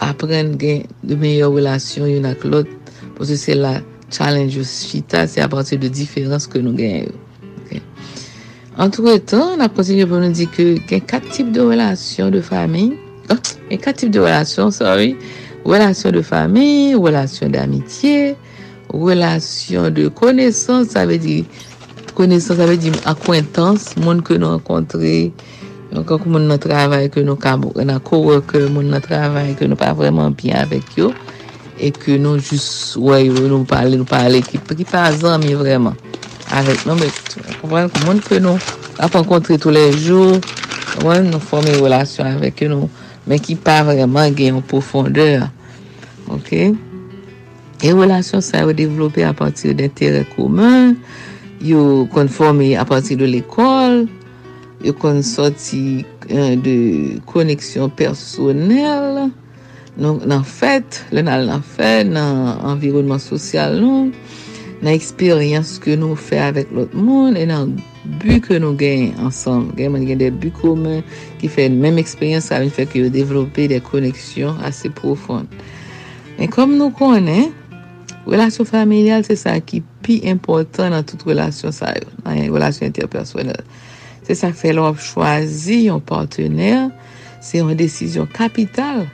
apprendre 0.00 0.56
gagner 0.56 0.86
de 1.04 1.14
meilleures 1.14 1.52
relations 1.52 2.06
une 2.06 2.26
avec 2.26 2.42
l'autre, 2.44 2.70
parce 3.16 3.30
que 3.30 3.36
c'est 3.36 3.54
la 3.54 3.80
challenge 4.10 4.60
chita, 4.64 5.26
c'est 5.26 5.40
à 5.40 5.48
partir 5.48 5.78
de 5.78 5.88
différences 5.88 6.46
que 6.48 6.58
nous 6.58 6.72
gagnons. 6.72 7.06
En 8.76 8.84
Entre-temps, 8.86 9.52
on 9.56 9.60
a 9.60 9.68
continué 9.68 10.06
pour 10.06 10.18
nous 10.18 10.30
dire 10.32 10.50
qu'il 10.50 10.78
y 10.90 10.94
a 10.94 11.00
quatre 11.00 11.28
types 11.30 11.52
de 11.52 11.60
relations 11.60 12.30
de 12.30 12.40
famille, 12.40 12.94
et 13.68 13.74
oh, 13.74 13.76
quatre 13.76 13.98
types 13.98 14.10
de 14.10 14.20
relations, 14.20 14.70
sorry, 14.72 15.16
Relasyon 15.64 16.12
de 16.12 16.22
fami, 16.22 16.94
relasyon 16.96 17.50
de 17.52 17.58
amitye, 17.60 18.36
relasyon 18.88 19.92
de 19.94 20.08
konesan, 20.08 20.86
sa 20.88 21.04
ve 21.04 21.18
di 21.20 21.46
akwentans, 23.04 23.96
moun 24.00 24.20
ke 24.24 24.36
nou 24.40 24.56
akontre. 24.60 25.28
Yon 25.90 26.04
kon 26.06 26.16
kon 26.20 26.32
moun 26.32 26.48
nan 26.48 26.58
travay, 26.60 27.10
ke 27.12 27.20
nou 27.22 27.36
ka 27.36 27.56
kowoke, 28.04 28.68
moun 28.72 28.88
nan 28.90 29.00
travay, 29.04 29.52
ke 29.54 29.66
nou 29.68 29.76
pa 29.76 29.92
vreman 29.92 30.32
piy 30.34 30.52
anvek 30.56 30.96
yo. 30.96 31.12
E 31.80 31.90
ke 31.92 32.16
nou 32.20 32.36
jis, 32.40 32.96
woy, 32.96 33.28
nou 33.32 33.64
pale, 33.68 33.96
nou 34.00 34.08
pale, 34.08 34.40
ki 34.42 34.60
pri 34.64 34.84
pa 34.88 35.10
zanmi 35.12 35.54
vreman. 35.60 35.92
Arre, 36.52 36.72
moun 36.88 37.04
kon 37.60 38.08
moun 38.08 38.20
ke 38.24 38.40
nou. 38.40 38.56
Apo 39.00 39.20
akontre 39.24 39.56
tou 39.60 39.72
le 39.76 39.88
jou, 39.96 40.38
moun 41.04 41.28
nou 41.32 41.40
formi 41.40 41.76
relasyon 41.84 42.32
avek 42.36 42.64
yo 42.66 42.72
nou. 42.74 42.90
men 43.30 43.38
ki 43.38 43.54
pa 43.62 43.78
vreman 43.86 44.34
gen 44.36 44.54
yon 44.56 44.62
poufondeur. 44.68 45.40
Ok? 46.34 46.50
E 47.82 47.86
yon 47.92 48.02
relasyon 48.02 48.42
sa 48.42 48.64
yon 48.64 48.74
devlopè 48.74 49.22
apatir 49.22 49.76
d'interè 49.78 50.24
koumen, 50.32 50.96
yon 51.62 52.08
kon 52.10 52.26
formè 52.26 52.72
apatir 52.82 53.20
de 53.22 53.28
l'ekol, 53.30 54.00
yon 54.82 54.96
kon 54.98 55.22
soti 55.22 56.00
euh, 56.34 56.56
de 56.58 56.74
koneksyon 57.30 57.92
personel, 57.94 59.28
non, 60.00 60.18
nan 60.26 60.42
fèt, 60.46 61.04
nan 61.14 61.30
environnement 62.66 63.22
sosyal 63.22 63.78
nou, 63.78 64.08
nan 64.80 64.96
eksperyans 64.96 65.76
ke 65.84 65.92
nou 66.00 66.14
fè 66.18 66.38
avèk 66.50 66.70
lout 66.72 66.92
moun, 66.96 67.36
e 67.36 67.44
nan 67.48 67.74
buk 68.22 68.46
ke 68.48 68.60
nou 68.62 68.72
gen 68.80 69.10
ansanm. 69.20 69.68
Gen 69.76 69.92
man 69.94 70.06
gen 70.08 70.20
de 70.20 70.30
buk 70.32 70.56
koumen, 70.62 71.02
ki 71.40 71.50
fè 71.52 71.66
mèm 71.72 72.00
eksperyans 72.00 72.48
avèk 72.56 72.72
fèk 72.78 72.94
yo 72.98 73.10
devlopè 73.12 73.66
de 73.74 73.80
koneksyon 73.84 74.60
asè 74.66 74.92
poufoun. 74.96 75.46
Men 76.40 76.52
kom 76.54 76.72
nou 76.80 76.90
konen, 76.96 77.50
wèlasyon 78.24 78.68
familial, 78.68 79.24
se 79.28 79.36
sa 79.40 79.58
ki 79.60 79.82
pi 80.04 80.20
impotant 80.32 80.94
nan 80.94 81.04
tout 81.04 81.26
wèlasyon 81.28 81.76
sa, 81.76 81.92
nan 82.24 82.40
wèlasyon 82.54 82.88
interpersonel. 82.88 83.60
Se 84.24 84.36
sa 84.38 84.54
fè 84.56 84.72
lòp 84.76 85.00
chwazi 85.04 85.84
yon 85.90 86.00
partenèr, 86.06 86.88
se 87.44 87.60
yon 87.60 87.76
desisyon 87.76 88.28
kapital, 88.32 89.04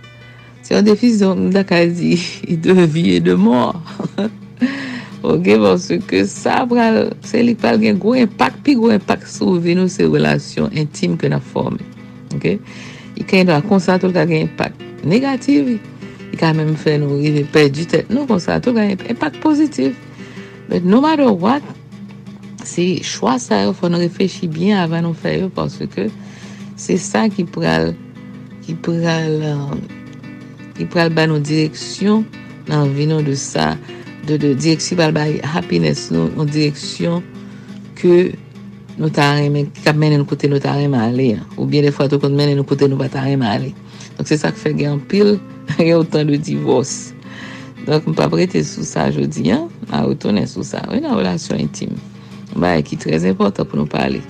se 0.62 0.76
yon 0.76 0.86
desisyon, 0.86 1.46
yon 1.48 1.54
da 1.58 1.66
kazi 1.66 2.14
yi 2.46 2.60
devye 2.68 3.18
de 3.26 3.34
mòr. 3.38 3.74
mwen 5.34 5.76
se 5.78 5.98
ke 6.06 6.22
sa 6.28 6.62
pral 6.68 7.10
se 7.26 7.42
li 7.42 7.54
pral 7.58 7.78
gen 7.82 7.98
gwo 8.00 8.14
empak 8.20 8.54
pi 8.66 8.74
gwo 8.78 8.92
empak 8.94 9.26
sou 9.28 9.58
veno 9.62 9.86
se 9.90 10.06
relasyon 10.06 10.70
intime 10.78 11.16
ke 11.18 11.26
na 11.32 11.40
form 11.40 11.78
i 12.44 13.24
ken 13.26 13.46
do 13.48 13.52
a 13.54 13.62
konsantou 13.66 14.12
ka 14.14 14.22
gen 14.28 14.46
empak 14.46 14.70
negatif 15.02 15.74
i 16.32 16.36
kan 16.38 16.56
men 16.58 16.76
fè 16.78 16.98
nou 17.02 17.18
rive 17.22 17.42
pe 17.52 17.66
di 17.72 17.84
tè 17.90 18.04
nou 18.12 18.26
konsantou 18.30 18.76
ka 18.76 18.86
gen 18.86 19.02
empak 19.14 19.40
pozitif 19.42 19.98
but 20.70 20.86
no 20.86 21.02
matter 21.02 21.32
what 21.32 21.62
se 22.62 23.02
chwa 23.02 23.34
sa 23.42 23.64
yo 23.66 23.74
fò 23.74 23.90
nou 23.90 24.02
refèchi 24.04 24.46
bien 24.50 24.78
avan 24.84 25.08
nou 25.08 25.16
fè 25.18 25.38
yo 25.40 25.50
se 26.78 26.98
sa 27.00 27.26
ki 27.32 27.48
pral 27.50 27.94
ki 28.62 28.78
pral 28.84 29.40
ki 30.76 30.84
euh, 30.86 30.90
pral 30.90 31.10
ban 31.14 31.32
nou 31.34 31.40
direksyon 31.42 32.22
nan 32.68 32.94
veno 32.94 33.20
de 33.22 33.34
sa 33.38 33.74
de 34.34 34.54
direksyon 34.58 34.98
bal 34.98 35.14
bay 35.14 35.38
happiness 35.46 36.10
nou, 36.10 36.26
nou 36.34 36.46
direksyon 36.50 37.22
ke 37.98 38.34
nou 38.98 39.10
ta 39.14 39.28
reme 39.38 39.66
kap 39.84 39.94
menen 39.94 40.18
nou 40.22 40.26
kote 40.28 40.50
nou 40.50 40.58
ta 40.62 40.74
reme 40.74 40.98
ale 40.98 41.36
ou 41.56 41.66
bien 41.70 41.86
de 41.86 41.92
fwa 41.94 42.08
tou 42.10 42.18
kon 42.22 42.34
menen 42.34 42.58
nou 42.58 42.66
kote 42.66 42.88
nou 42.90 42.98
batareme 42.98 43.46
ale 43.46 43.70
donc 44.16 44.26
se 44.26 44.38
sa 44.40 44.50
ke 44.54 44.58
fe 44.62 44.72
gen 44.76 44.96
an 44.96 45.02
pil 45.12 45.36
gen 45.78 45.94
ou 46.00 46.08
tan 46.10 46.26
de 46.30 46.38
divos 46.42 47.12
donc 47.86 48.08
m 48.10 48.16
pa 48.18 48.26
prete 48.32 48.64
sou 48.66 48.82
sa 48.88 49.06
jodi 49.14 49.46
a 49.54 49.62
ou 50.02 50.18
tonen 50.18 50.48
sou 50.50 50.66
sa 50.66 50.82
ou 50.90 50.98
nan 50.98 51.14
relasyon 51.20 51.62
intim 51.68 51.94
ki 52.90 52.98
trez 53.02 53.26
importan 53.30 53.68
pou 53.68 53.78
nou 53.78 53.86
pale 53.90 54.20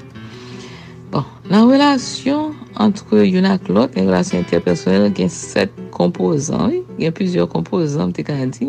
nan 1.47 1.68
relasyon 1.70 2.51
entre 2.82 3.23
yon 3.24 3.47
ak 3.48 3.68
lot 3.70 3.94
gen 3.94 4.10
relasyon 4.10 4.43
interpersonel 4.43 5.09
gen 5.16 5.31
set 5.32 5.73
kompozant 5.94 6.74
gen 6.98 7.14
pizyo 7.16 7.47
kompozant 7.48 8.10
m 8.12 8.16
te 8.18 8.27
ka 8.27 8.35
di 8.51 8.68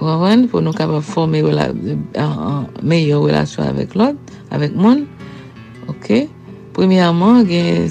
Wan, 0.00 0.20
wan, 0.24 0.40
pou 0.48 0.62
nou 0.64 0.72
ka 0.76 0.86
pa 0.88 1.02
fome 1.04 1.42
en 1.44 1.82
meyo 2.88 3.18
relasyon 3.28 3.68
avèk 3.68 3.92
lòd, 3.98 4.16
avèk 4.54 4.72
moun. 4.72 5.04
Ok? 5.92 6.24
Premiyèman, 6.72 7.44
gen, 7.46 7.90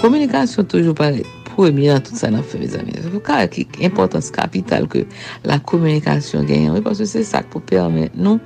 komunikasyon 0.00 0.64
toujou 0.72 0.96
pa, 0.96 1.10
premiyèman, 1.52 2.00
tout 2.06 2.16
sa 2.16 2.30
nan 2.32 2.40
fè, 2.46 2.56
mèzèmè, 2.62 3.04
pou 3.12 3.20
ka 3.26 3.42
akik 3.44 3.76
importans 3.84 4.32
kapital 4.32 4.88
ke 4.90 5.04
la 5.44 5.60
komunikasyon 5.68 6.48
gen, 6.48 6.70
wè, 6.72 6.80
paswè 6.86 7.06
se 7.12 7.24
sa 7.28 7.44
k 7.44 7.52
pou 7.52 7.62
pèrmè, 7.68 8.08
nou, 8.16 8.40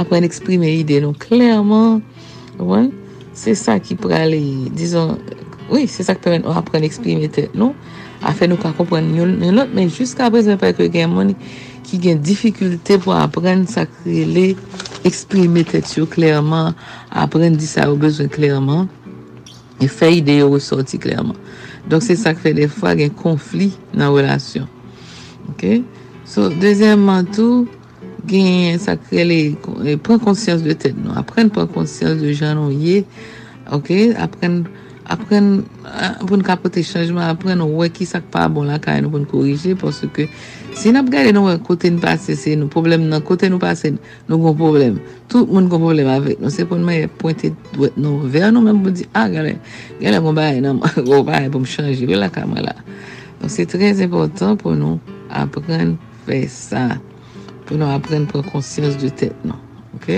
apèn 0.00 0.24
eksprimè 0.26 0.72
ide, 0.80 1.02
nou, 1.04 1.12
klèrman, 1.20 2.00
wan, 2.56 2.88
se 3.36 3.52
sa 3.58 3.76
ki 3.82 3.98
pralè, 4.00 4.40
dizon, 4.72 5.18
wè, 5.68 5.84
se 5.92 6.08
sa 6.08 6.16
k 6.16 6.24
pèrmè, 6.24 6.56
apèn 6.56 6.88
eksprimète, 6.88 7.50
nou, 7.54 7.76
apèn 8.26 8.48
nou 8.54 8.62
ka 8.64 8.72
kompènyon 8.80 9.36
lòd, 9.52 9.76
men, 9.76 9.92
jysk 9.92 10.24
apèz, 10.24 10.48
mè 10.48 10.56
pèrmè, 10.64 10.88
gen, 10.96 11.12
moun, 11.12 11.36
ki 11.86 11.98
gen 12.02 12.20
difficulte 12.24 12.96
pou 13.02 13.14
apren 13.14 13.62
sakre 13.70 14.24
le 14.30 14.44
eksprime 15.06 15.62
tet 15.68 15.92
yo 15.96 16.06
klerman, 16.10 16.74
apren 17.24 17.54
disa 17.58 17.86
ou 17.92 17.98
bezwen 18.02 18.30
klerman 18.32 18.86
e 19.82 19.88
fey 19.92 20.18
de 20.24 20.40
yo 20.40 20.50
ressoti 20.54 20.98
klerman 21.00 21.36
don 21.86 22.02
se 22.02 22.16
sakre 22.18 22.52
le 22.56 22.66
fwa 22.72 22.96
gen 22.98 23.12
konfli 23.18 23.70
nan 23.94 24.12
relasyon 24.16 24.66
ok, 25.52 25.84
so 26.26 26.48
dezyenman 26.62 27.28
tou 27.36 27.66
gen 28.26 28.80
sakre 28.82 29.22
le 29.28 29.40
e 29.86 29.94
pren 30.02 30.20
konsyans 30.24 30.64
de 30.66 30.74
tet 30.74 30.96
nou, 30.98 31.14
apren 31.14 31.52
pren 31.54 31.70
konsyans 31.70 32.18
de 32.22 32.34
jan 32.34 32.58
ou 32.64 32.74
ye 32.74 33.02
ok, 33.70 33.92
apren 34.18 34.64
apren, 35.06 35.60
apren 35.94 36.46
apren 37.30 37.62
ou 37.70 37.82
we 37.84 37.92
ki 37.94 38.08
sak 38.10 38.26
pa 38.34 38.48
bon 38.50 38.66
la 38.66 38.80
ka 38.82 38.96
yon 38.98 39.12
bon 39.12 39.22
korije, 39.30 39.76
porske 39.78 40.26
Sinap 40.76 41.08
gade 41.08 41.30
nou 41.32 41.48
kote 41.64 41.88
nou 41.88 42.00
pase 42.04 42.34
se 42.36 42.52
nou 42.58 42.68
problem 42.72 43.06
nan, 43.08 43.22
kote 43.24 43.48
nou 43.48 43.56
pase 43.60 43.94
nou 44.28 44.42
kon 44.42 44.56
problem. 44.58 44.98
Tout 45.32 45.48
moun 45.48 45.70
kon 45.72 45.80
problem 45.80 46.10
avek. 46.12 46.36
Non 46.42 46.52
se 46.52 46.66
pon 46.68 46.82
mwen 46.84 47.08
pointe 47.20 47.48
nou 47.96 48.26
ver 48.28 48.50
nou, 48.52 48.60
mwen 48.66 48.82
mwen 48.82 48.98
di, 49.00 49.06
a 49.16 49.22
ah, 49.22 49.30
gade, 49.32 49.54
gade 50.02 50.20
mwen 50.20 50.36
baye 50.36 50.60
nan, 50.60 50.82
mwen 51.08 51.24
baye 51.24 51.48
pou 51.48 51.62
mwen 51.64 51.72
chanjive 51.72 52.18
la 52.20 52.28
kamwe 52.32 52.60
la. 52.66 52.74
Non 53.40 53.48
se 53.52 53.64
trez 53.72 54.04
important 54.04 54.60
pou 54.60 54.76
nou 54.76 55.00
apren 55.32 55.96
fèy 56.28 56.44
sa. 56.52 56.84
Pou 57.66 57.80
nou 57.80 57.88
apren 57.96 58.28
pou 58.28 58.44
konsyans 58.52 58.98
di 59.00 59.08
tèp 59.16 59.46
nou. 59.48 59.56
Ok? 59.96 60.12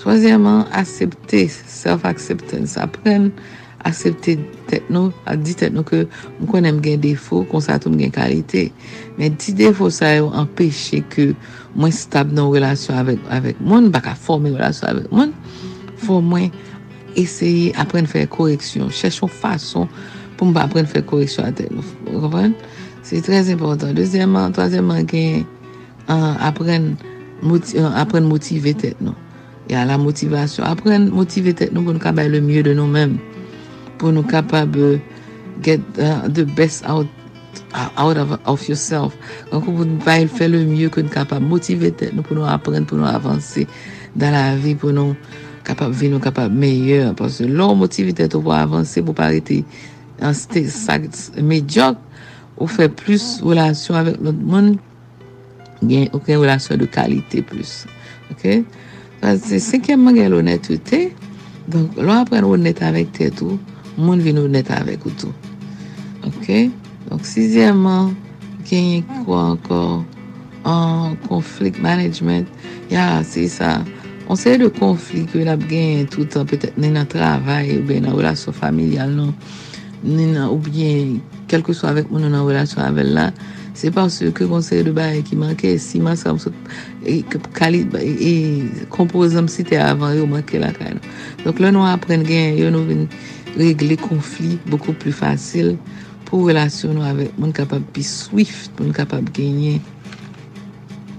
Trozyèman, 0.00 0.64
asepte, 0.80 1.44
self-acceptance. 1.52 2.80
Aprene. 2.80 3.34
aksepte 3.88 4.36
tet 4.68 4.86
nou, 4.92 5.10
ak 5.28 5.40
di 5.44 5.54
tet 5.56 5.72
nou 5.74 5.84
ke 5.86 6.02
mwen 6.38 6.48
konen 6.50 6.80
gen 6.84 7.00
defo, 7.02 7.42
kon 7.48 7.62
satou 7.64 7.92
gen 7.96 8.12
kalite, 8.14 8.68
men 9.18 9.36
di 9.40 9.54
defo 9.56 9.88
sa 9.94 10.10
yo 10.12 10.30
empeshe 10.38 11.00
ke 11.12 11.30
mwen 11.74 11.92
stab 11.94 12.32
nan 12.36 12.50
relasyon 12.52 13.16
avek 13.32 13.60
mwen 13.62 13.90
baka 13.94 14.14
formen 14.18 14.56
relasyon 14.56 14.90
avek 14.92 15.06
mwen 15.14 15.32
fon 16.02 16.24
mwen 16.28 16.50
esye 17.20 17.70
apren 17.80 18.06
fè 18.10 18.26
koreksyon, 18.30 18.92
chèchon 18.94 19.30
fason 19.32 19.88
pou 20.36 20.48
mwen 20.50 20.62
apren 20.66 20.88
fè 20.90 21.02
koreksyon 21.08 21.48
a 21.50 21.54
tet 21.56 21.72
nou 21.72 22.20
repren, 22.26 22.54
se 23.06 23.18
trez 23.24 23.48
impotant 23.52 23.96
dezyeman, 23.98 24.54
tozyeman 24.56 25.06
gen 25.10 25.42
apren 26.42 26.92
apren 27.96 28.28
motive 28.28 28.76
tet 28.76 29.00
nou 29.02 29.16
ya 29.70 29.84
la 29.86 29.94
motivasyon, 30.02 30.64
apren 30.66 31.08
motive 31.14 31.52
tet 31.54 31.70
nou 31.70 31.86
pou 31.86 31.94
nou 31.94 32.02
kabè 32.02 32.24
le 32.28 32.40
mye 32.42 32.64
de 32.66 32.72
nou 32.74 32.90
menm 32.90 33.16
pou 34.00 34.08
nou 34.16 34.24
kapab 34.24 34.72
euh, 34.80 34.96
get 35.60 35.78
the 36.32 36.46
best 36.56 36.80
out 36.88 37.04
of 38.48 38.60
yourself. 38.66 39.12
Kon 39.52 39.60
kon 39.66 39.76
pou 39.76 39.84
nou 39.84 40.32
fè 40.40 40.48
le 40.48 40.62
mye 40.64 40.88
kon 40.92 41.12
kapab 41.12 41.44
motive 41.44 41.92
tet, 42.00 42.14
nou 42.16 42.24
pou 42.24 42.38
nou 42.38 42.48
apren 42.48 42.86
pou 42.88 42.96
nou 42.96 43.06
avanse 43.12 43.66
dan 44.18 44.32
la 44.34 44.46
vi 44.58 44.72
pou 44.80 44.94
nou 44.96 45.12
kapab 45.68 45.92
vi, 45.94 46.08
nou 46.10 46.22
kapab 46.24 46.48
meyye. 46.56 47.10
Pon 47.18 47.28
se 47.30 47.44
lor 47.46 47.76
motive 47.78 48.16
tet 48.16 48.32
ou 48.38 48.42
pou 48.46 48.56
avanse, 48.56 49.04
pou 49.04 49.12
pa 49.16 49.28
rete 49.34 49.60
yon 50.20 50.36
stek 50.36 50.68
sak 50.72 51.04
medyok, 51.44 52.00
ou 52.60 52.68
fè 52.68 52.88
plus 52.92 53.36
relasyon 53.44 53.96
avèk 54.00 54.16
lout 54.24 54.40
moun, 54.44 54.66
gen 55.84 56.08
yon 56.10 56.40
relasyon 56.42 56.80
de 56.82 56.88
kalite 56.92 57.40
plus. 57.52 57.82
Ok? 58.32 58.42
Se 59.40 59.60
5e 59.60 59.96
man 60.00 60.16
gen 60.20 60.32
lounet 60.34 60.68
ou 60.72 60.76
te, 60.88 61.06
loun 61.72 62.16
apren 62.18 62.44
lounet 62.46 62.80
avèk 62.84 63.12
te 63.16 63.28
tou, 63.36 63.56
moun 64.00 64.22
vin 64.24 64.34
nou 64.38 64.48
net 64.48 64.70
avèk 64.74 65.04
ou 65.06 65.12
tou. 65.20 65.32
Ok? 66.28 66.48
Donk, 67.08 67.26
sizèman, 67.26 68.12
genye 68.68 69.02
kwa 69.26 69.52
ankon, 69.52 70.04
an 70.68 71.14
konflik 71.28 71.78
manèjment, 71.82 72.48
ya, 72.92 73.20
se 73.26 73.46
sa, 73.52 73.78
konseye 74.28 74.58
de 74.62 74.68
konflik, 74.80 75.32
ou 75.36 75.44
la 75.48 75.56
b 75.60 75.64
genye 75.72 76.08
toutan, 76.12 76.48
petèk, 76.50 76.76
nen 76.80 77.00
a 77.02 77.06
travè, 77.10 77.62
ou 77.78 77.86
ben 77.88 78.08
a 78.10 78.14
oula 78.16 78.34
sou 78.38 78.54
familial, 78.56 79.14
non, 79.16 79.32
nen 80.04 80.36
a 80.44 80.48
ou 80.52 80.60
bien, 80.64 81.18
kelke 81.50 81.74
sou 81.76 81.88
avèk 81.90 82.12
moun, 82.12 82.28
ou 82.28 82.32
nan 82.32 82.44
oula 82.46 82.66
sou 82.68 82.82
avèl 82.84 83.14
la, 83.16 83.28
se 83.80 83.88
pas 83.94 84.12
se 84.12 84.28
ke 84.36 84.44
konseye 84.48 84.84
de 84.84 84.92
bè, 84.94 85.08
ki 85.26 85.38
manke, 85.40 85.72
si 85.80 86.02
manke, 86.04 86.28
anson, 86.28 86.54
e, 87.00 87.22
e, 87.24 88.08
e 88.28 88.32
kompo 88.92 89.24
zanm 89.32 89.48
site 89.48 89.78
avè, 89.80 90.14
ou 90.20 90.28
manke 90.30 90.60
la 90.60 90.70
kè, 90.76 90.94
non. 90.94 91.12
Donk, 91.46 91.60
lè 91.64 91.72
nou 91.74 91.86
apren 91.88 92.22
gen, 92.28 92.58
yo 92.60 92.68
nou 92.74 92.84
vin, 92.86 93.06
régler 93.56 93.96
conflit 93.96 94.58
beaucoup 94.66 94.92
plus 94.92 95.12
facile 95.12 95.76
pour 96.24 96.44
relationner 96.46 97.04
avec 97.04 97.38
mon 97.38 97.50
capable 97.50 97.84
plus 97.92 98.06
swift, 98.08 98.70
mon 98.80 98.92
capable 98.92 99.30
gagner 99.32 99.80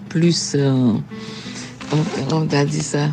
plus 0.09 0.55
euh, 0.55 0.93
on, 2.31 2.47
a 2.55 2.65
dit 2.65 2.81
ça 2.81 3.09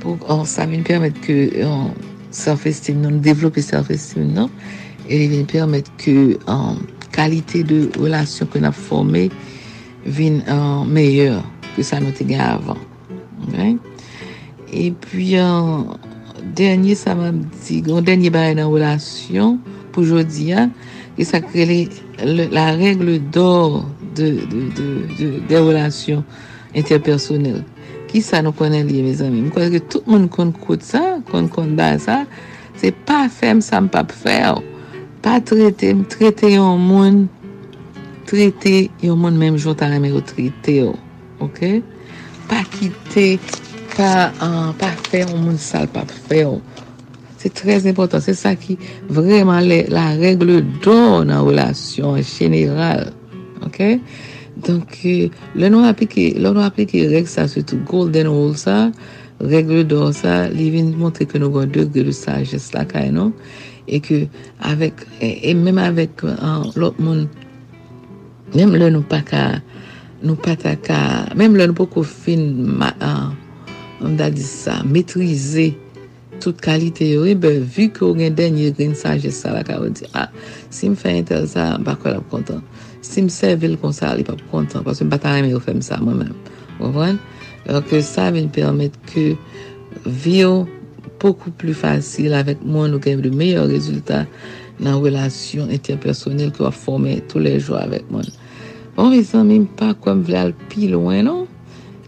pour 0.00 0.16
va 0.16 0.24
oh, 0.36 0.44
ça 0.44 0.66
me 0.66 0.82
permettre 0.82 1.20
que 1.20 1.64
on, 1.64 1.86
euh, 1.86 1.88
self 2.30 2.66
nous 2.88 3.18
développer 3.18 3.62
self-esteem 3.62 4.32
non 4.32 4.50
et 5.08 5.24
il 5.24 5.44
permettre 5.44 5.90
que 5.96 6.38
en 6.46 6.72
euh, 6.72 6.76
qualité 7.12 7.64
de 7.64 7.90
relation 7.98 8.46
que 8.46 8.58
a 8.64 8.72
formé. 8.72 9.30
vienne 10.06 10.42
en 10.48 10.84
meilleure 10.86 11.42
que 11.76 11.82
ça 11.82 12.00
nous 12.00 12.08
était 12.10 12.36
avant. 12.36 12.76
Et 14.72 14.90
puis, 14.92 15.34
Dernye 16.42 16.94
sa 16.98 17.14
va 17.18 17.30
di, 17.34 17.80
dernye 17.82 18.30
barè 18.32 18.54
nan 18.58 18.70
wòlasyon, 18.72 19.56
pou 19.92 20.04
jò 20.06 20.22
di 20.26 20.50
ya, 20.52 20.66
ki 21.16 21.26
sa 21.26 21.40
krele 21.42 21.86
la 22.54 22.68
règle 22.78 23.18
dò 23.34 23.80
dè 25.48 25.58
wòlasyon 25.66 26.22
interpersonel. 26.78 27.62
Ki 28.08 28.22
sa 28.24 28.40
nou 28.44 28.54
konen 28.56 28.86
liye, 28.88 29.02
mè 29.04 29.14
zanmè. 29.18 29.42
Mè 29.48 29.52
kwa 29.52 29.66
zè 29.72 29.82
tout 29.90 30.06
moun 30.08 30.28
kon 30.32 30.52
kout 30.62 30.84
sa, 30.86 31.02
kon 31.28 31.50
kondan 31.52 31.98
sa, 32.02 32.22
se 32.78 32.92
pa 33.04 33.24
fèm 33.34 33.60
sa 33.64 33.82
mpa 33.84 34.04
pfè 34.08 34.38
wò. 34.48 34.62
Pa 35.24 35.38
tretè 35.42 36.52
yon 36.54 36.78
moun, 36.80 37.24
tretè 38.30 38.76
yon 39.04 39.18
moun 39.20 39.38
mèm 39.40 39.58
jò 39.60 39.74
tanè 39.80 39.98
mè 40.02 40.12
wò 40.14 40.22
tretè 40.32 40.80
wò. 40.86 40.94
Ok? 41.44 41.64
Pa 42.50 42.62
kitè... 42.76 43.32
pa 43.98 44.90
feyon 45.10 45.42
moun 45.42 45.58
sal, 45.58 45.88
pa 45.90 46.04
feyon. 46.30 46.62
Se 47.38 47.50
trez 47.54 47.86
impotant, 47.90 48.22
se 48.22 48.34
sa 48.38 48.54
ki 48.58 48.76
vreman 49.10 49.66
la 49.90 50.10
regle 50.18 50.60
don 50.84 51.26
nan 51.30 51.44
wlasyon 51.48 52.18
geniral. 52.26 53.08
Ok? 53.66 53.80
Donk, 54.66 54.94
euh, 55.06 55.28
loun 55.54 55.86
api 55.86 56.04
ki 56.06 57.00
regle 57.10 57.30
sa, 57.30 57.46
se 57.50 57.62
tou 57.66 57.78
goul 57.86 58.10
den 58.14 58.30
oul 58.30 58.54
sa, 58.58 58.88
regle 59.42 59.84
don 59.86 60.14
sa, 60.14 60.46
li 60.50 60.70
vin 60.74 60.94
montre 60.98 61.26
ke 61.30 61.38
nou 61.38 61.54
goun 61.54 61.70
de 61.74 61.84
goul 61.94 62.14
sa, 62.14 62.40
jes 62.42 62.70
la 62.74 62.82
kay 62.90 63.10
nou, 63.14 63.34
e 63.86 64.00
ke 64.02 64.24
avèk, 64.66 65.06
e 65.22 65.54
mèm 65.54 65.78
avèk 65.78 66.26
lout 66.74 66.98
moun, 66.98 67.26
mèm 68.58 68.74
loun 68.74 68.98
ou 68.98 69.06
paka, 69.10 69.60
nou 70.26 70.34
pataka, 70.42 71.36
mèm 71.38 71.54
loun 71.58 71.78
poukou 71.78 72.02
fin 72.06 72.50
ma... 72.82 72.94
Euh, 73.02 73.46
Onda 74.00 74.30
di 74.30 74.42
sa, 74.46 74.82
metrize 74.86 75.74
tout 76.40 76.54
kalite 76.62 77.02
yore, 77.04 77.32
be, 77.34 77.50
vu 77.58 77.88
ke 77.90 78.04
ou 78.06 78.14
gen 78.14 78.34
den, 78.38 78.54
gen 78.78 78.92
saje 78.94 79.30
sa 79.34 79.50
la 79.56 79.64
ka 79.66 79.74
ou 79.82 79.90
di, 79.90 80.06
a, 80.14 80.22
ah, 80.22 80.44
si 80.74 80.86
m 80.86 80.94
fe 80.98 81.16
entel 81.18 81.48
sa, 81.50 81.72
m 81.74 81.82
bako 81.86 82.12
la 82.14 82.20
pou 82.22 82.36
kontan. 82.36 82.62
Si 83.02 83.24
m 83.26 83.30
seve 83.32 83.66
l 83.72 83.74
kon 83.82 83.94
sa, 83.96 84.12
li 84.14 84.22
pa 84.26 84.36
pou 84.38 84.52
kontan, 84.52 84.84
kwa 84.86 84.94
se 84.94 85.02
m 85.02 85.10
batare 85.10 85.42
m 85.42 85.50
yo 85.50 85.58
fem 85.62 85.82
sa 85.82 85.98
mwen 85.98 86.20
mèm. 86.22 86.36
Ou 86.78 86.92
vwen? 86.94 87.18
Orke 87.68 87.98
sa 88.06 88.28
ven 88.32 88.46
permette 88.54 89.02
ke 89.10 89.32
vyo 90.06 90.62
poukou 91.18 91.50
pli 91.58 91.74
fasil 91.74 92.36
avèk 92.38 92.62
moun 92.62 92.94
ou 92.94 93.02
gen 93.02 93.18
v 93.18 93.26
de 93.26 93.34
meyo 93.34 93.66
rezultat 93.68 94.30
nan 94.78 95.00
relasyon 95.02 95.74
interpersonel 95.74 96.54
kwa 96.54 96.70
fome 96.72 97.18
tou 97.28 97.42
lè 97.42 97.56
jou 97.58 97.74
avèk 97.82 98.06
moun. 98.14 98.30
Bon, 98.94 99.10
ve 99.10 99.24
san 99.26 99.50
m, 99.50 99.56
m 99.66 99.70
pa 99.78 99.90
kwa 99.98 100.14
m 100.20 100.26
vle 100.30 100.38
al 100.46 100.54
pi 100.70 100.86
louen, 100.94 101.26
non? 101.26 101.44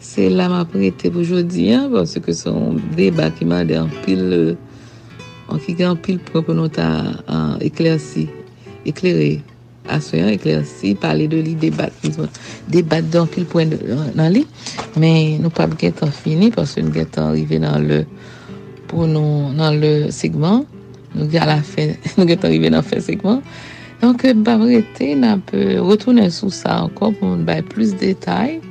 Se 0.01 0.31
la 0.33 0.47
ma 0.49 0.63
prete 0.65 1.11
pou 1.13 1.21
jodi, 1.29 1.67
bon, 1.93 2.07
se 2.09 2.23
ke 2.25 2.33
son 2.33 2.79
debat 2.97 3.35
ki 3.37 3.45
ma 3.45 3.59
de 3.69 3.77
an 3.77 3.91
pil, 4.01 4.23
an 5.53 5.61
ki 5.61 5.75
gen 5.77 5.91
an 5.91 5.99
pil 6.01 6.17
proponot 6.25 6.79
an 6.81 7.59
ekler 7.61 7.99
si, 8.01 8.23
ekler 8.89 9.19
e 9.27 9.35
asoyan, 9.93 10.31
ekler 10.33 10.63
si, 10.65 10.95
pale 10.97 11.27
de 11.29 11.43
li 11.45 11.53
debat, 11.61 11.93
debat 12.73 13.11
don 13.13 13.29
pil 13.29 13.45
pouen 13.53 13.77
nan 14.17 14.33
li, 14.33 14.47
men 14.97 15.37
nou 15.45 15.53
pap 15.53 15.77
get 15.77 16.01
an 16.07 16.17
fini, 16.17 16.49
pon 16.57 16.65
se 16.65 16.81
nou 16.81 16.97
get 16.97 17.21
an 17.21 17.35
arrive 17.35 17.61
nan 17.61 17.85
le 19.85 19.93
segment, 20.17 20.65
nou 21.13 21.29
get 21.29 21.45
an 21.45 22.49
arrive 22.49 22.73
nan 22.73 22.89
fin 22.89 23.05
segment, 23.05 23.45
an 24.01 24.17
ke 24.17 24.33
euh, 24.33 24.45
ba 24.49 24.57
prete, 24.65 25.13
nan 25.21 25.45
pe 25.53 25.75
retounen 25.77 26.33
sou 26.33 26.49
sa 26.49 26.81
ankon, 26.89 27.13
pou 27.21 27.37
nou 27.37 27.45
bay 27.45 27.61
plus 27.61 27.93
detay, 28.01 28.63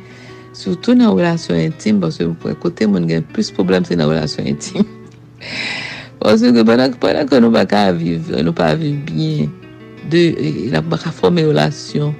Soutou 0.60 0.92
nan 0.92 1.14
rrelasyon 1.16 1.70
intime, 1.72 2.02
baswe 2.04 2.26
pou 2.42 2.52
ekote, 2.52 2.84
moun 2.92 3.06
gen 3.08 3.24
plus 3.32 3.48
problem 3.56 3.86
se 3.88 3.96
nan 3.96 4.10
rrelasyon 4.12 4.50
intime. 4.52 4.84
Baswe, 6.20 6.52
banak, 6.68 6.98
banak, 7.00 7.32
anou 7.38 7.48
baka 7.54 7.86
aviv, 7.94 8.28
anou 8.36 8.52
baka 8.52 8.76
aviv 8.76 8.98
binye, 9.08 9.46
de, 10.12 10.26
anou 10.68 10.84
baka 10.92 11.14
fome 11.16 11.46
rrelasyon 11.48 12.12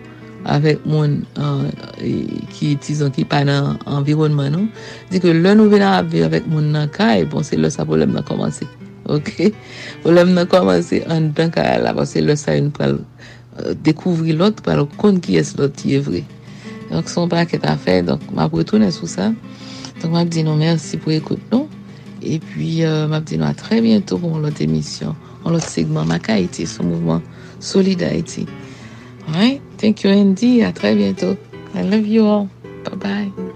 avek 0.56 0.86
moun 0.88 1.18
ki, 2.56 2.70
euh, 2.78 2.80
tizan, 2.80 3.12
ki 3.12 3.28
pa 3.28 3.42
nan 3.44 3.74
environman 3.92 4.54
non? 4.56 4.70
nou. 4.70 4.88
Di 5.12 5.20
ke, 5.20 5.34
loun 5.36 5.66
ou 5.66 5.76
venan 5.76 6.00
aviv 6.06 6.30
avek 6.32 6.48
moun 6.48 6.72
nan 6.78 6.88
ka, 6.96 7.10
e 7.20 7.28
bon, 7.28 7.44
se 7.44 7.60
lous 7.60 7.76
sa 7.76 7.84
pou 7.84 8.00
loun 8.00 8.16
nan 8.16 8.24
komanse. 8.30 8.64
Ok? 9.12 9.36
Pou 10.00 10.16
loun 10.16 10.32
nan 10.40 10.48
komanse, 10.48 11.04
an 11.12 11.28
pou 11.36 11.44
loun 11.44 11.52
ka 11.60 11.68
la, 11.84 11.92
bon, 11.98 12.08
se 12.08 12.24
lous 12.24 12.40
sa 12.40 12.56
yon 12.56 12.72
pral 12.72 13.02
euh, 13.04 13.76
dekouvri 13.84 14.40
lout, 14.40 14.64
pral 14.64 14.88
kon 14.96 15.20
ki 15.20 15.42
es 15.44 15.58
lout 15.60 15.76
ki 15.84 15.98
evre. 16.00 16.24
Donc, 16.92 17.08
son 17.10 17.28
est 17.30 17.66
à 17.66 17.78
fait. 17.78 18.04
Donc, 18.04 18.20
m'a 18.34 18.46
retourner 18.46 18.92
sur 18.92 19.08
ça. 19.08 19.32
Donc, 20.02 20.12
m'a 20.12 20.26
dit 20.26 20.44
non, 20.44 20.56
merci 20.56 20.98
pour 20.98 21.12
écouter 21.12 21.42
nous. 21.52 21.68
Et 22.22 22.40
puis, 22.40 22.84
euh, 22.84 23.08
m'a 23.08 23.20
dit 23.22 23.38
non, 23.38 23.46
à 23.46 23.54
très 23.54 23.82
bientôt 23.82 24.18
pour 24.18 24.38
l'autre 24.38 24.62
émission, 24.62 25.16
pour 25.42 25.52
l'autre 25.52 25.68
segment 25.68 26.04
Ma 26.06 26.18
Haïti, 26.28 26.66
son 26.66 26.84
mouvement 26.84 27.22
solidarité. 27.60 28.46
Haïti. 29.34 29.60
Thank 29.78 30.04
you, 30.04 30.12
Andy. 30.12 30.64
À 30.64 30.72
très 30.72 30.96
bientôt. 30.96 31.36
I 31.76 31.84
love 31.84 32.08
you 32.08 32.26
all. 32.26 32.48
Bye 32.90 32.98
bye. 32.98 33.49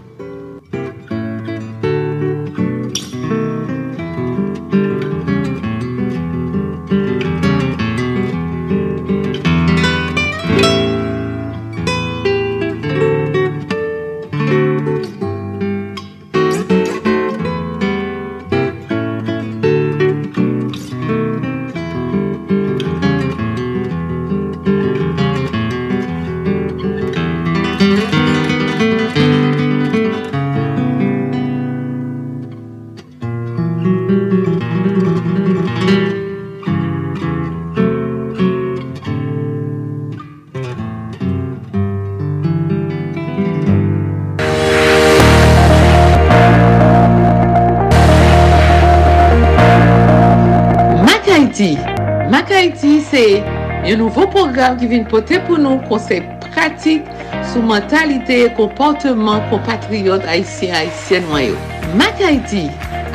Seye, 53.11 53.43
yo 53.89 53.97
nouvo 53.97 54.27
program 54.31 54.77
ki 54.79 54.87
vin 54.87 55.03
pote 55.09 55.39
pou 55.47 55.59
nou 55.59 55.79
konsey 55.89 56.21
pratik 56.53 57.07
sou 57.51 57.63
mentalite, 57.67 58.37
komportman, 58.57 59.43
kompatriyot 59.51 60.23
Aisyen-Aisyen 60.31 61.27
wanyo. 61.33 61.55
MAK 61.99 62.21
AITI, 62.29 62.63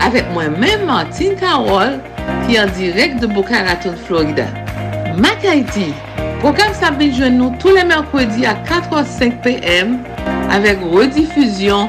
avek 0.05 0.29
mwen 0.35 0.57
menman 0.61 1.09
Tinka 1.17 1.55
Wol, 1.65 1.97
ki 2.45 2.59
an 2.61 2.73
direk 2.77 3.17
de 3.23 3.31
Bukaraton, 3.33 3.97
Florida. 4.09 4.49
MAK 5.25 5.49
AITI, 5.55 5.89
program 6.43 6.75
sa 6.77 6.91
brin 6.95 7.15
joun 7.17 7.39
nou 7.41 7.55
tou 7.63 7.75
le 7.77 7.87
merkwedi 7.89 8.47
a 8.51 8.57
4 8.69 8.93
ou 8.99 9.09
5 9.17 9.41
pm, 9.47 9.99
avek 10.55 10.85
redifuzyon 10.93 11.89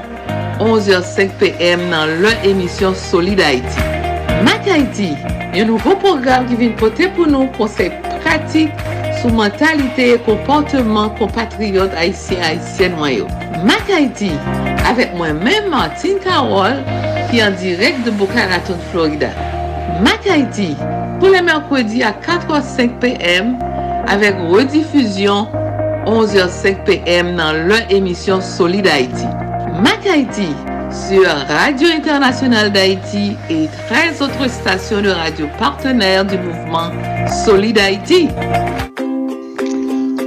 11 0.63 0.91
ou 0.95 1.13
5 1.13 1.39
pm 1.41 1.89
nan 1.91 2.17
le 2.23 2.35
emisyon 2.53 2.95
Solid 3.09 3.39
AITI. 3.43 3.88
Makayti, 4.39 5.11
yon 5.53 5.67
nouvo 5.73 5.95
program 5.99 6.45
ki 6.47 6.55
vi 6.55 6.69
nkote 6.71 7.09
pou 7.17 7.27
nou 7.27 7.49
kon 7.57 7.67
se 7.73 7.89
pratik 8.23 8.71
sou 9.19 9.31
mentalite 9.35 10.05
e 10.13 10.19
komportman 10.23 11.09
kon 11.19 11.31
patriyot 11.35 11.91
Haitien-Haitien-Mwayo. 11.99 13.27
Makayti, 13.67 14.29
avèk 14.87 15.11
mwen 15.19 15.41
menman 15.43 15.91
Tinka 15.99 16.37
Wall 16.47 16.79
ki 17.29 17.41
an 17.49 17.59
direk 17.59 17.99
de 18.07 18.15
Bukaratoun, 18.21 18.79
Florida. 18.93 19.33
Makayti, 20.07 20.71
pou 21.19 21.35
lè 21.35 21.43
Merkwedi 21.51 22.05
a 22.07 22.15
4-5 22.23 22.95
pm 23.03 23.57
avèk 24.15 24.39
redifuzyon 24.55 25.51
11-5 26.15 26.85
pm 26.87 27.35
nan 27.35 27.65
lè 27.67 27.83
emisyon 27.99 28.39
Solid 28.55 28.87
Haiti. 28.87 29.27
Makayti, 29.83 30.47
Sur 30.91 31.21
Radio 31.47 31.87
Internationale 31.95 32.71
d'Haïti 32.71 33.33
et 33.47 33.67
13 33.91 34.23
autres 34.23 34.49
stations 34.49 35.03
de 35.03 35.09
radio 35.09 35.45
partenaires 35.59 36.25
du 36.25 36.35
Mouvement 36.39 36.89
Soli 37.45 37.71
d'Haïti. 37.73 38.27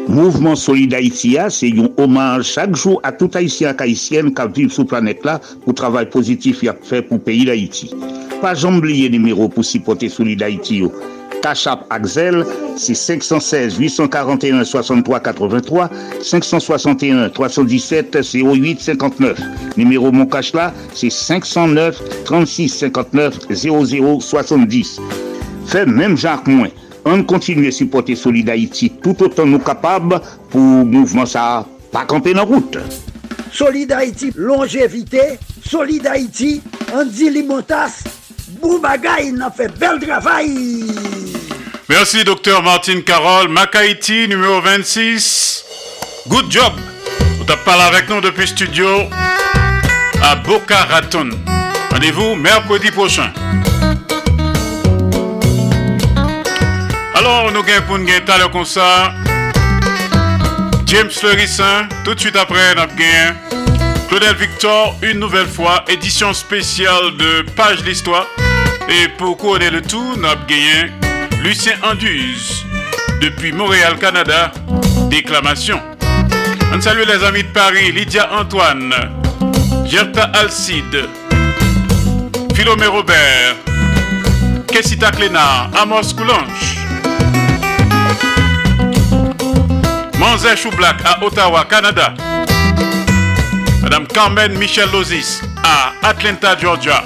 Mouvement 0.06 0.55
Soli 0.55 0.86
d'Haïti 0.86 1.32
a 1.36 1.48
se 1.51 1.66
yon 1.66 1.90
homage 1.98 2.47
chak 2.55 2.76
jou 2.76 3.01
a 3.02 3.10
tout 3.10 3.30
Haïtien 3.34 3.74
ka 3.74 3.89
Haïtienne 3.90 4.30
ka 4.39 4.47
vive 4.47 4.70
sou 4.70 4.86
planète 4.86 5.26
la 5.26 5.40
pou 5.64 5.74
travay 5.74 6.06
positif 6.14 6.62
ya 6.68 6.76
fè 6.86 7.02
pou 7.09 7.18
peyi 7.18 7.48
d'Haïti. 7.51 7.90
Pa 8.43 8.55
jamblis 8.59 9.02
yon 9.02 9.16
numéro 9.18 9.51
pou 9.51 9.66
sipote 9.66 10.06
Soli 10.14 10.36
d'Haïti 10.39 10.78
yo. 10.84 10.94
Cachap 11.43 11.85
Axel, 11.90 12.47
c'est 12.77 12.94
516 12.94 13.77
841 13.78 14.64
63 14.64 15.20
83, 15.20 15.90
561 16.23 17.28
317 17.31 18.16
08 18.35 18.81
59. 18.81 19.40
Numéro 19.77 20.12
Mon 20.12 20.28
c'est 20.94 21.10
509 21.10 22.01
36 22.24 22.69
59 22.69 23.39
00 23.51 24.20
70. 24.20 25.01
Fait 25.66 25.85
même 25.86 26.16
Jacques 26.16 26.47
Moins. 26.47 26.69
On 27.05 27.24
continue 27.24 27.66
à 27.66 27.73
supporter 27.73 28.14
Solid 28.14 28.48
Haïti 28.48 28.90
tout 29.02 29.20
autant 29.23 29.44
nous 29.44 29.59
capables 29.59 30.20
pour 30.51 30.60
mouvement 30.60 31.27
ça 31.27 31.66
pas 31.90 32.05
camper 32.05 32.32
dans 32.32 32.44
route. 32.44 32.78
Solid 33.52 33.90
Haïti, 33.90 34.31
longévité, 34.36 35.39
Solid 35.69 36.06
Haïti, 36.06 36.62
Andy 36.94 37.28
Limotas, 37.28 38.05
Boubagaï, 38.62 39.32
n'a 39.32 39.51
fait 39.51 39.70
bel 39.78 39.98
travail. 40.01 40.86
Merci, 41.88 42.22
docteur 42.22 42.62
Martin 42.62 43.00
Carole. 43.00 43.48
Makaiti, 43.48 44.28
numéro 44.28 44.60
26. 44.62 45.64
Good 46.28 46.46
job. 46.50 46.72
On 47.40 47.44
t'a 47.44 47.56
parlé 47.56 47.82
avec 47.96 48.09
nous 48.09 48.20
depuis 48.20 48.46
studio 48.46 48.86
à 50.22 50.36
Boca 50.36 50.84
Raton. 50.84 51.30
Rendez-vous 51.90 52.36
mercredi 52.36 52.90
prochain. 52.92 53.32
Alors, 57.14 57.50
nous 57.50 57.62
gagnons 57.64 57.82
pour 57.88 57.98
nous 57.98 58.06
gagner 58.06 58.20
comme 58.52 58.64
ça. 58.64 59.12
James 60.86 61.10
Fleurissin, 61.10 61.88
tout 62.04 62.14
de 62.14 62.20
suite 62.20 62.36
après, 62.36 62.74
nous 62.76 63.59
Claudel 64.09 64.36
Victor, 64.36 64.94
une 65.02 65.18
nouvelle 65.20 65.48
fois, 65.48 65.84
édition 65.88 66.32
spéciale 66.32 67.16
de 67.18 67.42
Page 67.56 67.82
d'Histoire. 67.82 68.26
Et 68.88 69.09
pour 69.18 69.36
couronner 69.36 69.70
le 69.70 69.80
tout, 69.80 70.14
nous 70.16 70.28
Lucien 71.43 71.74
Anduze, 71.82 72.64
depuis 73.20 73.51
Montréal, 73.51 73.97
Canada, 73.98 74.52
déclamation. 75.10 75.81
On 76.73 76.81
salue 76.81 77.02
les 77.05 77.24
amis 77.24 77.43
de 77.43 77.48
Paris, 77.48 77.90
Lydia 77.90 78.31
Antoine, 78.39 78.94
Gerta 79.85 80.31
Alcide, 80.35 81.09
Philomé 82.55 82.86
Robert, 82.86 83.56
Kessita 84.69 85.10
Clénard, 85.10 85.69
Amos 85.82 86.12
Coulange, 86.16 86.77
Manzé 90.20 90.55
Choublac 90.56 90.98
à 91.05 91.24
Ottawa, 91.24 91.66
Canada, 91.69 92.14
Madame 93.82 94.06
Carmen 94.06 94.56
Michel 94.59 94.89
Lozis 94.93 95.43
à 95.64 95.93
Atlanta, 96.06 96.56
Georgia, 96.56 97.02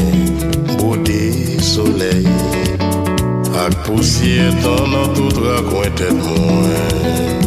bo 0.78 0.94
de 1.06 1.58
soleye, 1.66 2.78
ak 3.66 3.74
pou 3.90 4.04
si 4.06 4.36
etan 4.46 4.86
Nan 4.94 5.16
tout 5.18 5.42
rakwen 5.42 5.98
tet 5.98 6.14
mwen 6.14 7.46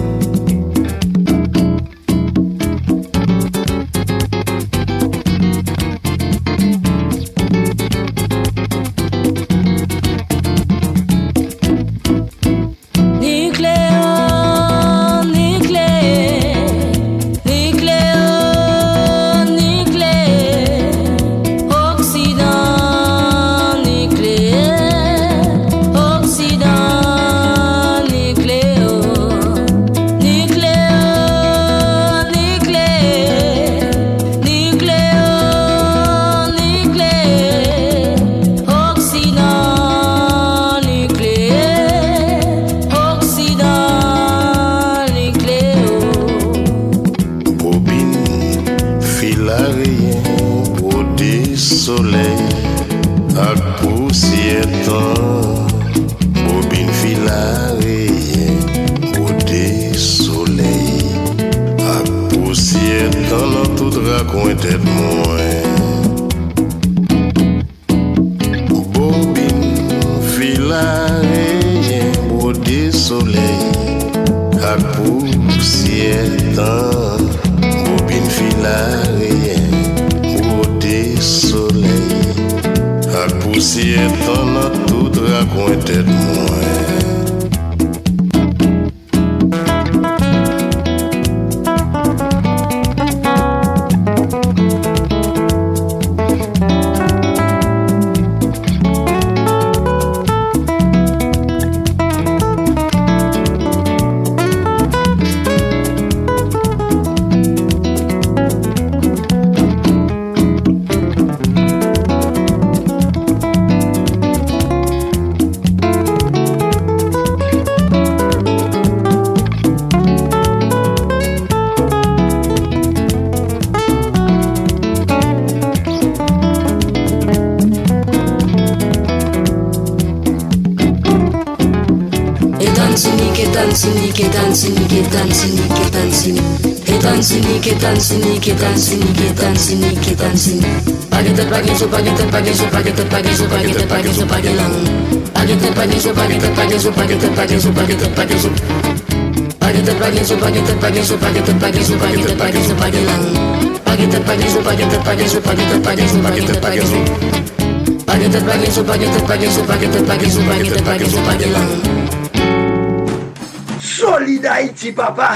papa. 164.97 165.33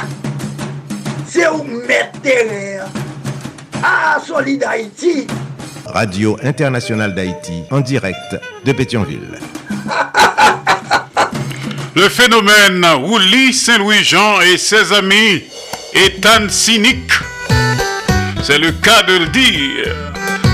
C'est 1.26 1.48
où 1.48 1.66
Ah, 3.86 4.16
Radio 5.86 6.38
Internationale 6.42 7.14
d'Haïti, 7.14 7.64
en 7.70 7.80
direct 7.80 8.16
de 8.64 8.72
Pétionville 8.72 9.38
le 11.94 12.08
phénomène 12.08 12.84
Wooly 13.02 13.52
Saint-Louis-Jean 13.52 14.40
et 14.40 14.58
ses 14.58 14.92
amis 14.92 15.42
un 15.96 16.48
cynique. 16.48 17.12
C'est 18.42 18.58
le 18.58 18.72
cas 18.72 19.02
de 19.02 19.16
le 19.18 19.26
dire. 19.26 19.84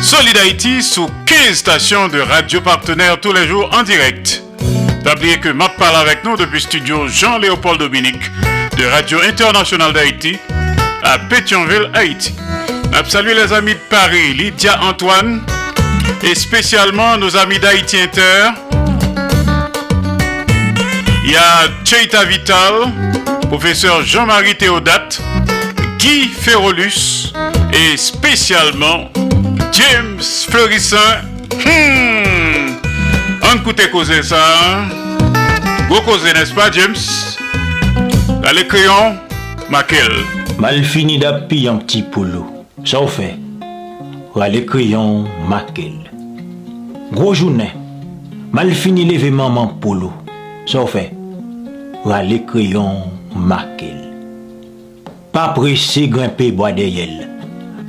Solid 0.03 0.37
Haïti 0.37 0.83
sous 0.83 1.09
15 1.27 1.55
stations 1.55 2.09
de 2.09 2.21
radio 2.21 2.61
partenaires 2.61 3.19
tous 3.21 3.33
les 3.33 3.47
jours 3.49 3.69
en 3.73 3.83
direct. 3.83 4.43
N'oubliez 5.05 5.39
que 5.41 5.49
Map 5.49 5.71
parle 5.79 5.97
avec 5.97 6.25
nous 6.25 6.37
depuis 6.37 6.61
studio 6.61 7.09
Jean-Léopold 7.09 7.79
Dominique 7.81 8.31
de 8.77 8.85
Radio 8.85 9.19
Internationale 9.27 9.93
d'Haïti 9.95 10.39
à 11.03 11.19
Pétionville, 11.19 11.89
Haïti. 11.95 12.35
Salut 13.09 13.35
les 13.35 13.53
amis 13.55 13.75
de 13.75 13.79
Paris, 13.89 14.35
Lydia 14.35 14.79
Antoine 14.85 15.41
et 16.23 16.35
spécialement 16.35 17.17
nos 17.17 17.35
amis 17.37 17.59
d'Haïti 17.59 17.99
Inter. 17.99 18.51
Il 21.31 21.35
y 21.35 21.36
a 21.36 21.69
Cheita 21.85 22.24
Vital, 22.24 22.90
professeur 23.43 24.02
Jean-Marie 24.02 24.57
Théodate, 24.57 25.23
Guy 25.97 26.24
Ferrolus 26.24 27.32
et 27.73 27.97
spécialement 27.97 29.05
James 29.73 30.19
Fleurissin. 30.19 31.20
Hmm. 31.65 32.73
On 33.48 33.55
écoutait 33.59 33.93
ça. 34.24 34.35
Hein? 34.39 34.89
Gros 35.89 36.01
causé, 36.01 36.32
n'est-ce 36.32 36.52
pas, 36.52 36.69
James? 36.73 36.97
Allez, 38.43 38.66
crayon, 38.66 39.15
maquel. 39.70 40.11
Mal 40.59 40.82
fini 40.82 41.16
d'appuyer 41.16 41.69
un 41.69 41.77
petit 41.77 42.02
polo. 42.02 42.44
Ça 42.85 43.01
au 43.01 43.07
fait. 43.07 43.36
Allez, 44.35 44.66
crayon, 44.66 45.27
maquel. 45.48 45.93
Gros 47.12 47.35
journée. 47.35 47.70
Mal 48.51 48.74
fini 48.74 49.05
lever 49.05 49.31
maman 49.31 49.69
polo. 49.69 50.12
Ça 50.66 50.81
au 50.81 50.89
fait. 50.89 51.12
Wale 52.01 52.39
kreyon 52.48 53.02
makel. 53.36 53.98
Pa 55.35 55.51
pre 55.52 55.74
se 55.77 56.06
grimpe 56.09 56.47
bwa 56.56 56.70
deyel. 56.72 57.27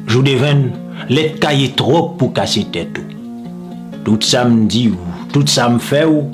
Jou 0.10 0.20
deven 0.26 0.66
let 1.08 1.38
kaye 1.40 1.70
trop 1.80 2.18
pou 2.20 2.34
kase 2.36 2.66
tetou. 2.76 3.06
Tout 4.04 4.28
sa 4.28 4.42
mdi 4.50 4.90
ou 4.92 5.00
tout 5.32 5.48
sa 5.48 5.70
mfe 5.72 6.02
ou 6.10 6.26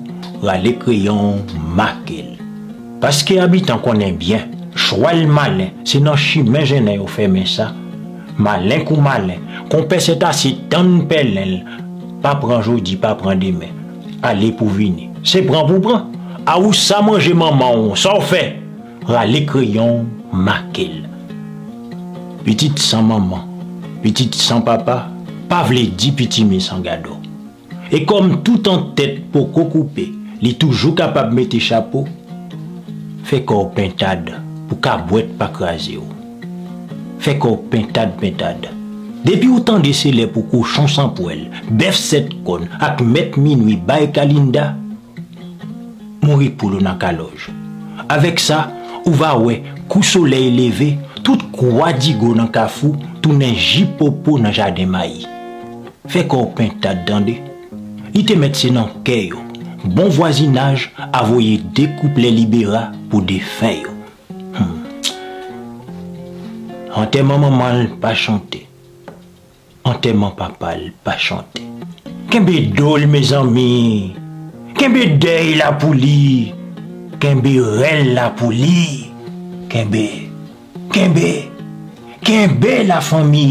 wale 0.41 0.73
kreyon 0.81 1.43
makel. 1.77 2.33
Paske 3.03 3.37
abitan 3.45 3.83
konen 3.85 4.17
byen. 4.17 4.55
Choual 4.77 5.27
malen. 5.29 5.69
Senan 5.85 6.17
chi 6.17 6.41
menjenen 6.45 6.97
ou 7.03 7.13
fe 7.13 7.29
men 7.29 7.45
sa. 7.49 7.69
Malen 8.41 8.87
kou 8.89 8.97
malen. 9.05 9.43
Konpe 9.69 10.01
se 10.01 10.17
ta 10.21 10.33
se 10.33 10.55
tanpe 10.73 11.21
lel. 11.29 11.59
Pa 12.25 12.33
pran 12.41 12.65
jodi, 12.65 12.97
pa 12.97 13.13
pran 13.21 13.37
demen. 13.37 13.69
Ale 14.25 14.49
pou 14.57 14.73
vine. 14.73 15.11
Se 15.21 15.45
pran 15.45 15.69
pou 15.69 15.77
pran. 15.85 16.07
a 16.47 16.55
ou 16.61 16.71
sa 16.73 17.01
manje 17.03 17.33
maman 17.35 17.75
ou, 17.75 17.95
sa 17.99 18.13
ou 18.15 18.23
fe, 18.23 18.39
ra 19.07 19.25
le 19.27 19.41
kriyon 19.49 20.05
ma 20.31 20.61
kel. 20.73 21.01
Petite 22.47 22.79
san 22.79 23.03
maman, 23.09 23.43
petite 24.03 24.39
san 24.39 24.63
papa, 24.63 25.09
pa 25.51 25.63
vle 25.67 25.89
di 25.99 26.13
petite 26.15 26.47
mesangado. 26.47 27.17
E 27.91 28.01
kom 28.07 28.37
tout 28.47 28.67
an 28.71 28.87
tet 28.95 29.19
pou 29.33 29.51
kou 29.55 29.67
koupe, 29.73 30.07
li 30.39 30.53
toujou 30.59 30.95
kapab 30.95 31.35
mette 31.35 31.59
chapo, 31.63 32.05
fek 33.27 33.51
ou 33.51 33.67
pentade 33.75 34.39
pou 34.69 34.79
ka 34.83 34.95
bwet 35.09 35.33
pakraze 35.39 35.97
ou. 35.99 36.07
Fek 37.23 37.43
ou 37.43 37.59
pentade 37.71 38.15
pentade. 38.21 38.71
Depi 39.27 39.49
ou 39.51 39.59
tan 39.67 39.83
desele 39.83 40.29
pou 40.31 40.47
kouchon 40.47 40.87
san 40.87 41.11
pwel, 41.19 41.49
bef 41.75 41.97
set 41.99 42.31
kon 42.47 42.63
ak 42.79 43.03
met 43.03 43.35
minwi 43.41 43.75
bay 43.87 44.07
kalinda, 44.15 44.69
moun 46.25 46.39
ripou 46.41 46.71
lou 46.71 46.81
nan 46.83 46.97
ka 47.01 47.11
loj. 47.15 47.47
Awek 48.11 48.39
sa, 48.41 48.65
ouwa 49.07 49.33
wè, 49.43 49.57
kou 49.91 50.03
soley 50.05 50.49
leve, 50.53 50.93
tout 51.25 51.41
kou 51.55 51.79
wadi 51.81 52.13
gò 52.19 52.33
nan 52.37 52.49
ka 52.53 52.67
fou 52.71 52.93
tounen 53.23 53.55
jipopo 53.57 54.37
nan 54.41 54.53
jade 54.55 54.85
mayi. 54.89 55.25
Fèk 56.07 56.31
ou 56.37 56.51
pen 56.55 56.73
ta 56.83 56.93
dande, 57.07 57.37
i 58.15 58.23
te 58.25 58.37
mette 58.39 58.59
se 58.61 58.71
nan 58.73 58.91
keyo. 59.07 59.43
Bon 59.87 60.09
wazinaj 60.17 60.87
avoye 61.15 61.57
dekoupe 61.77 62.23
le 62.23 62.31
libera 62.39 62.87
pou 63.11 63.21
de 63.23 63.37
feyo. 63.59 63.93
Hmm... 64.57 64.77
Ante 66.97 67.21
maman 67.21 67.53
man 67.53 67.83
l'pa 67.91 68.15
chante. 68.17 68.63
Ante 69.87 70.09
maman 70.15 70.33
papa 70.39 70.71
l'pa 70.79 71.13
chante. 71.21 71.61
Kenbe 72.33 72.57
do 72.75 72.95
l'mezan 72.99 73.51
mi? 73.53 73.67
Kenbe 74.77 75.03
dey 75.17 75.55
la 75.57 75.71
pou 75.81 75.95
li? 75.97 76.51
Kenbe 77.21 77.53
ren 77.79 78.11
la 78.13 78.27
pou 78.37 78.53
li? 78.53 79.07
Kenbe, 79.71 80.03
kenbe, 80.93 81.31
kenbe 82.27 82.73
la 82.87 82.99
fami? 83.03 83.47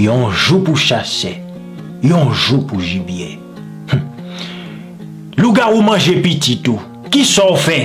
Yon 0.00 0.22
jou 0.32 0.62
pou 0.64 0.80
chase, 0.80 1.34
yon 2.02 2.32
jou 2.32 2.64
pou 2.70 2.80
jibye. 2.82 3.34
Hm. 3.92 4.02
Lou 5.42 5.52
ga 5.54 5.68
ou 5.74 5.84
manje 5.86 6.16
pititou, 6.24 6.80
ki 7.12 7.22
sou 7.28 7.60
fe? 7.60 7.78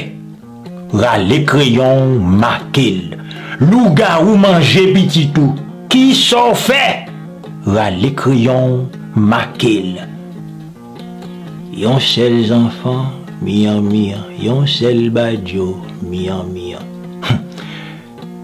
Ra 0.95 1.17
le 1.21 1.41
kriyon 1.49 2.15
makil. 2.39 3.17
Lou 3.65 3.91
ga 3.99 4.15
ou 4.23 4.39
manje 4.39 4.87
pititou, 4.95 5.51
ki 5.91 6.07
sou 6.17 6.55
fe? 6.55 6.81
Ra 7.67 7.91
le 7.99 8.15
kriyon 8.17 8.85
makil. 9.19 9.91
Yon 11.79 11.95
y 11.95 11.95
enfants 11.95 12.01
un 12.01 12.01
seul 12.01 12.57
enfant, 12.65 13.05
miam 13.41 13.81
miam, 13.85 15.23
il 16.11 16.11
y 16.11 16.75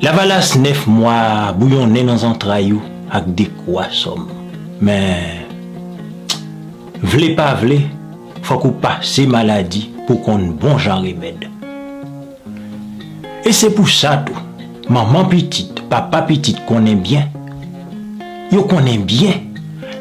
La 0.01 0.11
valasse 0.13 0.57
neuf 0.57 0.87
mois, 0.87 1.51
bouillon 1.51 1.85
né 1.85 2.03
dans 2.03 2.25
un 2.25 2.31
traillou, 2.33 2.81
avec 3.11 3.35
des 3.35 3.47
croissants. 3.65 4.15
Mais, 4.79 5.45
voulez 7.03 7.35
pas, 7.35 7.57
il 7.65 7.81
faut 8.41 8.57
qu'on 8.57 8.69
passe 8.71 9.07
ces 9.09 9.27
maladies 9.27 9.89
pour 10.07 10.21
qu'on 10.21 10.37
bon 10.39 10.77
genre 10.77 11.01
de 11.01 11.07
remède. 11.09 11.49
Et 13.43 13.51
c'est 13.51 13.73
pour 13.75 13.89
ça 13.89 14.23
tout, 14.25 14.33
maman 14.89 15.25
petite, 15.25 15.81
papa 15.89 16.21
petite, 16.21 16.63
qu'on 16.65 16.85
aime 16.85 17.01
bien. 17.01 17.27
qu'on 18.69 18.85
aime 18.85 19.03
bien, 19.03 19.33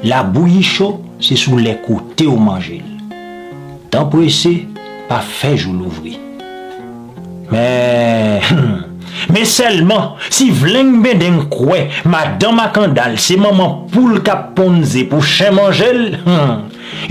la 0.04 0.22
bouillie 0.22 0.62
chaud, 0.62 1.02
c'est 1.20 1.34
sous 1.34 1.56
les 1.56 1.78
côtés 1.84 2.26
au 2.28 2.36
manger. 2.36 2.80
Dan 3.94 4.08
pou 4.10 4.24
ese, 4.26 4.50
pa 5.06 5.20
fej 5.22 5.68
ou 5.70 5.74
louvri. 5.78 6.16
Men, 7.52 8.88
men 9.30 9.44
selman, 9.46 10.16
si 10.34 10.48
vlen 10.50 10.88
men 11.04 11.20
den 11.22 11.36
kwe, 11.52 11.84
ma 12.10 12.24
dan 12.42 12.56
ma 12.58 12.66
kandal, 12.74 13.14
seman 13.22 13.60
pou 13.92 14.08
lka 14.16 14.34
ponze 14.56 15.04
pou 15.12 15.22
chen 15.22 15.54
manjel, 15.60 16.16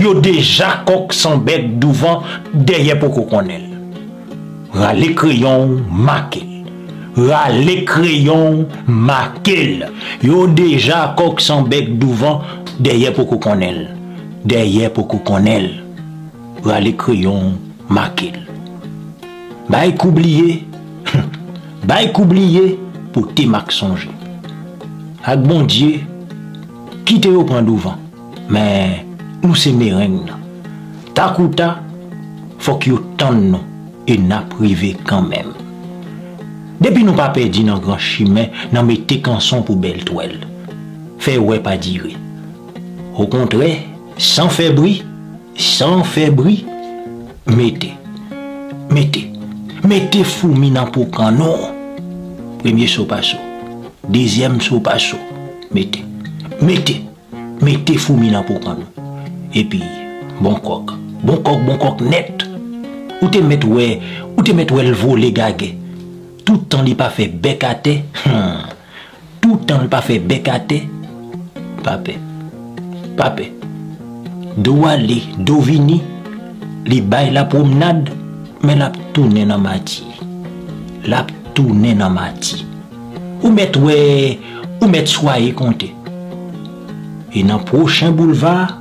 yo 0.04 0.12
deja 0.20 0.74
kok 0.88 1.14
sanbek 1.16 1.70
duvan, 1.80 2.26
deye 2.52 2.98
pou 3.00 3.14
kou 3.16 3.30
konel. 3.32 3.64
Ra 4.74 4.92
le 4.92 5.12
kreyon, 5.16 5.78
mak 5.88 6.36
el. 6.42 6.50
Ra 7.14 7.44
le 7.54 7.78
kreyon, 7.88 8.64
mak 8.90 9.48
el. 9.54 9.86
Yo 10.20 10.42
deja 10.52 11.06
kok 11.16 11.40
sanbek 11.40 11.94
duvan, 12.02 12.42
deye 12.84 13.14
pou 13.16 13.30
kou 13.30 13.40
konel. 13.48 13.80
Deye 14.52 14.90
pou 14.92 15.08
kou 15.08 15.22
konel. 15.24 15.70
rale 16.64 16.92
kreyon 16.96 17.54
mak 17.92 18.22
el. 18.26 18.40
Bay 19.68 19.92
k 19.96 20.08
oubliye, 20.08 20.58
bay 21.88 22.10
k 22.12 22.20
oubliye 22.22 22.62
pou 23.14 23.28
te 23.36 23.46
mak 23.50 23.72
sonje. 23.72 24.10
Ak 25.24 25.40
bon 25.44 25.64
diye, 25.68 26.02
kite 27.08 27.30
yo 27.32 27.44
pandouvan, 27.48 27.98
men, 28.52 28.98
ou 29.44 29.56
se 29.56 29.72
meren 29.72 30.18
nan. 30.28 30.42
Tak 31.16 31.38
ou 31.40 31.48
ta, 31.56 31.76
fok 32.64 32.88
yo 32.90 32.98
tan 33.20 33.38
nan, 33.54 33.62
e 34.08 34.16
na 34.20 34.42
prive 34.52 34.92
kanmen. 35.08 35.52
Depi 36.82 37.04
nou 37.06 37.16
pa 37.16 37.30
perdi 37.32 37.62
nan 37.64 37.80
gran 37.80 38.00
chimè, 38.02 38.48
nan 38.74 38.84
me 38.84 38.98
te 39.08 39.20
kanson 39.24 39.64
pou 39.64 39.80
bel 39.80 40.02
toel. 40.04 40.36
Fe 41.24 41.38
wè 41.40 41.56
pa 41.64 41.78
dire. 41.80 42.16
Ou 43.14 43.30
kontre, 43.32 43.70
san 44.20 44.50
febri, 44.52 44.98
sans 45.56 46.02
febri, 46.04 46.64
mettez, 47.46 47.94
dans 50.72 50.86
pour 50.90 51.10
canon. 51.10 51.56
Premier 52.58 52.86
saut, 52.86 53.04
pas 53.04 53.22
saut. 53.22 53.38
Deuxième 54.08 54.60
saut, 54.60 54.80
pas 54.80 54.98
saut. 54.98 55.18
Mettez. 55.72 56.02
Mettez. 56.62 57.02
mettez 57.60 57.96
fourmi 57.98 58.30
dans 58.30 58.42
pour 58.42 58.56
Et 59.54 59.60
Et 59.60 59.64
puis, 59.64 59.82
bon 60.40 60.54
coq. 60.54 60.90
bon 61.22 61.36
coq, 61.38 61.58
bon 61.66 61.76
coq 61.76 62.00
net. 62.00 62.44
Où 63.22 63.28
te 63.28 63.38
met 63.38 63.62
ouais, 63.64 64.00
ou 64.36 64.42
te 64.42 64.52
met 64.52 64.64
le 64.68 64.92
vol 64.92 65.20
le 65.20 65.30
gage. 65.30 65.74
Tout 66.44 66.54
le 66.54 66.58
temps 66.60 66.82
n'est 66.82 66.94
pas 66.94 67.10
fait 67.10 67.28
hmm. 67.28 68.30
tout 69.40 69.54
le 69.54 69.60
temps 69.60 69.80
n'est 69.80 69.88
pas 69.88 70.02
fait 70.02 70.18
bécate. 70.18 70.74
pape, 71.82 72.10
pape. 73.16 73.40
Do 74.56 74.72
wale, 74.80 75.20
do 75.38 75.58
vini, 75.58 75.98
li 76.86 77.00
bay 77.02 77.32
la 77.34 77.42
promenade, 77.50 78.12
men 78.62 78.84
ap 78.86 78.94
tounen 79.16 79.50
an 79.50 79.58
mati. 79.64 80.04
Lap 81.10 81.32
tounen 81.58 82.00
an 82.04 82.14
mati. 82.14 82.60
Ou 83.42 83.50
met 83.50 83.74
we, 83.82 84.36
ou 84.78 84.86
met 84.92 85.10
swaye 85.10 85.50
konte. 85.58 85.88
E 87.34 87.42
nan 87.42 87.64
prochen 87.66 88.14
boulevar, 88.14 88.76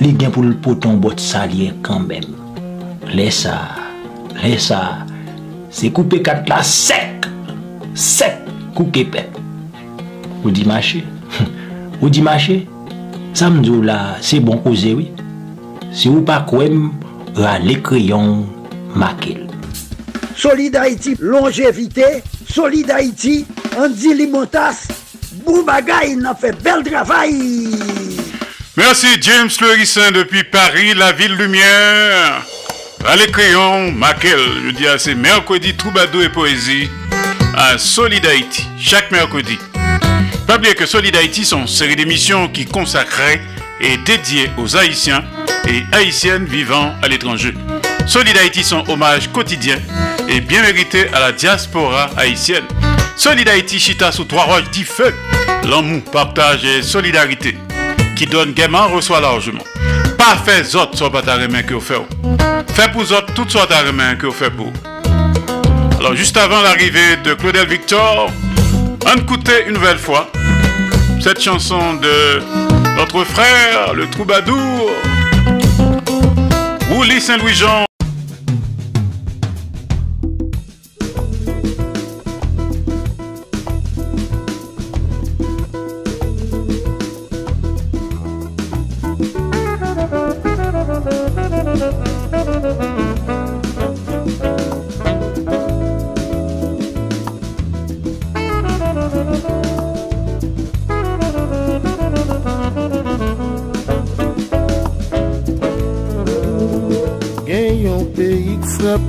li 0.00 0.14
gen 0.16 0.32
pou 0.32 0.48
l 0.48 0.54
poton 0.64 0.96
bot 1.04 1.20
salye 1.20 1.74
kanbem. 1.84 2.24
Lesa, 3.12 3.58
lesa, 4.40 4.80
se 5.68 5.92
koupe 5.92 6.22
kak 6.24 6.48
la 6.48 6.62
sek, 6.64 7.28
sek 7.92 8.46
koukepe. 8.78 9.26
Ou 10.46 10.56
di 10.56 10.64
mache, 10.64 11.04
ou 12.00 12.08
di 12.08 12.24
mache, 12.24 12.62
samdou 13.38 13.84
la 13.84 14.00
se 14.24 14.40
bon 14.42 14.64
ozewi. 14.66 15.10
Si 15.98 16.06
ou 16.08 16.20
pa 16.22 16.46
à 17.42 17.48
allez 17.54 17.82
crayons, 17.82 18.46
maquille. 18.94 19.48
Solid 20.36 20.76
Haïti, 20.76 21.16
longévité. 21.18 22.22
Solid 22.48 22.88
Haïti, 22.88 23.44
Andy 23.76 24.14
Limontas. 24.14 24.86
Bou 25.44 25.64
il 26.06 26.24
a 26.24 26.36
fait 26.36 26.56
bel 26.62 26.84
travail. 26.84 27.34
Merci 28.76 29.08
James 29.22 29.48
Lerissin 29.60 30.12
depuis 30.12 30.44
Paris, 30.44 30.94
la 30.94 31.10
ville 31.10 31.34
lumière. 31.34 32.46
allez 33.04 33.26
crayon, 33.32 33.90
maquille. 33.90 34.30
je 34.66 34.70
dis 34.76 34.84
ces 34.98 35.16
mercredi 35.16 35.74
troubadour 35.74 36.22
et 36.22 36.28
poésie 36.30 36.88
à 37.56 37.76
Solid 37.76 38.24
Haïti, 38.24 38.64
chaque 38.78 39.10
mercredi. 39.10 39.58
Pas 40.46 40.58
oublier 40.58 40.76
que 40.76 40.86
Solid 40.86 41.16
Haïti 41.16 41.44
sont 41.44 41.62
une 41.62 41.66
série 41.66 41.96
d'émissions 41.96 42.46
qui 42.46 42.66
consacrait 42.66 43.40
et 43.80 43.96
dédiée 43.96 44.48
aux 44.58 44.76
Haïtiens 44.76 45.24
et 45.68 45.86
haïtiennes 45.92 46.44
vivant 46.44 46.94
à 47.02 47.08
l'étranger. 47.08 47.54
Solid 48.06 48.36
Haïti, 48.38 48.64
son 48.64 48.88
hommage 48.88 49.30
quotidien 49.32 49.76
et 50.28 50.40
bien 50.40 50.62
mérité 50.62 51.06
à 51.12 51.20
la 51.20 51.32
diaspora 51.32 52.08
haïtienne. 52.16 52.64
Solid 53.16 53.48
Haïti, 53.48 53.78
Chita 53.78 54.10
sous 54.12 54.24
trois 54.24 54.44
roches, 54.44 54.70
dit 54.72 54.84
feu. 54.84 55.14
L'amour, 55.64 56.02
partage 56.10 56.64
et 56.64 56.82
solidarité. 56.82 57.56
Qui 58.16 58.26
donne 58.26 58.52
gaiement, 58.52 58.88
reçoit 58.88 59.20
largement. 59.20 59.62
Pas 60.16 60.36
fait 60.36 60.64
zot, 60.64 60.92
soit 60.94 61.10
pas 61.12 61.22
ta 61.22 61.34
remède 61.36 61.66
que 61.66 61.74
vous 61.74 61.80
faites. 61.80 62.92
pour 62.92 63.04
zot, 63.04 63.16
tout 63.34 63.44
soit 63.48 63.66
ta 63.66 63.80
remède 63.82 64.18
que 64.18 64.26
vous 64.26 64.32
faites 64.32 64.54
pour. 64.54 64.72
Alors, 66.00 66.14
juste 66.16 66.36
avant 66.36 66.62
l'arrivée 66.62 67.16
de 67.24 67.34
Claudel 67.34 67.66
Victor, 67.68 68.30
on 69.04 69.18
écoutait 69.20 69.66
une 69.66 69.74
nouvelle 69.74 69.98
fois 69.98 70.30
cette 71.20 71.42
chanson 71.42 71.94
de 71.94 72.40
notre 72.96 73.24
frère, 73.24 73.94
le 73.94 74.06
troubadour. 74.08 74.90
Wooly 76.88 77.20
Saint-Louis-Jean 77.20 77.87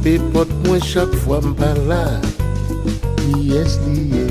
Pe 0.04 0.14
pot 0.32 0.48
mwen 0.68 0.80
chak 0.82 1.12
fwa 1.22 1.42
mpar 1.44 1.76
la 1.90 2.04
Ki 3.18 3.40
es 3.60 3.74
liye 3.88 4.22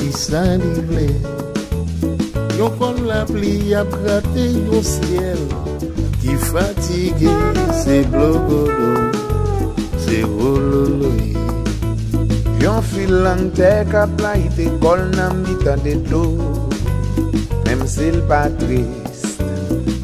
Ki 0.00 0.08
san 0.16 0.64
li 0.74 0.82
vle 0.88 1.04
Yon 2.58 2.74
kon 2.80 2.98
la 3.06 3.20
pli 3.28 3.52
ap 3.82 3.92
gate 4.04 4.46
yon 4.56 4.82
siel 4.90 5.44
Ki 6.22 6.34
fatige 6.48 7.36
se 7.84 8.00
blokolo 8.16 9.78
Se 10.08 10.24
vololo 10.34 11.12
Yon 12.66 12.82
fil 12.90 13.14
langte 13.28 13.70
kapla 13.94 14.34
ite 14.50 14.66
kol 14.82 15.06
nan 15.14 15.44
mitan 15.46 15.78
de 15.86 15.94
do 16.10 16.24
Mem 17.66 17.86
se 17.96 18.10
l 18.18 18.22
pa 18.32 18.48
trist 18.58 19.38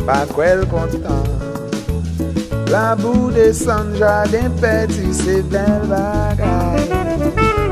Pa 0.07 0.23
kwel 0.37 0.63
kontan 0.71 1.32
La 2.73 2.95
bou 2.97 3.31
de 3.31 3.53
sanja 3.53 4.13
den 4.33 4.53
peti 4.61 5.11
se 5.19 5.33
bel 5.53 5.83
bagay. 5.91 6.85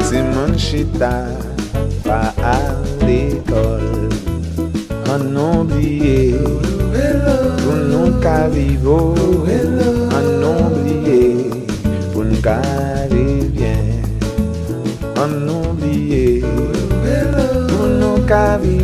Se 0.09 0.18
moun 0.32 0.52
chita 0.64 1.12
pa 2.05 2.18
a 2.55 2.59
l'ekol. 3.06 3.86
An 5.14 5.24
oubliye 5.44 6.18
pou 7.62 7.77
nou 7.93 8.12
ka 8.27 8.39
vivou. 8.56 9.47
An 10.20 10.28
oubliye 10.44 11.22
pou 12.12 12.20
nou 12.28 12.43
ka 12.48 12.60
vivyen. 13.14 14.05
An 15.24 15.35
oubliye 15.56 16.27
pou 17.72 17.89
nou 17.97 18.20
ka 18.35 18.44
vivou. 18.60 18.80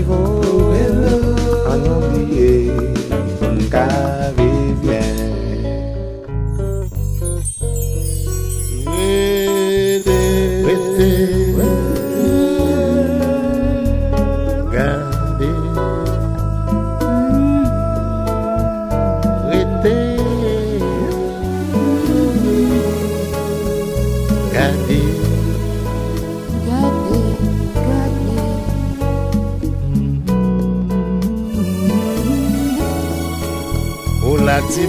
si 34.77 34.85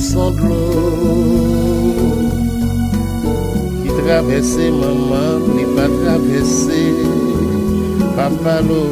sans 0.00 0.10
sanglot 0.10 0.56
qui 3.84 3.90
travesse 4.02 4.56
maman, 4.82 5.38
ni 5.54 5.64
pas 5.76 5.90
travesse 6.00 6.82
papa 8.16 8.56
lo 8.68 8.84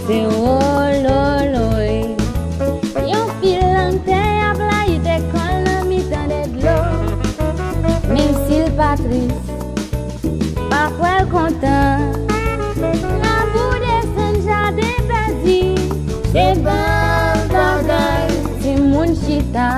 se 0.05 0.19
olo 0.53 1.23
loy 1.53 2.01
Yo 3.09 3.21
fil 3.39 3.61
lante 3.75 4.11
ya 4.39 4.51
bla 4.59 4.79
yi 4.89 4.97
de 5.05 5.15
kol 5.31 5.53
na 5.67 5.77
mi 5.89 5.99
tanet 6.11 6.49
lo 6.65 6.77
Min 8.13 8.31
sil 8.43 8.65
patris, 8.79 9.35
pa 10.71 10.81
kwel 10.97 11.21
kontan 11.33 11.95
Na 13.21 13.33
budye 13.53 13.97
sanja 14.15 14.61
de 14.77 14.89
bezi, 15.09 15.61
se 16.33 16.45
ban 16.65 17.39
ban 17.53 17.77
ban 17.89 18.27
Se 18.61 18.71
moun 18.91 19.09
chita 19.21 19.69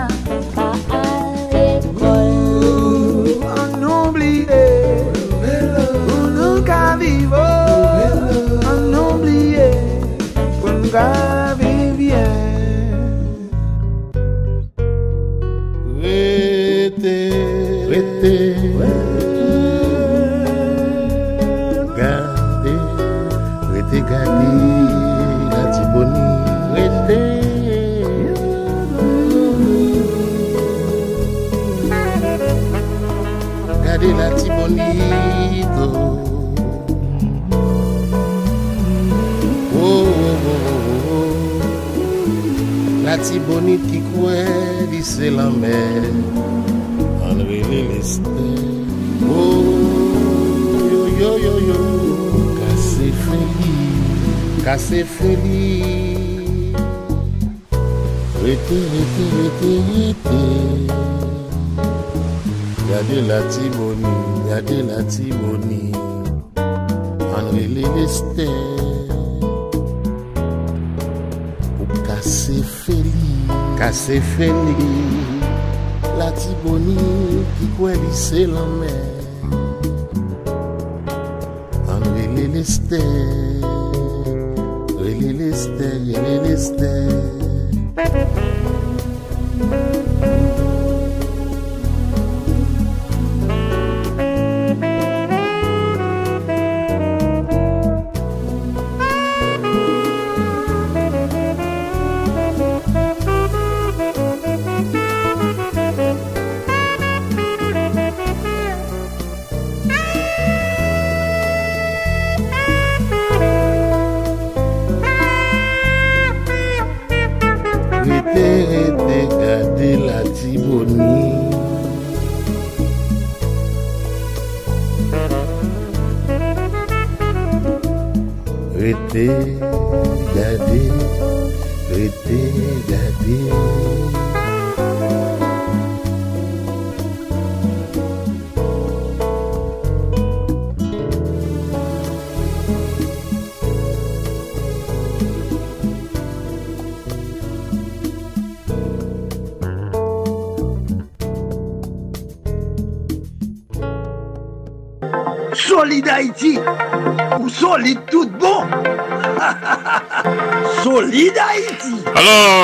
Di 44.24 45.04
selan 45.04 45.60
men 45.60 46.14
An 47.28 47.38
weli 47.44 47.84
liste 47.92 48.48
Oh 49.28 49.68
yo 50.88 51.02
yo 51.20 51.34
yo 51.44 51.56
yo 51.60 51.82
Kase 52.56 53.12
feli 53.12 53.76
Kase 54.64 55.00
feli 55.04 55.76
Wete 58.42 58.80
wete 58.96 59.26
wete 59.36 59.76
wete 59.92 60.44
Yade 62.92 63.20
lati 63.28 63.66
boni 63.76 64.14
Yade 64.50 64.80
lati 64.88 65.24
boni 65.36 65.93
Se 74.02 74.20
fè 74.20 74.48
ni 74.52 74.94
La 76.20 76.30
ti 76.40 76.50
boni 76.64 76.98
Ki 77.60 77.66
kwe 77.78 77.92
li 78.02 78.12
se 78.26 78.42
la 78.56 78.64
mè 78.80 78.96
An 81.94 82.02
vè 82.14 82.26
lè 82.36 82.48
lè 82.56 82.64
stè 82.74 83.04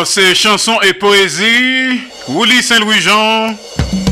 ses 0.10 0.34
chansons 0.34 0.80
et 0.82 0.94
poésie, 0.94 2.00
Willy 2.28 2.64
Saint-Louis-Jean, 2.64 3.54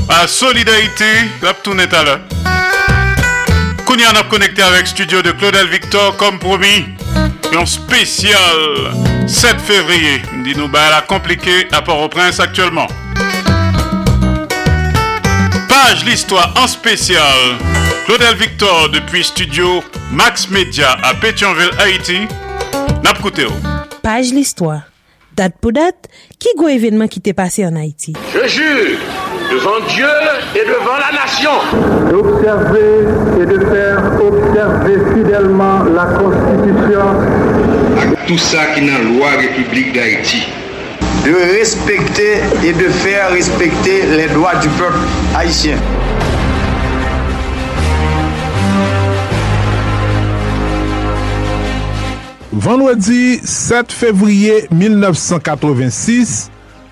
à 0.10 0.28
Solidarité, 0.28 1.04
est 1.44 1.94
à 1.94 2.04
l'heure. 2.04 2.20
Kounia 3.84 4.10
a 4.12 4.24
connecté 4.26 4.62
avec 4.62 4.86
studio 4.88 5.22
de 5.24 5.32
Claudel 5.32 5.68
Victor, 5.68 6.16
comme 6.18 6.38
promis. 6.40 6.86
Et 7.52 7.56
en 7.58 7.66
spécial, 7.66 8.38
7 9.28 9.60
février. 9.62 10.22
Dis-nous, 10.44 10.68
bah, 10.68 10.92
la 10.92 11.02
compliquée 11.02 11.68
à 11.72 11.82
Port-au-Prince 11.82 12.40
actuellement. 12.40 12.88
Page 15.68 16.06
l'histoire 16.06 16.54
en 16.62 16.68
spécial. 16.68 17.58
Claudel 18.06 18.36
Victor 18.36 18.90
depuis 18.90 19.24
studio 19.24 19.84
Max 20.12 20.48
Media 20.50 20.96
à 21.02 21.14
Pétionville, 21.16 21.72
Haïti. 21.80 22.28
Napkouteo. 23.04 23.50
Page 24.04 24.28
l'histoire 24.32 24.82
date 25.38 25.54
pour 25.62 25.72
date, 25.72 26.08
qui 26.40 26.50
go 26.58 26.68
événement 26.68 27.08
qui 27.08 27.22
t'est 27.22 27.34
passé 27.34 27.66
en 27.66 27.76
Haïti? 27.76 28.14
Je 28.34 28.48
jure, 28.48 29.00
devant 29.52 29.80
Dieu 29.88 30.16
et 30.56 30.66
devant 30.68 30.98
la 31.06 31.14
nation, 31.22 31.56
d'observer 32.10 32.94
et 33.40 33.46
de 33.46 33.60
faire 33.66 33.98
observer 34.22 35.16
fidèlement 35.16 35.84
la 35.96 36.06
Constitution. 36.18 37.06
Tout 38.28 38.38
ça 38.38 38.66
qui 38.74 38.80
est 38.82 38.88
dans 38.88 38.98
la 38.98 39.18
loi 39.18 39.28
République 39.40 39.94
d'Haïti. 39.94 40.48
De 41.24 41.34
respecter 41.58 42.38
et 42.64 42.74
de 42.74 42.90
faire 42.90 43.32
respecter 43.32 44.04
les 44.18 44.28
droits 44.28 44.56
du 44.56 44.70
peuple 44.70 44.98
haïtien. 45.36 45.78
Vendredi 52.60 53.40
7 53.44 53.92
fevriye 53.94 54.66
1986, 54.72 56.48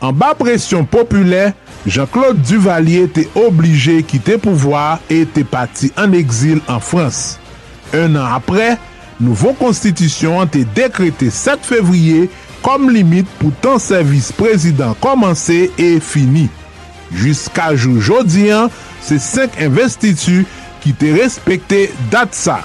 en 0.05 0.11
ba 0.13 0.29
presyon 0.37 0.85
populè, 0.91 1.47
Jean-Claude 1.89 2.43
Duvalier 2.45 3.07
te 3.15 3.23
oblige 3.41 3.95
ki 4.11 4.19
te 4.27 4.35
pouvoi 4.41 4.99
e 5.13 5.23
te 5.33 5.41
pati 5.49 5.89
an 5.97 6.13
exil 6.17 6.61
an 6.69 6.77
Frans. 6.85 7.23
Un 7.97 8.13
an 8.17 8.35
apre, 8.37 8.75
nouvo 9.17 9.55
konstitisyon 9.57 10.37
an 10.43 10.53
te 10.53 10.61
dekrete 10.77 11.31
7 11.33 11.65
fevriye 11.71 12.27
kom 12.61 12.85
limit 12.93 13.25
pou 13.41 13.49
ton 13.65 13.81
servis 13.81 14.29
prezident 14.37 14.93
komanse 15.01 15.63
e 15.81 15.95
fini. 16.13 16.45
Jiska 17.13 17.71
jou 17.77 17.97
jodi 18.05 18.51
an, 18.53 18.69
se 19.01 19.17
5 19.17 19.63
investitu 19.65 20.43
ki 20.85 20.93
te 21.01 21.15
respekte 21.17 21.87
dat 22.13 22.37
sa. 22.37 22.61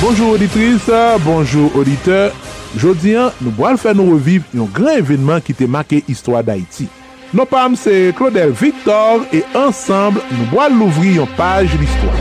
Bonjour 0.00 0.32
auditrice, 0.32 0.90
bonjour 1.24 1.72
auditeur. 1.78 2.32
Jodian, 2.74 3.30
nou 3.38 3.54
boal 3.54 3.76
fè 3.78 3.92
nou 3.94 4.08
reviv 4.16 4.48
yon 4.50 4.66
gran 4.74 4.98
evenman 4.98 5.38
ki 5.46 5.54
te 5.54 5.66
make 5.70 6.00
istwa 6.10 6.40
d'Haïti. 6.42 6.88
Nou 7.30 7.46
pam 7.48 7.76
se 7.78 8.08
Claudel 8.18 8.50
Victor 8.58 9.22
et 9.30 9.54
ansambl 9.56 10.18
nou 10.32 10.48
boal 10.50 10.74
louvri 10.74 11.12
yon 11.20 11.30
page 11.38 11.78
l'istwa. 11.78 12.16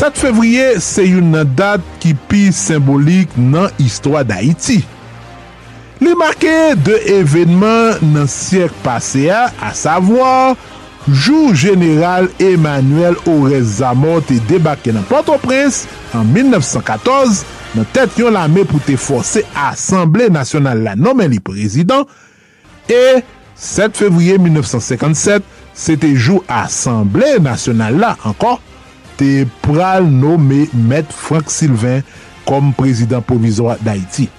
7 0.00 0.18
fevriye, 0.22 0.72
se 0.82 1.06
yon 1.06 1.30
nan 1.36 1.54
dat 1.58 1.84
ki 2.02 2.16
pi 2.26 2.48
symbolik 2.54 3.38
nan 3.38 3.70
istwa 3.84 4.24
d'Haïti. 4.26 4.80
Li 6.02 6.14
make 6.18 6.56
de 6.82 6.98
evenman 7.20 8.02
nan 8.18 8.26
sièk 8.28 8.74
pasea, 8.82 9.46
a 9.62 9.70
savoi... 9.78 10.58
Jou 11.08 11.54
Gen. 11.56 11.80
Emmanuel 12.40 13.16
Orezamo 13.28 14.18
te 14.26 14.36
debake 14.48 14.92
nan 14.94 15.04
plato 15.08 15.36
pres 15.40 15.82
en 16.16 16.26
1914 16.32 17.42
nan 17.78 17.88
tet 17.94 18.18
yon 18.20 18.34
la 18.36 18.44
me 18.52 18.62
pou 18.68 18.82
te 18.84 18.96
force 19.00 19.42
Assemblé 19.58 20.28
Nationale 20.32 20.84
la 20.84 20.94
nomen 20.98 21.30
li 21.32 21.40
prezident 21.44 22.04
e 22.90 23.20
7 23.60 23.96
fevriye 24.00 24.38
1957, 24.40 25.44
se 25.76 25.96
te 26.00 26.12
jou 26.16 26.40
Assemblé 26.48 27.34
Nationale 27.44 28.00
la 28.00 28.14
ankon, 28.28 28.56
te 29.20 29.42
pral 29.66 30.08
nomen 30.08 30.68
Met 30.88 31.12
Frank 31.12 31.52
Sylvain 31.52 32.00
kom 32.48 32.72
prezident 32.76 33.20
provizor 33.28 33.76
d'Haïti. 33.84 34.30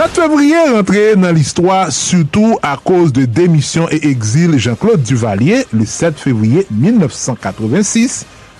7 0.00 0.16
februye 0.16 0.56
rentre 0.72 0.96
nan 1.20 1.34
l'histoire 1.36 1.90
surtout 1.92 2.54
a 2.62 2.78
cause 2.82 3.12
de 3.12 3.26
demisyon 3.26 3.86
et 3.90 4.00
exil 4.08 4.58
Jean-Claude 4.58 5.02
Duvalier 5.02 5.66
le 5.74 5.84
7 5.84 6.16
februye 6.16 6.64
1986 6.72 8.14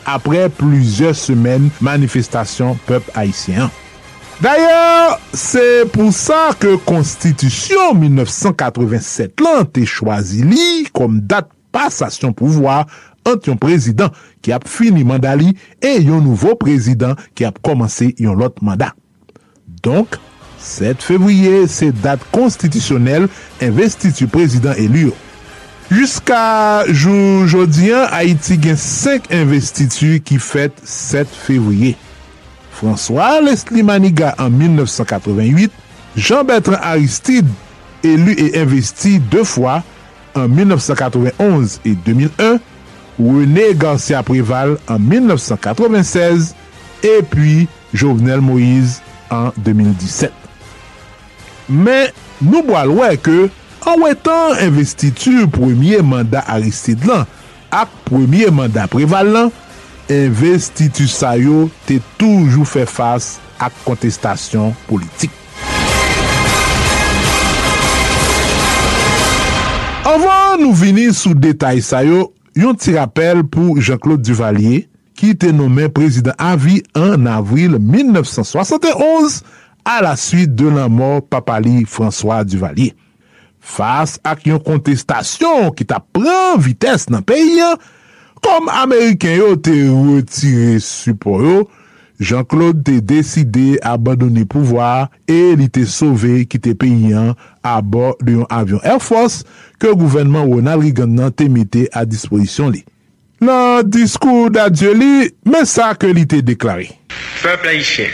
apre 0.04 0.50
plouze 0.52 1.14
semen 1.16 1.70
manifestasyon 1.80 2.76
pep 2.84 3.08
Haitien. 3.16 3.70
D'ayor 4.44 5.16
se 5.32 5.64
pou 5.96 6.12
sa 6.12 6.50
ke 6.60 6.74
konstitisyon 6.84 7.96
1987 8.04 9.40
lan 9.46 9.64
te 9.70 9.88
chwazi 9.88 10.44
li 10.44 10.68
kom 10.92 11.22
dat 11.30 11.48
pasasyon 11.72 12.36
pouvoar 12.36 12.82
ant 13.24 13.48
yon 13.48 13.56
prezident 13.56 14.12
ki 14.44 14.52
ap 14.58 14.68
fini 14.68 15.08
mandali 15.08 15.54
e 15.80 16.02
yon 16.04 16.20
nouvo 16.28 16.52
prezident 16.60 17.16
ki 17.32 17.48
ap 17.48 17.64
komanse 17.64 18.12
yon 18.20 18.36
lot 18.36 18.60
manda. 18.60 18.92
Donk, 19.80 20.20
7 20.60 21.02
février, 21.02 21.66
c'est 21.66 21.90
date 22.00 22.20
constitutionnelle 22.30 23.28
investiture 23.62 24.28
président 24.28 24.72
élu. 24.74 25.10
Jusqu'à 25.90 26.84
aujourd'hui, 26.88 27.92
Haïti 27.92 28.58
gagne 28.58 28.76
5 28.76 29.32
investitures 29.32 30.20
qui 30.24 30.38
fêtent 30.38 30.80
7 30.84 31.26
février. 31.28 31.96
François 32.72 33.40
Leslie 33.40 33.82
Maniga 33.82 34.34
en 34.38 34.48
1988, 34.50 35.70
Jean-Bertrand 36.16 36.76
Aristide, 36.82 37.48
élu 38.04 38.34
et 38.38 38.58
investi 38.58 39.18
deux 39.18 39.44
fois 39.44 39.82
en 40.34 40.46
1991 40.48 41.80
et 41.84 41.94
2001, 42.06 42.58
René 43.18 43.62
Garcia 43.74 44.22
Préval 44.22 44.76
en 44.88 44.98
1996 44.98 46.54
et 47.02 47.20
puis 47.28 47.66
Jovenel 47.92 48.40
Moïse 48.40 49.02
en 49.30 49.50
2017. 49.58 50.32
Men 51.70 52.10
nou 52.42 52.64
boal 52.66 52.90
wè 52.98 53.12
ke, 53.22 53.44
an 53.86 54.02
wè 54.02 54.16
tan 54.26 54.58
investi 54.66 55.12
tu 55.14 55.44
premye 55.54 56.00
mandat 56.04 56.48
aristid 56.50 57.04
lan, 57.08 57.22
ak 57.70 57.92
premye 58.08 58.48
mandat 58.54 58.90
prival 58.90 59.30
lan, 59.32 59.52
investi 60.10 60.88
tu 60.96 61.06
sayo 61.10 61.68
te 61.86 62.00
toujou 62.18 62.66
fè 62.66 62.82
fase 62.90 63.38
ak 63.62 63.76
kontestasyon 63.86 64.74
politik. 64.88 65.30
An 70.10 70.18
wè 70.24 70.34
an 70.34 70.64
nou 70.64 70.74
vini 70.74 71.06
sou 71.14 71.38
detay 71.38 71.78
sayo, 71.86 72.32
yon 72.58 72.74
ti 72.82 72.96
rappel 72.98 73.44
pou 73.46 73.78
Jean-Claude 73.78 74.26
Duvalier 74.26 74.88
ki 75.20 75.36
te 75.38 75.54
nomè 75.54 75.86
prezident 75.94 76.34
avi 76.42 76.80
an 76.98 77.28
avril 77.30 77.78
1971 77.78 79.38
la 80.00 80.14
suite 80.16 80.54
de 80.54 80.70
nan 80.70 80.92
mor 80.94 81.22
papali 81.26 81.82
François 81.88 82.44
Duvalier. 82.46 82.92
Fas 83.60 84.14
ak 84.26 84.46
yon 84.48 84.62
kontestasyon 84.64 85.72
ki 85.76 85.84
ta 85.90 85.98
pran 86.14 86.60
vites 86.62 87.08
nan 87.10 87.24
peyyan, 87.26 87.74
kom 88.44 88.70
Ameriken 88.72 89.34
yo 89.40 89.50
te 89.60 89.74
wotire 89.92 90.78
supor 90.84 91.42
yo, 91.44 91.58
Jean-Claude 92.20 92.82
te 92.84 92.98
deside 93.08 93.78
abandone 93.86 94.42
pouvoar 94.48 95.06
e 95.28 95.54
li 95.56 95.70
te 95.72 95.86
sove 95.88 96.42
ki 96.52 96.60
te 96.60 96.74
peyyan 96.76 97.32
abor 97.64 98.12
de 98.20 98.34
yon 98.36 98.50
avyon 98.52 98.82
Air 98.84 99.00
Force 99.02 99.42
ke 99.80 99.88
gouvenman 99.96 100.48
Ronald 100.52 100.84
Reagan 100.84 101.14
nan 101.16 101.32
te 101.32 101.46
mette 101.52 101.86
a 101.96 102.04
dispoisyon 102.08 102.74
li. 102.76 102.84
Nan 103.40 103.88
diskou 103.88 104.50
da 104.52 104.66
diyo 104.72 104.92
li, 104.92 105.30
mè 105.48 105.62
sa 105.68 105.94
ke 105.96 106.10
li 106.12 106.26
te 106.28 106.42
deklari. 106.44 106.90
Fèm 107.40 107.56
playishè. 107.64 108.10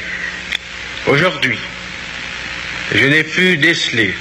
Aujourd'hui, 1.08 1.56
je 2.92 3.06
n'ai 3.06 3.22
pu 3.22 3.56
déceler, 3.58 4.12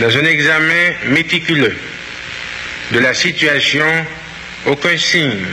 dans 0.00 0.16
un 0.16 0.24
examen 0.24 0.94
méticuleux 1.06 1.76
de 2.92 2.98
la 3.00 3.12
situation, 3.12 3.84
aucun 4.66 4.96
signe 4.96 5.44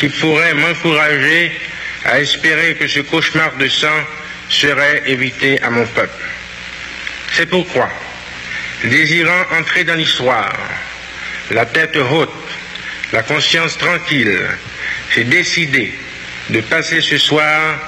qui 0.00 0.08
pourrait 0.08 0.54
m'encourager 0.54 1.52
à 2.04 2.18
espérer 2.20 2.74
que 2.74 2.88
ce 2.88 2.98
cauchemar 3.00 3.54
de 3.58 3.68
sang 3.68 3.96
serait 4.48 5.04
évité 5.06 5.62
à 5.62 5.70
mon 5.70 5.86
peuple. 5.86 6.24
C'est 7.34 7.46
pourquoi, 7.46 7.88
désirant 8.84 9.44
entrer 9.56 9.84
dans 9.84 9.94
l'histoire, 9.94 10.56
la 11.52 11.64
tête 11.64 11.96
haute, 11.96 12.32
la 13.12 13.22
conscience 13.22 13.78
tranquille, 13.78 14.38
j'ai 15.14 15.24
décidé 15.24 15.92
de 16.50 16.60
passer 16.62 17.00
ce 17.02 17.18
soir 17.18 17.78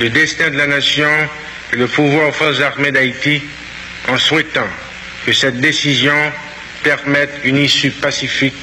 le 0.00 0.08
destin 0.08 0.48
de 0.48 0.56
la 0.56 0.66
nation 0.66 1.28
le 1.74 1.86
pouvoir 1.88 2.28
aux 2.28 2.32
forces 2.32 2.60
armées 2.60 2.92
d'Haïti 2.92 3.42
en 4.08 4.16
souhaitant 4.18 4.68
que 5.26 5.32
cette 5.32 5.60
décision 5.60 6.14
permette 6.82 7.30
une 7.44 7.56
issue 7.58 7.90
pacifique 7.90 8.54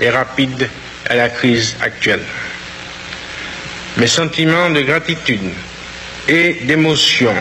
et 0.00 0.10
rapide 0.10 0.68
à 1.08 1.14
la 1.16 1.28
crise 1.28 1.76
actuelle. 1.80 2.22
Mes 3.98 4.06
sentiments 4.06 4.70
de 4.70 4.80
gratitude 4.82 5.40
et 6.28 6.54
d'émotion 6.64 7.34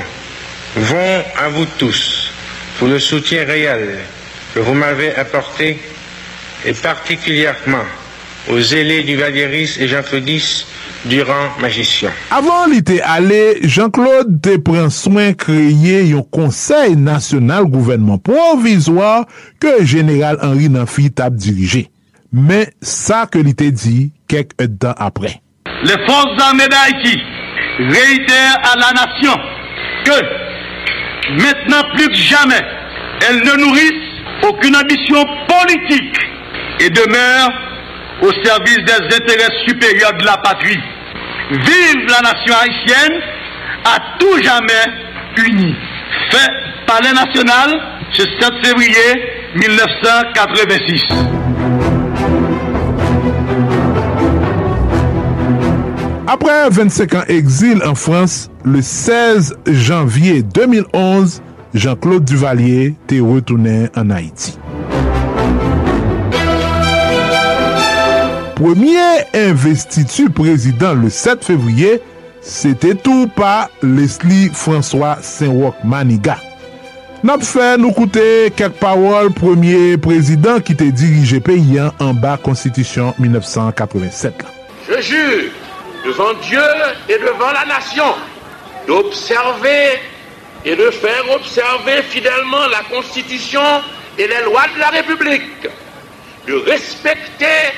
vont 0.75 1.25
à 1.37 1.47
vous 1.49 1.65
tous 1.77 2.31
pour 2.77 2.87
le 2.87 2.99
soutien 2.99 3.45
réel 3.45 3.97
que 4.53 4.59
vous 4.59 4.73
m'avez 4.73 5.15
apporté 5.15 5.77
et 6.65 6.73
particulièrement 6.73 7.85
aux 8.49 8.59
élèves 8.59 9.05
du 9.05 9.15
Valérys 9.15 9.77
et 9.79 9.87
Jean 9.87 10.03
Durant 11.05 11.51
magicien. 11.61 12.09
Avant 12.33 12.65
li 12.65 12.79
te 12.83 12.95
ale, 13.05 13.37
Jean-Claude 13.61 14.39
te 14.41 14.55
pren 14.65 14.87
soin 14.91 15.35
kreye 15.37 15.99
yon 16.09 16.23
konsey 16.33 16.95
nasyonal 16.97 17.67
gouvenman 17.69 18.17
provizor 18.25 19.27
ke 19.61 19.75
jeneral 19.85 20.39
Henri 20.41 20.65
Nafi 20.73 21.11
tab 21.13 21.35
dirije. 21.37 21.83
Men 22.33 22.71
sa 22.83 23.23
ke 23.31 23.43
li 23.45 23.53
te 23.59 23.67
di 23.75 23.93
kek 24.33 24.55
et 24.65 24.73
dan 24.81 24.97
apre. 24.97 25.35
Le 25.85 25.99
fons 26.07 26.33
zanmeda 26.39 26.81
iti 26.95 27.13
reiter 27.85 28.65
an 28.71 28.81
la 28.81 28.89
nasyon 28.97 29.45
ke 30.09 30.17
metnen 31.37 31.93
pli 31.93 32.09
k 32.15 32.17
jame 32.31 32.57
el 33.29 33.43
ne 33.45 33.53
nouris 33.61 34.01
okun 34.49 34.81
ambisyon 34.81 35.37
politik 35.53 36.17
e 36.81 36.89
demeur 36.97 37.61
ou 38.23 38.31
servis 38.41 38.79
des 38.89 39.09
enteres 39.19 39.57
superyol 39.67 40.17
de 40.21 40.25
la 40.31 40.39
patri. 40.41 40.77
Vive 41.51 42.07
la 42.09 42.23
nation 42.31 42.55
haïtienne 42.59 43.15
à 43.85 44.15
tout 44.17 44.35
jamais 44.41 44.83
unie. 45.47 45.75
Fait 46.31 46.51
Palais 46.87 47.13
national 47.13 47.69
ce 48.11 48.23
7 48.39 48.51
février 48.63 49.29
1986. 49.55 51.03
Après 56.27 56.67
25 56.71 57.13
ans 57.13 57.23
d'exil 57.27 57.81
en 57.85 57.93
France, 57.93 58.49
le 58.63 58.81
16 58.81 59.55
janvier 59.67 60.41
2011, 60.41 61.43
Jean-Claude 61.75 62.25
Duvalier 62.25 62.95
était 63.05 63.19
retourné 63.19 63.89
en 63.95 64.09
Haïti. 64.09 64.57
Premier 68.55 69.21
investitu 69.33 70.29
président 70.29 70.93
le 70.93 71.09
7 71.09 71.43
février, 71.43 71.99
c'était 72.41 72.95
tout 72.95 73.27
par 73.35 73.67
Leslie 73.83 74.49
François 74.53 75.17
Saint-Roch 75.21 75.75
Maniga. 75.83 76.37
Nap 77.21 77.41
nous 77.77 77.87
nou 77.97 78.07
quelques 78.07 78.69
paroles 78.77 79.33
premier 79.33 79.97
président 79.97 80.61
qui 80.61 80.73
te 80.73 80.85
dirigé 80.85 81.41
peyen 81.41 81.91
en 81.99 82.13
bas 82.13 82.37
Constitution 82.41 83.13
1987 83.19 84.33
Je 84.87 85.01
jure 85.01 85.51
devant 86.05 86.33
Dieu 86.41 86.61
et 87.09 87.17
devant 87.17 87.51
la 87.51 87.65
nation 87.65 88.13
d'observer 88.87 89.99
et 90.63 90.75
de 90.77 90.91
faire 90.91 91.29
observer 91.35 92.03
fidèlement 92.03 92.67
la 92.71 92.83
constitution 92.95 93.61
et 94.17 94.27
les 94.29 94.43
lois 94.45 94.67
de 94.73 94.79
la 94.79 94.89
République, 94.91 95.67
de 96.47 96.53
respecter 96.71 97.73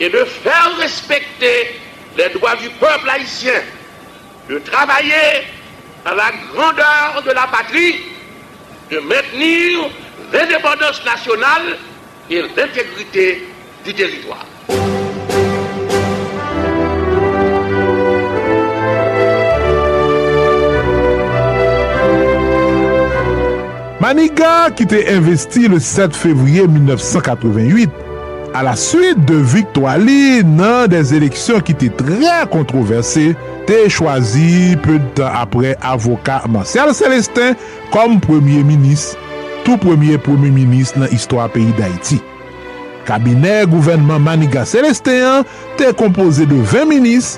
et 0.00 0.08
de 0.08 0.18
faire 0.42 0.70
respecter 0.80 1.80
les 2.16 2.28
droits 2.34 2.56
du 2.56 2.68
peuple 2.80 3.08
haïtien, 3.08 3.60
de 4.48 4.58
travailler 4.58 5.44
à 6.04 6.14
la 6.14 6.30
grandeur 6.54 7.22
de 7.24 7.30
la 7.30 7.46
patrie, 7.46 7.96
de 8.90 8.98
maintenir 9.00 9.88
l'indépendance 10.32 11.02
nationale 11.04 11.76
et 12.30 12.42
l'intégrité 12.56 13.46
du 13.84 13.92
territoire. 13.94 14.46
Maniga, 24.00 24.70
qui 24.74 24.84
était 24.84 25.08
investi 25.12 25.66
le 25.66 25.80
7 25.80 26.14
février 26.14 26.66
1988, 26.68 27.90
A 28.54 28.62
la 28.62 28.74
suite 28.76 29.24
de 29.26 29.34
Victo 29.36 29.86
Ali, 29.86 30.42
nan 30.42 30.88
des 30.90 31.12
eleksyon 31.14 31.60
ki 31.66 31.74
te 31.78 31.90
tre 32.00 32.40
kontroverse, 32.52 33.34
te 33.68 33.76
chwazi 33.92 34.72
peu 34.84 34.96
de 35.02 35.10
tan 35.18 35.36
apre 35.42 35.74
avoka 35.86 36.40
Marcel 36.48 36.94
Celestin 36.96 37.54
kom 37.92 38.16
premye 38.24 38.62
minis, 38.66 39.10
tou 39.66 39.76
premye 39.82 40.16
premye 40.24 40.50
minis 40.54 40.94
nan 40.96 41.12
istwa 41.14 41.44
peyi 41.52 41.74
Daiti. 41.78 42.18
Kabinet 43.08 43.68
gouvernement 43.72 44.24
Maniga 44.24 44.64
Celestin 44.68 45.44
te 45.78 45.92
kompose 45.96 46.48
de 46.48 46.58
20 46.72 46.88
minis, 46.90 47.36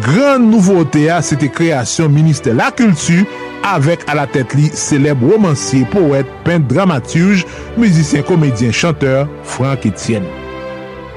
Gran 0.00 0.38
nouvo 0.50 0.78
otea 0.84 1.20
se 1.24 1.34
te 1.40 1.48
kreasyon 1.52 2.10
Ministè 2.12 2.52
la 2.56 2.68
Kultu 2.76 3.18
Avek 3.66 4.00
a 4.08 4.14
la 4.18 4.26
tèt 4.30 4.48
li 4.54 4.66
Seleb 4.76 5.20
romanciè, 5.24 5.80
poèt, 5.92 6.26
pènt, 6.46 6.64
dramatüj 6.70 7.36
Müzisyen, 7.80 8.22
komèdien, 8.28 8.72
chanteur 8.76 9.20
Franck 9.56 9.82
Etienne 9.88 10.28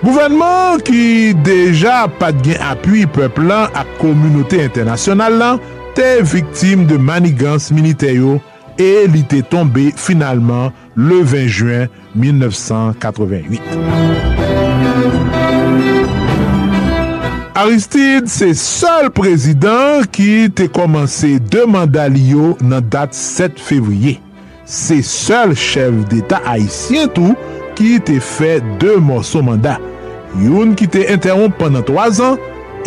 Gouvernement 0.01 0.77
ki 0.87 1.03
deja 1.45 2.07
Patgen 2.21 2.59
apuy 2.71 3.01
peplan 3.13 3.63
A 3.77 3.83
komunote 3.99 4.57
internasyonal 4.63 5.33
lan 5.43 5.53
Te 5.97 6.09
viktim 6.23 6.79
de 6.89 6.95
manigans 6.97 7.63
Miniteyo 7.75 8.31
E 8.79 9.03
li 9.11 9.23
te 9.29 9.43
tombe 9.51 9.91
finalman 9.99 10.71
Le 11.11 11.19
20 11.27 11.51
juen 11.59 11.83
1988 12.17 14.30
Aristide 17.53 18.29
se 18.31 18.53
sol 18.55 19.09
prezident 19.11 20.07
ki 20.15 20.49
te 20.55 20.69
komanse 20.71 21.33
de 21.51 21.65
manda 21.67 22.05
li 22.07 22.29
yo 22.31 22.53
nan 22.63 22.85
dat 22.93 23.11
7 23.17 23.59
fevriye. 23.67 24.13
Se 24.63 25.01
sol 25.03 25.51
chev 25.59 25.97
d'eta 26.07 26.39
Haitien 26.45 27.09
tou 27.11 27.33
ki 27.75 27.97
te 28.07 28.21
fe 28.23 28.59
de 28.79 28.93
morsou 29.03 29.43
manda. 29.43 29.75
Youn 30.39 30.77
ki 30.79 30.87
te 30.93 31.03
interromp 31.11 31.57
panan 31.59 31.83
3 31.83 32.21
an, 32.23 32.37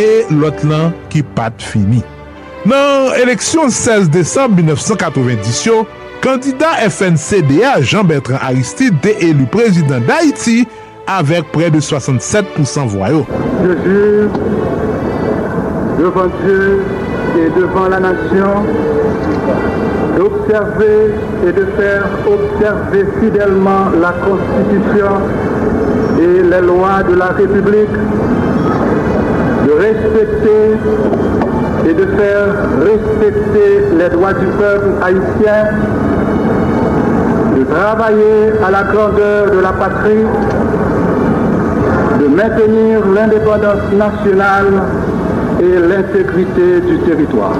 e 0.00 0.08
lot 0.32 0.64
lan 0.70 0.94
ki 1.12 1.20
pat 1.36 1.60
fini. 1.60 2.00
Nan 2.64 3.12
eleksyon 3.20 3.68
16 3.68 4.08
desanm 4.14 4.56
1990 4.56 5.66
yon, 5.68 5.84
kandida 6.24 6.72
FNCDA 6.88 7.74
Jean-Bertrand 7.84 8.40
Aristide 8.48 8.96
de 9.04 9.12
elu 9.28 9.44
prezident 9.52 10.00
d'Haiti 10.08 10.62
avec 11.06 11.52
près 11.52 11.70
de 11.70 11.78
67% 11.80 12.86
voyaux. 12.88 13.24
Je 13.62 13.68
jure 13.88 14.28
devant 15.98 16.26
Dieu 16.44 16.82
et 17.38 17.48
devant 17.60 17.86
la 17.88 18.00
nation 18.00 18.52
d'observer 20.16 21.14
et 21.46 21.52
de 21.52 21.64
faire 21.76 22.04
observer 22.26 23.04
fidèlement 23.20 23.90
la 24.00 24.12
Constitution 24.12 25.12
et 26.20 26.42
les 26.42 26.60
lois 26.62 27.02
de 27.08 27.14
la 27.16 27.26
République, 27.28 27.98
de 29.66 29.72
respecter 29.72 30.78
et 31.88 31.92
de 31.94 32.06
faire 32.16 32.46
respecter 32.80 33.82
les 33.98 34.08
droits 34.08 34.32
du 34.34 34.46
peuple 34.46 34.90
haïtien 35.02 35.66
rabaye 37.70 38.52
a 38.64 38.70
la 38.70 38.84
kordeur 38.90 39.50
de 39.50 39.60
la 39.60 39.72
patri 39.72 40.18
de 42.20 42.26
mentenir 42.28 43.00
l'independance 43.14 43.86
nasyonal 43.98 44.66
e 45.60 45.68
l'insekvite 45.88 46.68
du 46.86 46.98
teritoir. 47.08 47.56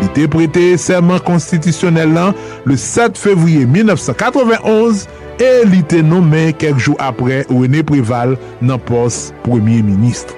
Li 0.00 0.10
te 0.16 0.26
prete 0.34 0.66
serman 0.80 1.22
konstitisyonel 1.28 2.12
lan 2.16 2.34
le 2.66 2.76
7 2.80 3.18
fevriye 3.20 3.66
1991 3.70 5.06
e 5.40 5.52
li 5.70 5.84
te 5.88 6.02
nome 6.04 6.50
kek 6.60 6.82
jou 6.82 6.98
apre 7.00 7.44
ou 7.48 7.62
ene 7.68 7.84
prival 7.88 8.34
nan 8.60 8.82
pos 8.90 9.30
premier 9.46 9.84
ministre. 9.86 10.36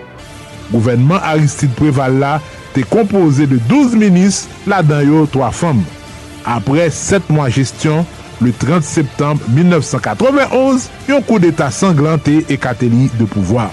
Gouvernement 0.72 1.18
Aristide 1.22 1.72
Préval 1.74 2.18
là 2.18 2.40
te 2.72 2.80
kompose 2.80 3.36
de 3.38 3.58
douze 3.68 3.94
minis 3.94 4.46
la 4.66 4.80
dan 4.82 5.04
yo 5.06 5.26
trois 5.26 5.50
femmes. 5.52 5.82
Après 6.44 6.88
sept 6.90 7.28
mois 7.28 7.50
gestion, 7.50 8.04
le 8.40 8.50
30 8.52 8.82
septembre 8.82 9.40
1991, 9.54 10.88
yon 11.08 11.20
coup 11.22 11.38
d'état 11.38 11.70
sanglante 11.70 12.30
ekatélie 12.48 13.10
de 13.20 13.24
pouvoir. 13.26 13.70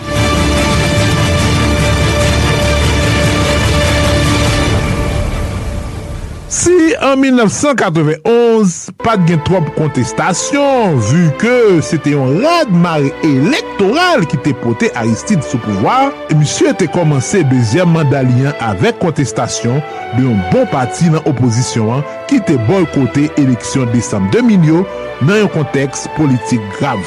Si 6.49 6.71
en 7.01 7.15
1991 7.15 8.23
Pat 9.03 9.22
gen 9.30 9.40
trope 9.48 9.72
kontestasyon, 9.77 10.95
vu 11.07 11.22
ke 11.40 11.52
se 11.86 11.95
te 12.03 12.11
yon 12.11 12.41
rad 12.44 12.72
mare 12.76 13.11
elektoral 13.23 14.26
ki 14.27 14.40
te 14.44 14.52
pote 14.60 14.90
Aristide 14.99 15.45
sou 15.48 15.61
pouvoar, 15.64 16.10
msye 16.40 16.73
te 16.77 16.88
komanse 16.91 17.44
bezyan 17.48 17.88
mandalyan 17.94 18.57
avek 18.68 18.99
kontestasyon 18.99 19.80
de 20.18 20.26
yon 20.26 20.41
bon 20.52 20.68
pati 20.73 21.07
nan 21.14 21.23
oposisyon 21.30 21.94
an 21.99 22.03
ki 22.30 22.41
te 22.49 22.57
boykote 22.68 23.30
eleksyon 23.40 23.90
de 23.94 24.03
Sam 24.03 24.27
de 24.34 24.44
Milio 24.44 24.84
nan 25.22 25.45
yon 25.45 25.53
konteks 25.56 26.07
politik 26.18 26.64
grav. 26.80 26.99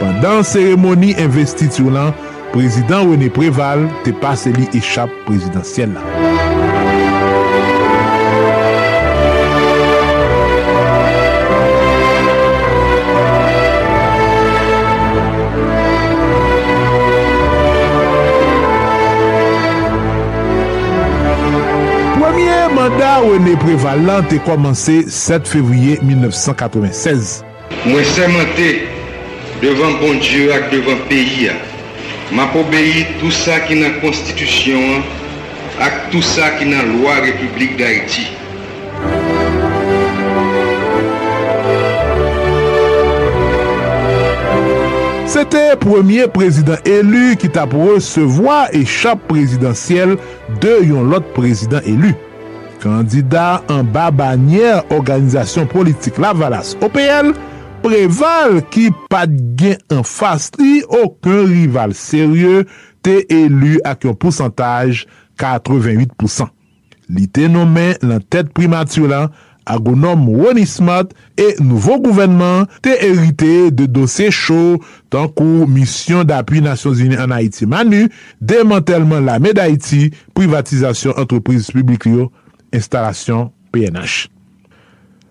Pandan 0.00 0.40
seremoni 0.46 1.12
investit 1.20 1.76
yon 1.82 2.00
an, 2.00 2.14
prezident 2.54 3.12
Rene 3.12 3.28
Preval 3.36 3.84
te 4.06 4.16
pase 4.24 4.54
li 4.56 4.64
echap 4.80 5.12
prezidansyen 5.28 5.98
la. 5.98 6.27
ne 23.36 23.54
prevalante 23.56 24.38
kwa 24.38 24.56
manse 24.56 25.02
7 25.02 25.44
fevriye 25.44 25.96
1996. 25.96 27.42
Mwen 27.86 28.04
seman 28.04 28.46
te 28.56 28.68
devan 29.62 29.98
bon 30.00 30.16
diyo 30.22 30.52
ak 30.54 30.70
devan 30.72 31.00
peyi 31.10 31.50
ma 32.32 32.46
pou 32.54 32.64
beyi 32.72 33.04
tout 33.20 33.32
sa 33.34 33.58
ki 33.68 33.76
nan 33.82 33.98
konstitusyon 34.02 35.04
ak 35.84 36.06
tout 36.12 36.24
sa 36.24 36.54
ki 36.56 36.68
nan 36.70 36.96
loa 36.98 37.18
republik 37.24 37.76
da 37.80 37.90
iti. 38.00 38.26
Se 45.28 45.42
te 45.52 45.60
premier 45.76 46.30
prezident 46.32 46.86
elu 46.88 47.34
ki 47.38 47.52
ta 47.52 47.66
pou 47.68 47.92
recevoi 47.92 48.72
e 48.80 48.86
chap 48.88 49.20
prezidentiel 49.28 50.16
de 50.64 50.78
yon 50.88 51.12
lot 51.12 51.28
prezident 51.36 51.84
elu. 51.86 52.16
kandida 52.82 53.62
an 53.70 53.82
ba 53.94 54.08
banyer 54.14 54.82
organizasyon 54.94 55.66
politik 55.72 56.18
la 56.22 56.32
valas 56.36 56.74
OPL, 56.84 57.32
preval 57.82 58.60
ki 58.74 58.88
pat 59.10 59.32
gen 59.58 59.78
an 59.94 60.04
fasti 60.06 60.80
okon 60.94 61.46
rival 61.52 61.94
serye 61.96 62.62
te 63.06 63.18
elu 63.34 63.78
ak 63.88 64.08
yon 64.08 64.16
pousantaj 64.18 65.04
88%. 65.38 66.48
Li 67.14 67.28
te 67.32 67.46
nomen 67.48 67.94
lan 68.04 68.20
tet 68.28 68.50
primatio 68.58 69.06
la, 69.08 69.20
agonom 69.70 70.24
Roni 70.34 70.64
Smat 70.68 71.12
e 71.40 71.46
nouvo 71.62 71.98
gouvenman 72.02 72.66
te 72.84 72.96
erite 73.04 73.46
de 73.76 73.86
dosye 73.88 74.32
chou 74.34 74.78
tankou 75.12 75.68
misyon 75.70 76.26
d'apui 76.28 76.60
Nasyon 76.64 76.96
Zini 77.00 77.20
an 77.20 77.32
Haiti 77.36 77.68
manu, 77.70 78.08
demantelman 78.40 79.24
la 79.28 79.38
medayiti 79.44 80.08
privatizasyon 80.36 81.20
antrepriz 81.20 81.70
publikyo 81.72 82.28
instalasyon 82.74 83.48
PNH. 83.72 84.28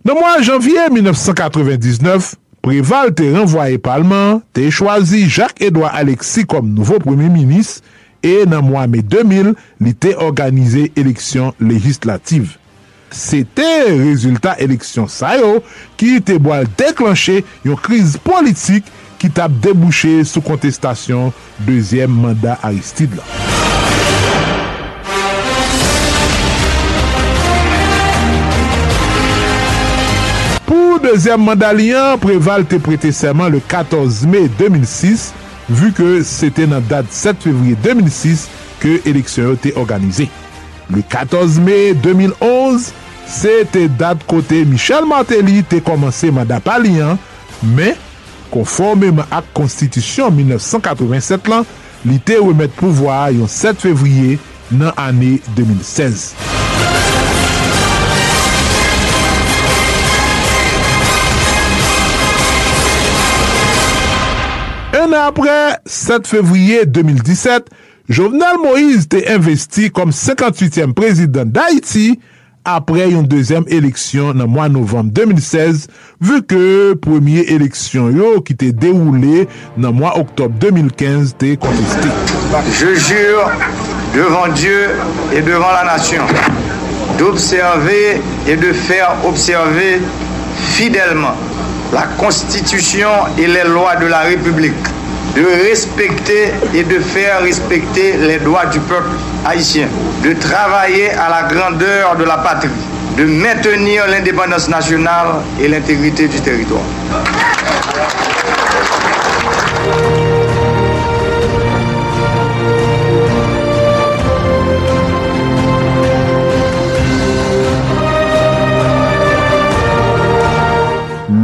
Nan 0.06 0.16
mwa 0.18 0.38
janvye 0.42 0.90
1999, 1.02 2.36
Prival 2.68 3.14
te 3.16 3.24
renvoye 3.32 3.78
parman, 3.80 4.42
te 4.54 4.66
chwazi 4.74 5.24
Jacques-Edouard 5.32 5.96
Alexis 5.96 6.44
kom 6.52 6.68
nouvo 6.74 6.98
premier-ministre, 7.00 7.80
e 8.24 8.42
nan 8.50 8.66
mwa 8.68 8.84
mai 8.92 9.04
2000, 9.06 9.54
li 9.80 9.94
te 9.96 10.12
organize 10.20 10.88
eleksyon 11.00 11.54
legislative. 11.64 12.58
Se 13.14 13.44
te 13.56 13.68
rezultat 13.94 14.60
eleksyon 14.64 15.08
sayo, 15.08 15.62
ki 15.98 16.18
te 16.28 16.36
boal 16.44 16.68
deklanshe 16.80 17.40
yon 17.64 17.78
kriz 17.80 18.18
politik 18.26 18.90
ki 19.22 19.32
tap 19.34 19.54
debouche 19.64 20.26
sou 20.28 20.44
kontestasyon 20.46 21.32
deuxième 21.66 22.12
mandat 22.26 22.60
Aristide. 22.68 23.22
mandalian 31.38 32.18
prevale 32.18 32.66
te 32.68 32.78
prete 32.84 33.12
serman 33.16 33.50
le 33.52 33.60
14 33.60 34.26
May 34.28 34.50
2006 34.60 35.32
vu 35.70 35.92
ke 35.96 36.22
se 36.26 36.50
te 36.52 36.66
nan 36.68 36.84
dat 36.90 37.06
7 37.14 37.36
Fevri 37.44 37.76
2006 37.84 38.46
ke 38.82 38.98
eleksyon 39.10 39.56
te 39.58 39.72
organize. 39.80 40.28
Le 40.90 41.02
14 41.02 41.60
May 41.60 41.94
2011 42.04 42.92
se 43.28 43.56
te 43.72 43.86
dat 44.00 44.20
kote 44.30 44.62
Michel 44.70 45.08
Martelly 45.10 45.62
te 45.64 45.80
komanse 45.84 46.28
mandalian 46.32 47.18
men 47.76 47.96
konforme 48.54 49.24
ak 49.32 49.48
konstitusyon 49.58 50.32
1987 50.40 51.48
lan 51.52 51.66
li 52.08 52.20
te 52.20 52.36
remet 52.40 52.76
pouvoi 52.78 53.40
yon 53.40 53.48
7 53.52 53.80
Fevri 53.88 54.36
nan 54.76 54.92
ane 55.00 55.38
2016. 55.58 56.34
apre 65.16 65.50
7 65.88 66.28
fevriye 66.28 66.86
2017, 66.90 67.70
Jovenel 68.10 68.58
Moïse 68.64 69.06
te 69.12 69.20
investi 69.30 69.90
kom 69.94 70.14
58e 70.16 70.94
prezident 70.96 71.50
d'Haïti 71.58 72.18
apre 72.68 73.04
yon 73.12 73.26
2e 73.32 73.66
eleksyon 73.74 74.40
nan 74.42 74.50
mwa 74.52 74.66
novembe 74.72 75.26
2016, 75.28 75.86
vu 76.24 76.42
ke 76.50 76.64
1e 77.04 77.46
eleksyon 77.56 78.10
yo 78.18 78.34
ki 78.48 78.58
te 78.60 78.72
deroule 78.76 79.46
nan 79.80 79.96
mwa 80.00 80.14
oktob 80.24 80.58
2015 80.64 81.36
te 81.42 81.54
konvesti. 81.64 82.12
Je 82.80 82.94
jure 83.10 83.52
devant 84.16 84.48
Dieu 84.56 84.88
et 85.34 85.42
devant 85.42 85.72
la 85.72 85.86
nation 85.86 86.24
d'observer 87.18 88.22
et 88.48 88.56
de 88.58 88.72
faire 88.74 89.16
observer 89.28 90.00
fidèlement 90.74 91.36
la 91.94 92.04
constitution 92.18 93.08
et 93.38 93.48
les 93.48 93.64
lois 93.64 93.96
de 93.96 94.06
la 94.08 94.20
république 94.20 94.74
de 95.36 95.42
respecter 95.70 96.50
et 96.74 96.84
de 96.84 97.00
faire 97.00 97.42
respecter 97.42 98.16
les 98.18 98.38
droits 98.38 98.66
du 98.68 98.80
peuple 98.82 99.10
haïtien, 99.46 99.88
de 100.24 100.34
travailler 100.34 101.12
à 101.12 101.30
la 101.30 101.44
grandeur 101.54 102.16
de 102.18 102.24
la 102.24 102.38
patrie, 102.38 102.70
de 103.18 103.24
maintenir 103.26 104.08
l'indépendance 104.08 104.68
nationale 104.70 105.28
et 105.62 105.68
l'intégrité 105.68 106.28
du 106.28 106.40
territoire. 106.42 106.82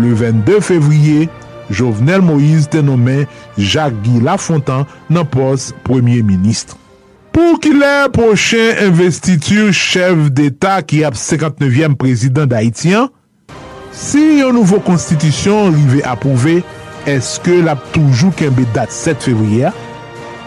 Le 0.01 0.13
22 0.13 0.59
février, 0.61 1.29
Jovenel 1.73 2.21
Moïse 2.21 2.69
tenome 2.69 3.25
Jacques 3.57 3.99
Guy 4.05 4.21
Lafontan 4.23 4.85
nan 5.11 5.25
pos 5.33 5.71
Premier 5.85 6.23
Ministre. 6.23 6.77
Pou 7.33 7.57
ki 7.57 7.71
lè 7.73 7.93
prochen 8.13 8.77
investitur 8.85 9.71
chev 9.73 10.27
d'Etat 10.37 10.85
ki 10.87 10.99
ap 11.07 11.17
59e 11.17 11.95
prezident 11.99 12.45
d'Haïtien, 12.51 13.09
si 13.93 14.21
yon 14.43 14.53
nouvo 14.57 14.77
konstitisyon 14.85 15.73
rive 15.79 16.03
apouve, 16.09 16.59
eske 17.09 17.57
l'ap 17.65 17.81
toujou 17.95 18.29
kembe 18.37 18.67
dat 18.77 18.93
7 18.93 19.31
fevrier? 19.31 19.73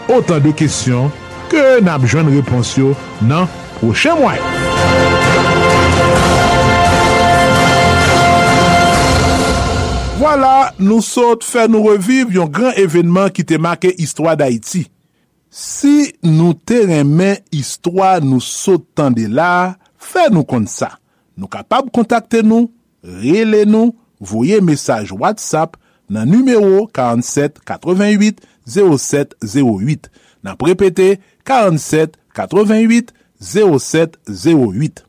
Otan 0.07 0.39
de 0.47 0.55
kesyon 0.55 1.11
ke 1.51 1.65
nan 1.83 1.97
ap 1.97 2.07
jwen 2.07 2.31
reponsyo 2.31 2.95
nan 3.27 3.51
prochen 3.81 4.15
mwen. 4.23 4.65
nou 10.81 10.99
sote 11.05 11.45
fè 11.47 11.65
nou 11.71 11.85
reviv 11.93 12.33
yon 12.35 12.49
gran 12.53 12.75
evenman 12.79 13.29
ki 13.33 13.45
te 13.47 13.57
make 13.61 13.93
istwa 14.01 14.33
d'Haïti 14.37 14.81
si 15.55 15.93
nou 16.25 16.51
teren 16.67 17.07
men 17.15 17.39
istwa 17.55 18.17
nou 18.21 18.41
sote 18.43 18.89
tan 18.97 19.15
de 19.15 19.29
la 19.31 19.77
fè 20.03 20.25
nou 20.33 20.43
kon 20.43 20.65
sa 20.69 20.97
nou 21.39 21.47
kapab 21.51 21.87
kontakte 21.95 22.41
nou 22.43 22.67
rile 23.21 23.63
nou 23.69 23.93
voye 24.19 24.59
mesaj 24.65 25.13
whatsapp 25.13 25.79
nan 26.11 26.27
numero 26.27 26.83
47 26.95 27.63
88 27.63 28.43
07 28.67 29.31
08 29.55 30.11
nan 30.43 30.59
prepete 30.59 31.13
47 31.47 32.19
88 32.35 33.15
07 33.53 34.19
08 34.43 35.05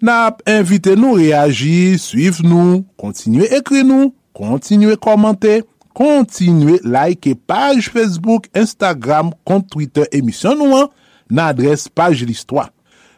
nan 0.00 0.14
ap 0.30 0.46
invite 0.48 0.94
nou 0.96 1.18
reagi 1.18 1.96
suive 2.00 2.46
nou 2.46 2.84
kontinue 3.00 3.50
ekri 3.58 3.82
nou 3.84 4.14
Kontinue 4.32 4.96
komante, 4.96 5.64
kontinue 5.94 6.78
like 6.84 7.30
e 7.30 7.34
page 7.34 7.90
Facebook, 7.90 8.46
Instagram, 8.54 9.32
kont 9.44 9.66
Twitter 9.72 10.06
emisyon 10.14 10.60
nou 10.60 10.76
an, 10.78 10.90
nan 11.28 11.50
adres 11.50 11.88
page 11.90 12.24
l'histoire. 12.28 12.70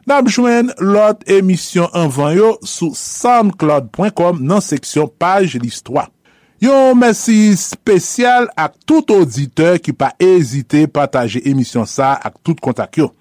Nan 0.09 0.25
pjwen 0.27 0.73
lot 0.83 1.21
emisyon 1.31 1.93
anvan 1.97 2.33
yo 2.35 2.51
sou 2.67 2.91
soundcloud.com 2.97 4.41
nan 4.49 4.65
seksyon 4.65 5.11
page 5.21 5.61
l'histoire. 5.63 6.09
Yo 6.63 6.73
mersi 6.95 7.53
spesyal 7.59 8.49
ak 8.59 8.77
tout 8.87 9.11
auditeur 9.15 9.79
ki 9.83 9.95
pa 9.99 10.13
ezite 10.23 10.85
pataje 10.95 11.43
emisyon 11.51 11.87
sa 11.91 12.15
ak 12.19 12.39
tout 12.41 12.59
kontak 12.63 12.99
yo. 13.03 13.13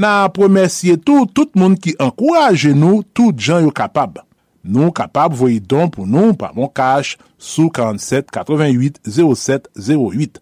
Nan 0.00 0.32
pwemersye 0.32 0.96
tout, 1.04 1.28
tout 1.36 1.52
moun 1.58 1.76
ki 1.76 1.92
ankouraje 2.00 2.72
nou, 2.72 3.02
tout 3.12 3.36
jan 3.36 3.66
yo 3.66 3.74
kapab. 3.76 4.22
Nou 4.64 4.90
kapap 4.94 5.32
voye 5.36 5.56
don 5.60 5.88
pou 5.92 6.04
nou 6.04 6.34
pa 6.36 6.50
moun 6.52 6.68
kache 6.76 7.16
sou 7.40 7.70
4788 7.74 8.98
0708. 9.08 10.40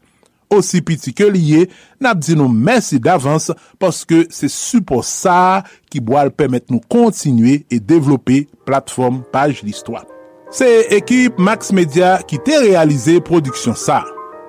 Osi 0.51 0.81
piti 0.85 1.12
ke 1.12 1.27
liye, 1.28 1.66
nap 2.01 2.19
di 2.24 2.35
nou 2.39 2.49
mesi 2.49 2.97
davans 3.05 3.51
poske 3.81 4.23
se 4.32 4.49
supo 4.51 5.03
sa 5.05 5.62
ki 5.93 6.01
boal 6.03 6.32
pemet 6.32 6.66
nou 6.73 6.81
kontinue 6.90 7.61
e 7.69 7.78
devlope 7.78 8.47
platform 8.66 9.20
Paj 9.35 9.61
Listoine. 9.66 10.09
Se 10.51 10.66
ekip 10.97 11.36
Max 11.36 11.70
Media 11.77 12.16
ki 12.24 12.40
te 12.47 12.57
realize 12.65 13.19
produksyon 13.28 13.77
sa. 13.78 14.01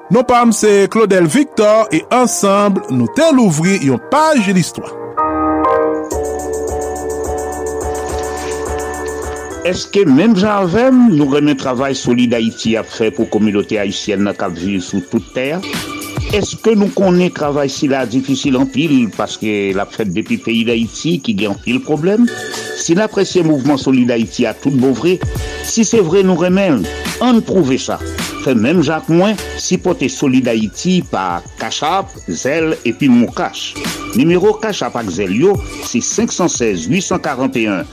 Nou 0.09 0.23
pam 0.25 0.55
se 0.55 0.87
Claudel 0.89 1.27
Victor 1.29 1.91
e 1.93 2.01
ansamble 2.15 2.87
nou 2.95 3.11
tel 3.19 3.35
ouvri 3.43 3.75
yon 3.91 4.01
Paj 4.09 4.47
Listoine. 4.55 4.95
est-ce 9.69 9.85
que 9.85 10.03
même 10.03 10.35
j'avais 10.35 10.89
nous 10.89 11.35
un 11.35 11.53
travail 11.53 11.95
solide 11.95 12.33
Haïti 12.33 12.75
faire 12.83 13.11
pour 13.11 13.25
la 13.25 13.29
communauté 13.31 13.77
haïtienne 13.77 14.33
qui 14.37 14.43
a 14.43 14.47
vécu 14.47 14.79
sur 14.81 14.99
toute 15.11 15.31
terre 15.31 15.61
est 16.33 16.55
que 16.61 16.69
que 16.69 16.75
nous 16.75 16.91
travail 17.29 17.69
si 17.69 17.87
la 17.87 18.03
en 18.57 18.65
pile 18.65 19.09
parce 19.17 19.37
que 19.37 19.73
la 19.73 19.85
fête 19.85 20.11
depuis 20.13 20.37
pays 20.37 20.63
pays 20.65 20.87
qui 20.87 21.19
qui 21.21 21.47
en 21.47 21.55
pile 21.55 21.79
problème? 21.81 22.27
si 22.77 22.93
l'apprécié 22.95 23.41
mouvement 23.43 23.75
SolidAïti 23.77 24.45
Haïti 24.45 24.45
a 24.45 24.53
tout 24.53 24.69
beau 24.71 24.91
vrai, 24.93 25.19
si 25.65 25.83
c'est 25.83 25.99
vrai 25.99 26.23
nous 26.23 26.35
remèlons. 26.35 26.83
on 27.21 27.41
prouve 27.41 27.75
ça. 27.77 27.99
Fait 28.45 28.55
Même 28.55 28.81
Jacques 28.81 29.09
Moins, 29.09 29.33
si 29.57 29.77
poté 29.77 30.07
solide 30.07 30.47
haïti 30.47 31.03
par 31.11 31.41
Kachap, 31.59 32.07
Kachap, 32.25 32.75
et 32.85 32.93
puis 32.93 33.09
Moukache. 33.09 33.73
Numéro 34.15 34.57
Numéro 34.57 34.65
ak 34.65 34.73
c'est 35.89 35.99
516-841-6383, 35.99 37.83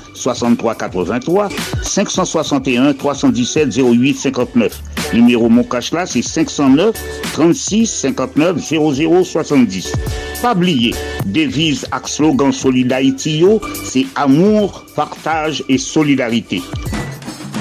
561-317-0859. 1.82 4.70
Numéro 5.14 5.48
Moukache 5.48 5.90
là, 5.92 6.06
c'est 6.06 6.22
509 6.22 6.94
36 7.32 7.90
0070. 8.34 9.84
00 9.90 9.94
Pas 10.42 10.52
oublier, 10.54 10.94
devise 11.26 11.86
avec 11.90 12.08
slogan 12.08 12.52
Solidarité, 12.52 13.42
c'est 13.84 14.06
amour, 14.14 14.84
partage 14.94 15.62
et 15.68 15.78
solidarité. 15.78 16.62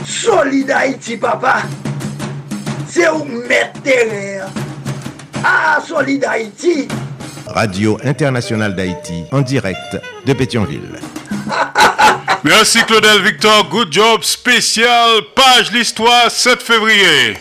Solidarité, 0.08 1.18
papa, 1.18 1.64
c'est 2.88 3.10
où 3.10 3.26
mettre 3.48 3.80
Ah, 5.44 5.82
Solidarité! 5.88 6.88
Radio 7.48 7.98
Internationale 8.04 8.76
d'Haïti, 8.76 9.24
en 9.32 9.42
direct 9.42 9.78
de 10.26 10.34
Pétionville. 10.34 10.80
Merci 12.44 12.80
Claudel 12.88 13.22
Victor, 13.24 13.68
good 13.70 13.92
job 13.92 14.24
spécial, 14.24 15.22
page 15.36 15.72
l'histoire 15.72 16.30
7 16.30 16.62
février. 16.62 17.36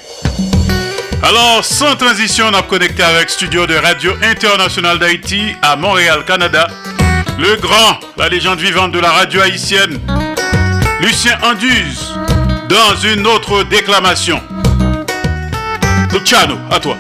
Alors, 1.27 1.65
sans 1.65 1.97
transition, 1.97 2.45
on 2.51 2.55
a 2.55 2.61
connecté 2.63 3.03
avec 3.03 3.31
Studio 3.31 3.67
de 3.67 3.75
Radio 3.77 4.13
Internationale 4.31 4.99
d'Haïti 4.99 5.41
à 5.63 5.75
Montréal, 5.75 6.23
Canada. 6.27 6.69
Le 7.39 7.57
grand, 7.57 7.99
la 8.19 8.29
légende 8.29 8.59
vivante 8.61 8.93
de 8.93 8.99
la 9.01 9.11
radio 9.11 9.41
haïtienne, 9.41 9.99
Lucien 11.01 11.39
Anduze, 11.43 12.13
dans 12.69 12.95
une 13.09 13.27
autre 13.27 13.63
déclamation. 13.63 14.39
Luciano, 16.13 16.57
à 16.71 16.79
toi. 16.79 16.97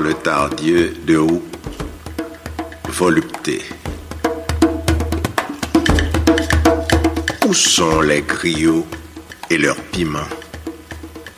le 0.00 0.14
tardieu 0.20 0.94
de 1.06 1.16
haut 1.16 1.42
volupté. 2.88 3.62
Où 7.46 7.54
sont 7.54 8.00
les 8.02 8.22
griots 8.22 8.86
et 9.50 9.58
leurs 9.58 9.80
piments 9.92 10.28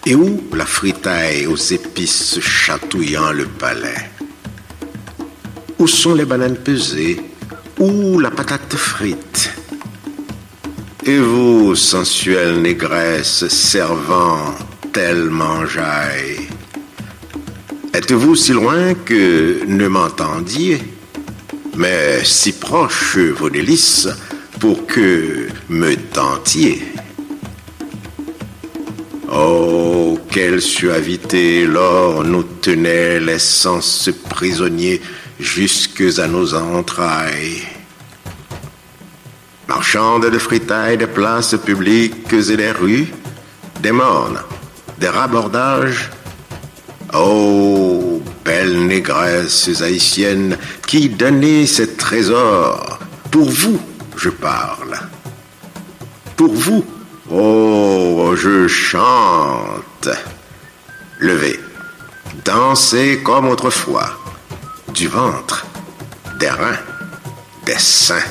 Et 0.05 0.15
où 0.15 0.43
la 0.55 0.67
fritaille 0.67 1.47
aux 1.47 1.57
épices 1.57 2.41
chatouillant 2.41 3.31
le 3.33 3.45
palais 3.47 4.11
Où 5.79 5.87
sont 5.87 6.15
les 6.15 6.25
bananes 6.25 6.57
pesées 6.57 7.21
Où 7.79 8.19
la 8.19 8.31
patate 8.33 8.75
frite 8.75 9.51
Et 11.07 11.19
vous, 11.19 11.77
sensuelle 11.77 12.61
négresse, 12.61 13.47
servant 13.47 14.55
tellement 14.93 15.61
mangeaille 15.61 16.50
Êtes-vous 17.93 18.37
si 18.37 18.53
loin 18.53 18.95
que 18.95 19.65
ne 19.67 19.89
m'entendiez, 19.89 20.81
mais 21.77 22.23
si 22.25 22.53
proche, 22.53 23.17
vos 23.19 23.51
délices, 23.51 24.07
pour 24.61 24.87
que 24.87 25.49
me 25.69 25.97
tentiez 25.97 26.85
Oh, 29.33 30.21
quelle 30.31 30.61
suavité 30.63 31.67
l'or 31.67 32.23
nous 32.23 32.45
tenait, 32.45 33.19
les 33.19 33.41
sens 33.41 34.09
prisonniers 34.29 35.01
jusque 35.41 36.05
à 36.19 36.29
nos 36.29 36.55
entrailles. 36.55 37.65
Marchande 39.67 40.31
de 40.31 40.39
fritailles 40.39 40.97
des 40.99 41.07
places 41.09 41.57
publiques 41.65 42.33
et 42.33 42.57
des 42.57 42.71
rues, 42.71 43.07
des 43.83 43.93
mornes, 43.93 44.41
des 45.01 45.09
rabordages, 45.09 46.11
Oh, 47.13 48.23
belles 48.45 48.87
négresses 48.87 49.83
haïtiennes, 49.83 50.57
qui 50.87 51.09
donnez 51.09 51.67
ces 51.67 51.97
trésors 51.97 53.01
Pour 53.33 53.51
vous, 53.51 53.81
je 54.17 54.29
parle. 54.31 54.97
Pour 56.37 56.53
vous, 56.55 56.85
oh, 57.33 58.33
je 58.37 58.69
chante. 58.69 60.09
Levez, 61.19 61.59
dansez 62.45 63.21
comme 63.25 63.49
autrefois, 63.49 64.09
du 64.95 65.09
ventre, 65.09 65.67
des 66.39 66.49
reins, 66.49 66.79
des 67.67 67.79
seins. 67.79 68.23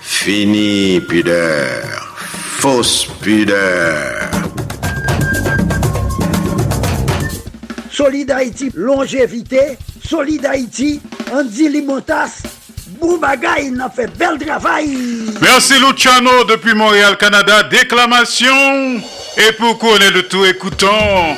Fini 0.00 1.02
pudeur, 1.06 2.16
fausse 2.32 3.06
pudeur. 3.20 4.17
Solid 7.98 8.30
Haïti, 8.30 8.70
longévité. 8.76 9.76
Solid 10.08 10.46
Haïti, 10.46 11.00
Andy 11.32 11.68
Limotas. 11.68 12.42
Boubagaï, 13.00 13.72
il 13.74 13.80
a 13.80 13.90
fait 13.90 14.06
bel 14.16 14.38
travail. 14.38 14.96
Merci 15.42 15.72
Luciano 15.80 16.44
depuis 16.48 16.74
Montréal, 16.74 17.16
Canada. 17.16 17.64
Déclamation. 17.64 19.00
Et 19.38 19.52
pour 19.58 19.80
connaître 19.80 20.12
le 20.14 20.22
tout, 20.28 20.44
écoutons 20.44 21.34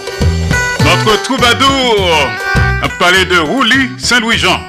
notre 0.84 1.22
troubadour. 1.22 2.28
un 2.84 2.88
palais 2.98 3.24
de 3.24 3.38
Rouli 3.38 3.88
Saint-Louis-Jean. 3.96 4.60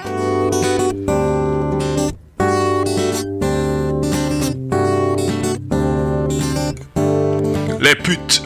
Les 7.82 7.96
putes. 7.96 8.44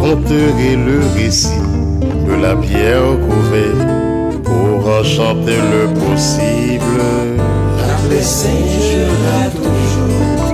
Comptez 0.00 0.48
le 0.76 1.00
récit 1.16 1.58
de 2.26 2.34
la 2.42 2.54
pierre 2.56 3.18
couvée 3.28 3.76
pour 4.44 4.88
enchanter 4.88 5.58
le 5.72 5.86
possible. 5.94 7.00
La 7.78 7.96
sera 8.20 9.50
toujours 9.54 10.48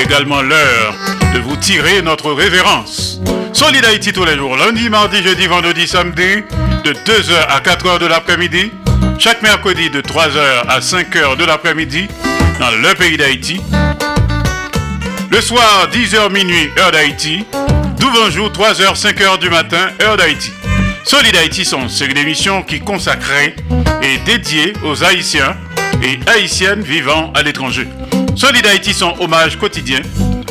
également 0.00 0.40
l'heure 0.42 0.94
de 1.34 1.38
vous 1.40 1.56
tirer 1.56 2.00
notre 2.02 2.32
révérence. 2.32 3.20
Solid 3.52 3.84
Haïti 3.84 4.12
tous 4.12 4.24
les 4.24 4.36
jours, 4.36 4.56
lundi, 4.56 4.88
mardi, 4.88 5.22
jeudi, 5.22 5.46
vendredi, 5.46 5.86
samedi, 5.86 6.42
de 6.82 6.92
2h 6.92 7.34
à 7.50 7.60
4h 7.60 8.00
de 8.00 8.06
l'après-midi 8.06 8.70
chaque 9.18 9.42
mercredi 9.42 9.90
de 9.90 10.00
3h 10.00 10.66
à 10.68 10.80
5h 10.80 11.36
de 11.36 11.44
l'après-midi 11.44 12.08
dans 12.58 12.70
le 12.70 12.94
pays 12.94 13.16
d'Haïti. 13.16 13.60
Le 15.30 15.40
soir, 15.40 15.88
10h 15.92 16.30
minuit, 16.32 16.70
heure 16.78 16.90
d'Haïti. 16.90 17.44
jour, 18.30 18.50
3h, 18.50 18.94
5h 18.98 19.38
du 19.38 19.50
matin, 19.50 19.88
heure 20.02 20.16
d'Haïti. 20.16 20.50
Solid 21.04 21.36
Haïti 21.36 21.64
sont 21.64 21.86
une 21.86 22.16
émission 22.16 22.62
qui 22.62 22.80
consacrée 22.80 23.54
et 24.02 24.18
dédiée 24.24 24.72
aux 24.84 25.04
Haïtiens 25.04 25.56
et 26.02 26.18
Haïtiennes 26.30 26.80
vivant 26.80 27.32
à 27.34 27.42
l'étranger. 27.42 27.86
Solid 28.36 28.66
Haïti 28.66 28.94
sont 28.94 29.14
hommage 29.20 29.58
quotidien 29.58 30.00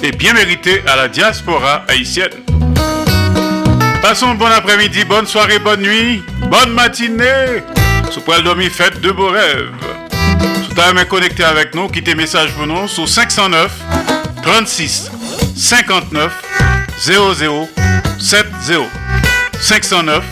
et 0.03 0.11
bien 0.11 0.34
mérité 0.34 0.84
à 0.88 0.95
la 0.95 1.07
diaspora 1.07 1.84
haïtienne. 1.88 2.30
Passons 4.02 4.35
bon 4.35 4.45
après-midi, 4.45 5.06
bonne 5.06 5.26
soirée, 5.26 5.60
bonne 5.60 5.81
nuit, 5.81 6.22
bonne 6.52 6.73
matinée. 6.73 7.61
Sous 8.14 8.22
poil 8.22 8.44
dormi, 8.44 8.69
faites 8.69 9.02
de 9.02 9.10
beaux 9.10 9.30
rêves. 9.30 9.72
Tout 9.80 10.81
à 10.81 10.94
l'heure, 10.94 11.07
connecté 11.07 11.44
avec 11.44 11.73
nous, 11.73 11.88
quittez 11.88 12.14
messages 12.14 12.53
pour 12.53 12.68
nous 12.68 12.88
sur 12.88 13.10
509 13.10 13.72
36 14.44 15.10
59 15.56 16.31
00 16.99 17.68
70. 18.19 18.90
509 19.60 20.23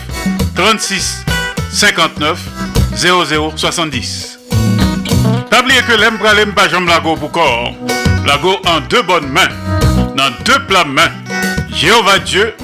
36 0.54 1.24
59 1.72 2.38
00 2.94 3.52
70. 3.56 4.38
N'oubliez 5.50 5.80
que 5.82 5.94
l'aime 5.94 6.18
pralem 6.18 6.52
pas 6.54 6.68
jambe 6.68 6.86
lago 6.86 7.16
pour 7.16 7.32
corps. 7.32 7.72
Lago 8.24 8.58
en 8.64 8.78
deux 8.82 9.02
bonnes 9.02 9.26
mains, 9.28 9.48
dans 10.16 10.30
deux 10.44 10.64
plats 10.68 10.84
mains. 10.84 11.10
Jéhovah 11.74 12.20
Dieu, 12.20 12.54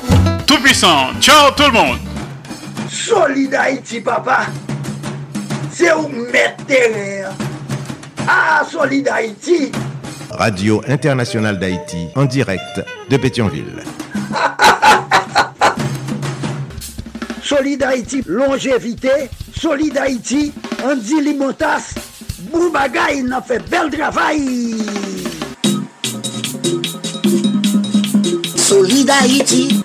tout 0.47 0.59
puissant. 0.59 1.09
Ciao 1.20 1.51
tout 1.57 1.65
le 1.65 1.73
monde. 1.73 1.99
Solidarité 2.89 4.01
papa 4.01 4.47
c'est 5.79 5.95
où 5.95 6.09
mettre 6.09 6.65
Ah, 8.27 8.67
Solid 8.69 9.07
Haïti. 9.09 9.71
Radio 10.31 10.83
Internationale 10.89 11.57
d'Haïti, 11.61 12.09
en 12.17 12.25
direct 12.25 12.83
de 13.09 13.17
Pétionville. 13.17 13.85
Solid 17.45 17.81
Haïti, 17.83 18.23
longévité. 18.27 19.31
Solid 19.57 19.97
Haïti, 19.97 20.53
Andy 20.85 21.21
Limotas. 21.23 21.95
Boubagaï, 22.53 23.23
n'a 23.23 23.41
fait 23.41 23.63
bel 23.71 23.89
travail. 23.91 24.75
Solid 28.57 29.09
Haïti. 29.09 29.81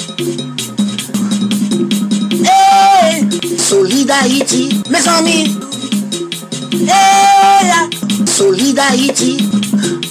Hey! 2.45 3.29
Solid 3.59 4.09
Haïti, 4.11 4.81
mes 4.89 5.07
amis. 5.07 5.55
Indonesia! 6.73 7.87
Solidaryti! 8.25 9.49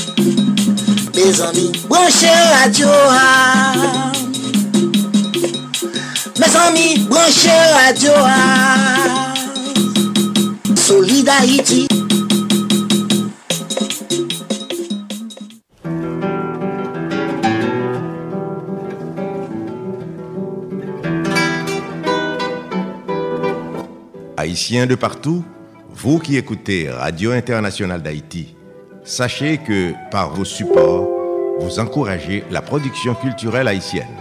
minimize 1.14 1.42
annu 1.44 1.72
bransha 1.88 2.34
chora 2.76 4.11
Mes 6.44 6.56
amis, 6.56 7.00
branchez 7.08 7.50
radio 7.88 8.10
à 8.16 8.34
hein. 8.34 9.34
Haïti 11.40 11.88
Haïtiens 24.36 24.88
de 24.88 24.96
partout, 24.96 25.44
vous 25.94 26.18
qui 26.18 26.38
écoutez 26.38 26.90
Radio 26.90 27.32
Internationale 27.34 28.02
d'Haïti, 28.02 28.56
sachez 29.04 29.60
que 29.60 29.92
par 30.10 30.34
vos 30.34 30.44
supports, 30.46 31.08
vous 31.60 31.80
encouragez 31.80 32.44
la 32.50 32.64
production 32.64 33.14
culturelle 33.14 33.68
haïtienne 33.68 34.21